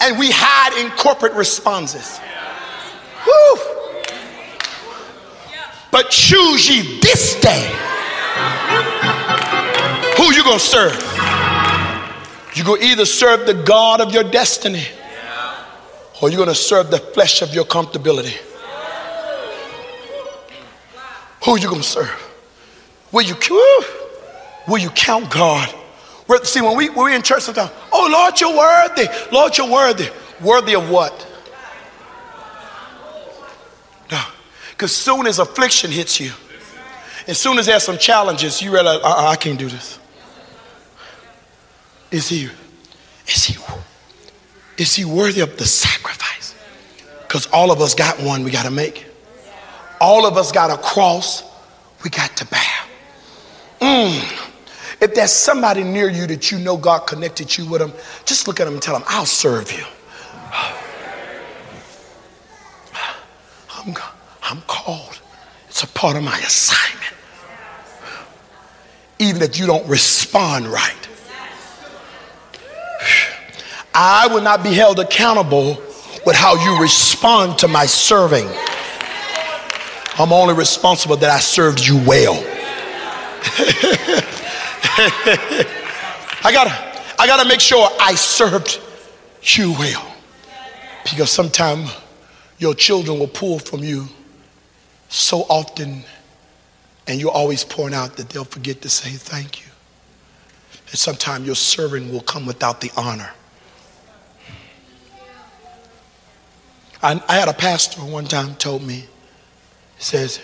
and 0.00 0.18
we 0.18 0.30
hide 0.30 0.84
in 0.84 0.90
corporate 0.92 1.32
responses. 1.32 2.20
Woo. 3.26 3.58
But 5.90 6.10
choose 6.10 6.68
ye 6.68 7.00
this 7.00 7.40
day 7.40 7.70
who 10.16 10.32
you 10.32 10.44
gonna 10.44 10.58
serve. 10.58 10.94
You're 12.54 12.66
gonna 12.66 12.82
either 12.82 13.06
serve 13.06 13.46
the 13.46 13.54
God 13.54 14.00
of 14.00 14.12
your 14.12 14.24
destiny 14.24 14.84
or 16.20 16.28
you're 16.28 16.38
gonna 16.38 16.54
serve 16.54 16.90
the 16.90 16.98
flesh 16.98 17.42
of 17.42 17.54
your 17.54 17.64
comfortability. 17.64 18.36
Who 21.44 21.58
you 21.58 21.68
gonna 21.68 21.82
serve? 21.82 22.10
Will 23.12 23.22
you 23.22 23.36
will 24.66 24.78
you 24.78 24.90
count 24.90 25.30
God? 25.30 25.74
We're- 26.28 26.44
See, 26.44 26.60
when 26.60 26.76
we 26.76 26.90
we're 26.90 27.10
in 27.10 27.22
church 27.22 27.42
sometimes, 27.42 27.70
oh 27.90 28.08
Lord, 28.10 28.40
you're 28.40 28.56
worthy. 28.56 29.08
Lord, 29.32 29.56
you're 29.58 29.70
worthy. 29.70 30.08
Worthy 30.40 30.74
of 30.74 30.88
what? 30.88 31.26
No. 34.10 34.22
Because 34.70 34.94
soon 34.94 35.26
as 35.26 35.38
affliction 35.38 35.90
hits 35.90 36.20
you, 36.20 36.30
as 37.26 37.38
soon 37.38 37.58
as 37.58 37.66
there's 37.66 37.82
some 37.82 37.98
challenges, 37.98 38.62
you 38.62 38.72
realize, 38.72 39.00
uh-uh, 39.02 39.28
I 39.28 39.36
can't 39.36 39.58
do 39.58 39.68
this. 39.68 39.98
Is 42.10 42.28
he, 42.28 42.48
is 43.26 43.44
he, 43.44 43.56
is 44.78 44.94
he 44.94 45.04
worthy 45.04 45.40
of 45.40 45.56
the 45.58 45.66
sacrifice? 45.66 46.54
Because 47.26 47.46
all 47.48 47.70
of 47.70 47.80
us 47.80 47.94
got 47.94 48.18
one 48.22 48.44
we 48.44 48.50
got 48.50 48.64
to 48.64 48.70
make. 48.70 49.04
All 50.00 50.24
of 50.24 50.36
us 50.38 50.52
got 50.52 50.70
a 50.70 50.80
cross 50.80 51.42
we 52.02 52.08
got 52.10 52.34
to 52.36 52.46
bear. 52.46 52.60
Mm. 53.80 54.47
If 55.00 55.14
there's 55.14 55.32
somebody 55.32 55.84
near 55.84 56.08
you 56.08 56.26
that 56.26 56.50
you 56.50 56.58
know 56.58 56.76
God 56.76 57.06
connected 57.06 57.56
you 57.56 57.66
with 57.66 57.80
them, 57.80 57.92
just 58.24 58.48
look 58.48 58.58
at 58.58 58.64
them 58.64 58.74
and 58.74 58.82
tell 58.82 58.94
them, 58.94 59.04
I'll 59.08 59.26
serve 59.26 59.72
you. 59.72 59.84
I'm, 63.76 63.94
I'm 64.42 64.60
called. 64.62 65.20
It's 65.68 65.84
a 65.84 65.86
part 65.86 66.16
of 66.16 66.24
my 66.24 66.36
assignment. 66.38 67.14
Even 69.20 69.42
if 69.42 69.58
you 69.58 69.66
don't 69.66 69.88
respond 69.88 70.66
right. 70.66 70.94
I 73.94 74.28
will 74.28 74.42
not 74.42 74.62
be 74.62 74.74
held 74.74 74.98
accountable 74.98 75.82
with 76.26 76.36
how 76.36 76.56
you 76.56 76.80
respond 76.80 77.58
to 77.58 77.68
my 77.68 77.86
serving. 77.86 78.48
I'm 80.18 80.32
only 80.32 80.54
responsible 80.54 81.16
that 81.16 81.30
I 81.30 81.38
served 81.38 81.86
you 81.86 82.02
well. 82.04 82.34
I 86.44 86.50
gotta, 86.52 87.20
I 87.20 87.26
gotta 87.26 87.48
make 87.48 87.60
sure 87.60 87.88
I 88.00 88.14
served 88.14 88.80
you 89.42 89.72
well. 89.72 90.14
Because 91.04 91.30
sometimes 91.30 91.94
your 92.58 92.74
children 92.74 93.18
will 93.18 93.28
pull 93.28 93.58
from 93.58 93.82
you 93.82 94.08
so 95.08 95.40
often, 95.48 96.04
and 97.06 97.20
you're 97.20 97.30
always 97.30 97.64
pouring 97.64 97.94
out 97.94 98.16
that 98.16 98.28
they'll 98.28 98.44
forget 98.44 98.82
to 98.82 98.88
say 98.88 99.10
thank 99.10 99.60
you. 99.60 99.66
And 100.90 100.98
sometimes 100.98 101.46
your 101.46 101.54
serving 101.54 102.12
will 102.12 102.20
come 102.20 102.46
without 102.46 102.80
the 102.80 102.90
honor. 102.96 103.30
I, 107.02 107.22
I 107.28 107.36
had 107.36 107.48
a 107.48 107.54
pastor 107.54 108.00
one 108.00 108.24
time 108.24 108.54
told 108.56 108.82
me, 108.82 109.06
he 109.96 110.02
says, 110.02 110.40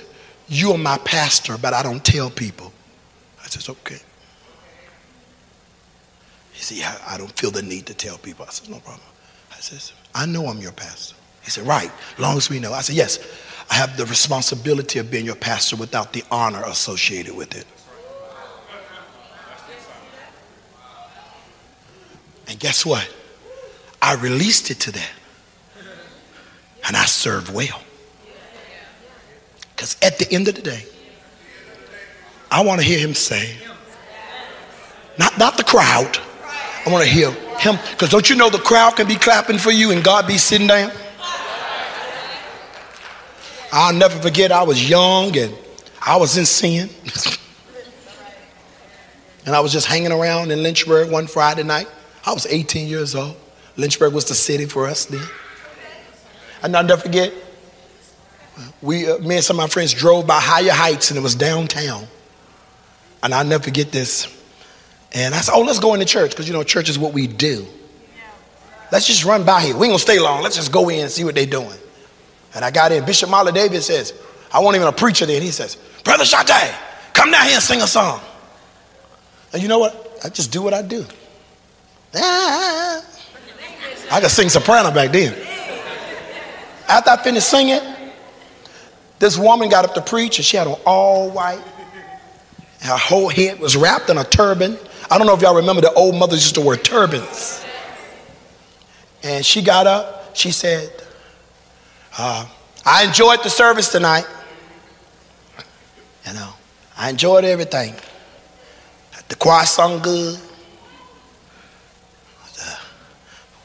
You 0.49 0.73
are 0.73 0.79
my 0.79 0.99
pastor, 0.99 1.59
but 1.59 1.75
I 1.75 1.83
don't 1.83 2.05
tell 2.05 2.31
people. 2.31 2.73
I 3.43 3.49
says, 3.49 3.69
Okay. 3.69 3.99
He 6.55 6.63
said, 6.63 6.99
I 7.05 7.19
don't 7.19 7.37
feel 7.37 7.51
the 7.51 7.63
need 7.63 7.87
to 7.87 7.95
tell 7.95 8.17
people. 8.17 8.47
I 8.49 8.51
said, 8.51 8.71
No 8.71 8.79
problem. 8.79 9.03
I 9.51 9.57
said, 9.57 9.93
I 10.15 10.25
know 10.25 10.47
I'm 10.47 10.61
your 10.61 10.73
pastor. 10.73 11.17
He 11.43 11.51
said, 11.51 11.67
Right, 11.67 11.91
long 12.17 12.37
as 12.37 12.49
we 12.49 12.61
know. 12.61 12.73
I 12.73 12.81
said, 12.81 12.95
Yes, 12.95 13.19
I 13.69 13.75
have 13.75 13.97
the 13.97 14.07
responsibility 14.07 15.01
of 15.01 15.11
being 15.11 15.27
your 15.27 15.35
pastor 15.35 15.75
without 15.75 16.13
the 16.13 16.23
honor 16.31 16.63
associated 16.65 17.37
with 17.37 17.57
it. 17.57 17.67
And 22.47 22.59
guess 22.61 22.87
what? 22.87 23.13
I 24.01 24.15
released 24.15 24.71
it 24.71 24.79
to 24.81 24.93
that. 24.93 25.11
And 26.87 26.97
I 26.97 27.05
served 27.07 27.53
well. 27.53 27.83
Because 29.75 29.97
at 30.03 30.21
the 30.21 30.31
end 30.31 30.47
of 30.47 30.55
the 30.55 30.63
day, 30.63 30.85
I 32.49 32.63
want 32.63 32.81
to 32.81 32.87
hear 32.87 33.01
him 33.01 33.15
say, 33.15 33.57
not, 35.19 35.37
not 35.37 35.57
the 35.57 35.65
crowd. 35.65 36.19
I 36.87 36.91
want 36.91 37.05
to 37.05 37.11
hear 37.11 37.31
him. 37.31 37.79
Because 37.91 38.11
don't 38.11 38.29
you 38.29 38.37
know 38.37 38.51
the 38.51 38.59
crowd 38.59 38.97
can 38.97 39.07
be 39.07 39.17
clapping 39.17 39.59
for 39.59 39.71
you 39.71 39.91
and 39.91 40.05
God 40.05 40.27
be 40.27 40.37
sitting 40.37 40.67
down? 40.67 40.93
I'll 43.73 43.95
never 43.95 44.21
forget, 44.21 44.53
I 44.53 44.63
was 44.63 44.89
young 44.89 45.37
and 45.37 45.53
I 46.01 46.17
was 46.17 46.37
in 46.37 46.47
sin. 46.47 46.89
and 49.47 49.57
I 49.57 49.61
was 49.61 49.73
just 49.73 49.87
hanging 49.87 50.13
around 50.13 50.53
in 50.53 50.63
Lynchburg 50.63 51.11
one 51.11 51.27
Friday 51.27 51.65
night. 51.65 51.89
I 52.25 52.33
was 52.33 52.47
18 52.47 52.87
years 52.87 53.15
old. 53.15 53.37
Lynchburg 53.77 54.13
was 54.13 54.27
the 54.27 54.35
city 54.35 54.67
for 54.67 54.87
us 54.87 55.07
then. 55.07 55.27
And 56.63 56.77
I'll 56.77 56.85
never 56.85 57.03
forget, 57.03 57.33
we, 58.81 59.11
uh, 59.11 59.19
me 59.19 59.37
and 59.37 59.45
some 59.45 59.59
of 59.59 59.65
my 59.65 59.69
friends 59.69 59.93
drove 59.93 60.27
by 60.27 60.39
Higher 60.41 60.71
Heights 60.71 61.11
and 61.11 61.19
it 61.19 61.23
was 61.23 61.35
downtown. 61.35 62.07
And 63.23 63.35
I'll 63.35 63.45
never 63.45 63.65
forget 63.65 63.91
this. 63.91 64.29
And 65.15 65.35
I 65.35 65.41
said, 65.41 65.55
oh, 65.55 65.61
let's 65.61 65.79
go 65.79 65.95
into 65.95 66.07
church 66.07 66.31
because, 66.33 66.49
you 66.49 66.53
know, 66.53 66.65
church 66.65 66.89
is 66.89 66.99
what 66.99 67.13
we 67.13 67.27
do. 67.29 67.67
Let's 68.91 69.07
just 69.07 69.25
run 69.25 69.45
by 69.45 69.63
here. 69.63 69.75
We 69.77 69.87
ain't 69.87 69.93
going 69.93 69.99
to 69.99 69.99
stay 69.99 70.19
long. 70.19 70.43
Let's 70.43 70.57
just 70.57 70.73
go 70.73 70.89
in 70.89 71.01
and 71.01 71.11
see 71.11 71.25
what 71.25 71.35
they're 71.35 71.47
doing. 71.47 71.79
And 72.55 72.65
I 72.65 72.71
got 72.71 72.93
in. 72.93 73.05
Bishop 73.05 73.31
Marley 73.31 73.53
Davis 73.53 73.87
says, 73.87 74.13
I 74.53 74.59
wasn't 74.59 74.83
even 74.83 74.89
a 74.89 74.97
preacher 74.97 75.25
then. 75.27 75.41
He 75.41 75.51
says, 75.51 75.77
Brother 76.05 76.25
Shante, 76.25 76.75
come 77.13 77.31
down 77.31 77.45
here 77.45 77.55
and 77.55 77.63
sing 77.63 77.81
a 77.81 77.87
song. 77.87 78.21
And 79.53 79.63
you 79.63 79.69
know 79.69 79.79
what? 79.79 80.19
I 80.25 80.29
just 80.29 80.53
do 80.53 80.63
what 80.63 80.75
I 80.75 80.83
do. 80.83 81.05
Ah. 82.15 83.05
I 84.11 84.21
could 84.21 84.31
sing 84.31 84.49
soprano 84.49 84.91
back 84.93 85.13
then. 85.13 85.35
After 86.89 87.11
I 87.11 87.17
finished 87.23 87.49
singing, 87.49 87.81
this 89.19 89.39
woman 89.39 89.69
got 89.69 89.85
up 89.85 89.95
to 89.95 90.03
preach 90.03 90.39
and 90.39 90.45
she 90.45 90.57
had 90.57 90.67
on 90.67 90.79
all 90.85 91.31
white. 91.31 91.63
Her 92.83 92.97
whole 92.97 93.29
head 93.29 93.59
was 93.59 93.77
wrapped 93.77 94.11
in 94.11 94.19
a 94.19 94.25
turban. 94.25 94.77
I 95.11 95.19
don't 95.19 95.27
know 95.27 95.35
if 95.35 95.43
y'all 95.43 95.57
remember 95.57 95.83
the 95.83 95.93
old 95.93 96.15
mothers 96.15 96.43
used 96.43 96.55
to 96.57 96.61
wear 96.61 96.77
turbans. 96.77 97.65
And 99.23 99.45
she 99.45 99.63
got 99.63 99.87
up, 99.87 100.37
she 100.37 100.51
said, 100.51 100.91
uh, 102.19 102.47
I 102.85 103.05
enjoyed 103.05 103.43
the 103.43 103.51
service 103.51 103.91
tonight. 103.91 104.27
You 106.27 106.35
know, 106.35 106.51
I 106.97 107.11
enjoyed 107.11 107.45
everything. 107.45 107.95
The 109.29 109.37
choir 109.37 109.65
sung 109.67 110.01
good. 110.03 110.39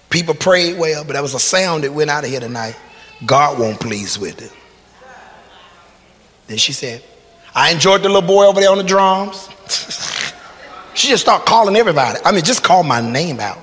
People 0.09 0.33
prayed 0.33 0.79
well, 0.79 1.03
but 1.03 1.13
there 1.13 1.21
was 1.21 1.35
a 1.35 1.39
sound 1.39 1.83
that 1.83 1.93
went 1.93 2.09
out 2.09 2.23
of 2.23 2.29
here 2.31 2.39
tonight. 2.39 2.75
God 3.25 3.59
won't 3.59 3.79
please 3.79 4.17
with 4.17 4.41
it. 4.41 4.51
Then 6.47 6.57
she 6.57 6.73
said, 6.73 7.03
I 7.53 7.71
enjoyed 7.71 8.01
the 8.01 8.09
little 8.09 8.27
boy 8.27 8.45
over 8.45 8.59
there 8.59 8.71
on 8.71 8.77
the 8.77 8.83
drums. 8.83 9.49
she 10.93 11.07
just 11.07 11.23
started 11.23 11.45
calling 11.45 11.75
everybody. 11.75 12.19
I 12.25 12.31
mean, 12.31 12.43
just 12.43 12.63
call 12.63 12.83
my 12.83 13.01
name 13.01 13.39
out. 13.39 13.59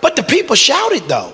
But 0.00 0.16
the 0.16 0.22
people 0.22 0.56
shouted 0.56 1.02
though. 1.08 1.32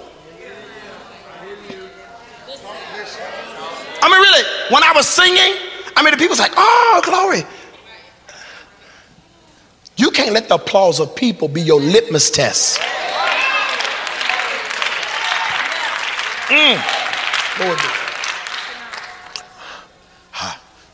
I 4.00 4.08
mean, 4.08 4.20
really, 4.20 4.44
when 4.70 4.82
I 4.82 4.92
was 4.94 5.08
singing, 5.08 5.56
I 5.96 6.02
mean, 6.02 6.12
the 6.12 6.16
people 6.16 6.30
was 6.30 6.38
like, 6.38 6.52
oh, 6.56 7.00
glory. 7.04 7.42
You 9.96 10.10
can't 10.12 10.32
let 10.32 10.48
the 10.48 10.54
applause 10.54 11.00
of 11.00 11.16
people 11.16 11.48
be 11.48 11.60
your 11.60 11.80
litmus 11.80 12.30
test. 12.30 12.78
Mm. 16.48 16.80
Lord, 17.60 17.78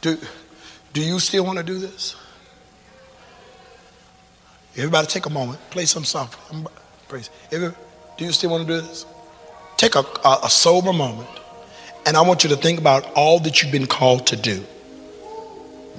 do, 0.01 0.19
do 0.95 1.03
you 1.03 1.19
still 1.19 1.45
want 1.45 1.59
to 1.59 1.65
do 1.65 1.79
this? 1.79 2.17
Everybody 4.77 5.07
take 5.07 5.27
a 5.27 5.31
moment. 5.31 5.61
Play 5.69 5.85
some 5.85 6.05
song. 6.05 6.31
Praise. 7.07 7.29
Everybody, 7.53 7.77
do 8.17 8.25
you 8.25 8.33
still 8.33 8.51
want 8.51 8.67
to 8.67 8.75
do 8.75 8.81
this? 8.81 9.05
Take 9.77 9.95
a, 9.95 10.05
a, 10.25 10.39
a 10.45 10.51
sober 10.51 10.95
moment. 10.95 11.29
And 12.07 12.17
I 12.17 12.23
want 12.23 12.45
you 12.45 12.51
to 12.51 12.57
think 12.57 12.79
about 12.79 13.05
all 13.13 13.39
that 13.41 13.63
you've 13.63 13.73
been 13.73 13.87
called 13.87 14.27
to 14.29 14.37
do. 14.37 14.61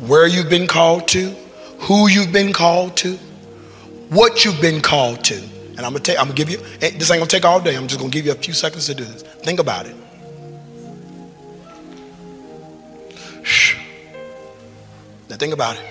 Where 0.08 0.26
you've 0.26 0.50
been 0.50 0.66
called 0.66 1.08
to 1.10 1.36
who 1.80 2.08
you've 2.10 2.32
been 2.32 2.54
called 2.54 2.98
to, 2.98 3.16
what 4.10 4.44
you've 4.46 4.62
been 4.62 4.82
called 4.82 5.24
to. 5.26 5.36
And 5.36 5.80
I'm 5.80 5.92
gonna 5.92 6.00
take, 6.00 6.18
I'm 6.18 6.28
gonna 6.28 6.36
give 6.36 6.50
you, 6.50 6.60
eh, 6.82 6.92
this 6.98 7.12
ain't 7.12 7.20
gonna 7.20 7.28
take 7.28 7.46
all 7.46 7.60
day. 7.60 7.76
I'm 7.76 7.88
just 7.88 8.00
gonna 8.00 8.12
give 8.12 8.26
you 8.26 8.32
a 8.32 8.36
few 8.36 8.54
seconds 8.54 8.86
to 8.88 8.96
do 8.96 9.04
this. 9.04 9.22
Think 9.22 9.60
about 9.60 9.86
it. 9.86 9.96
Shh. 13.44 13.85
Now 15.36 15.40
think 15.40 15.54
about 15.54 15.76
it. 15.76 15.84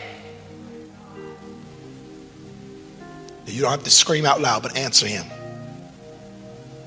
You 3.45 3.61
don't 3.61 3.73
have 3.73 3.85
to 3.85 3.91
scream 3.91 4.25
out 4.25 4.41
loud, 4.41 4.63
but 4.63 4.75
answer 4.75 5.07
him. 5.07 5.27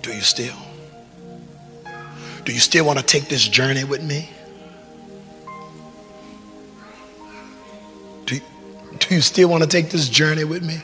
Do 0.01 0.11
you 0.11 0.21
still? 0.21 0.55
Do 2.45 2.51
you 2.51 2.59
still 2.59 2.83
want 2.83 2.97
to 2.97 3.05
take 3.05 3.29
this 3.29 3.47
journey 3.47 3.83
with 3.83 4.01
me? 4.03 4.31
Do 8.25 8.41
you 9.13 9.21
still 9.21 9.49
want 9.49 9.61
to 9.61 9.69
take 9.69 9.91
this 9.91 10.09
journey 10.09 10.43
with 10.43 10.63
me? 10.63 10.81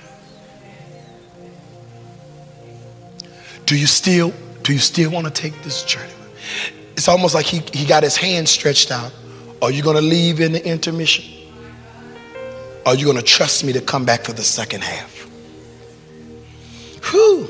Do 3.65 3.75
you 3.75 3.87
still 3.87 4.31
do 4.61 4.73
you 4.73 4.79
still 4.79 5.09
want 5.09 5.25
to 5.25 5.33
take 5.33 5.59
this 5.63 5.83
journey? 5.83 6.13
It's 6.91 7.07
almost 7.07 7.33
like 7.33 7.47
he, 7.47 7.63
he 7.75 7.87
got 7.87 8.03
his 8.03 8.15
hand 8.15 8.47
stretched 8.47 8.91
out. 8.91 9.11
Are 9.59 9.71
you 9.71 9.81
going 9.81 9.95
to 9.95 10.03
leave 10.03 10.39
in 10.39 10.51
the 10.51 10.63
intermission? 10.63 11.42
Are 12.85 12.95
you 12.95 13.05
going 13.05 13.17
to 13.17 13.23
trust 13.23 13.63
me 13.63 13.71
to 13.73 13.79
come 13.79 14.03
back 14.03 14.25
for 14.25 14.33
the 14.33 14.43
second 14.43 14.83
half? 14.83 15.25
Whew. 17.11 17.47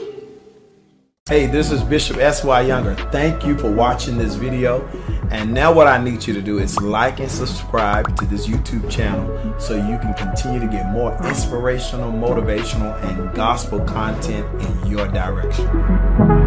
Hey, 1.28 1.48
this 1.48 1.72
is 1.72 1.82
Bishop 1.82 2.18
S.Y. 2.18 2.62
Younger. 2.62 2.94
Thank 3.12 3.44
you 3.44 3.58
for 3.58 3.72
watching 3.72 4.16
this 4.20 4.36
video. 4.36 4.88
And 5.32 5.52
now 5.52 5.74
what 5.74 5.88
I 5.88 5.98
need 6.04 6.28
you 6.28 6.36
to 6.36 6.42
do 6.42 6.60
is 6.60 6.80
like 6.80 7.20
and 7.20 7.32
subscribe 7.32 8.16
to 8.18 8.26
this 8.26 8.46
YouTube 8.46 8.88
channel 8.92 9.60
so 9.60 9.76
you 9.76 9.98
can 9.98 10.14
continue 10.14 10.60
to 10.60 10.68
get 10.68 10.92
more 10.92 11.18
inspirational, 11.26 12.12
motivational, 12.12 13.02
and 13.04 13.34
gospel 13.34 13.80
content 13.80 14.46
in 14.62 14.92
your 14.92 15.08
direction. 15.08 16.43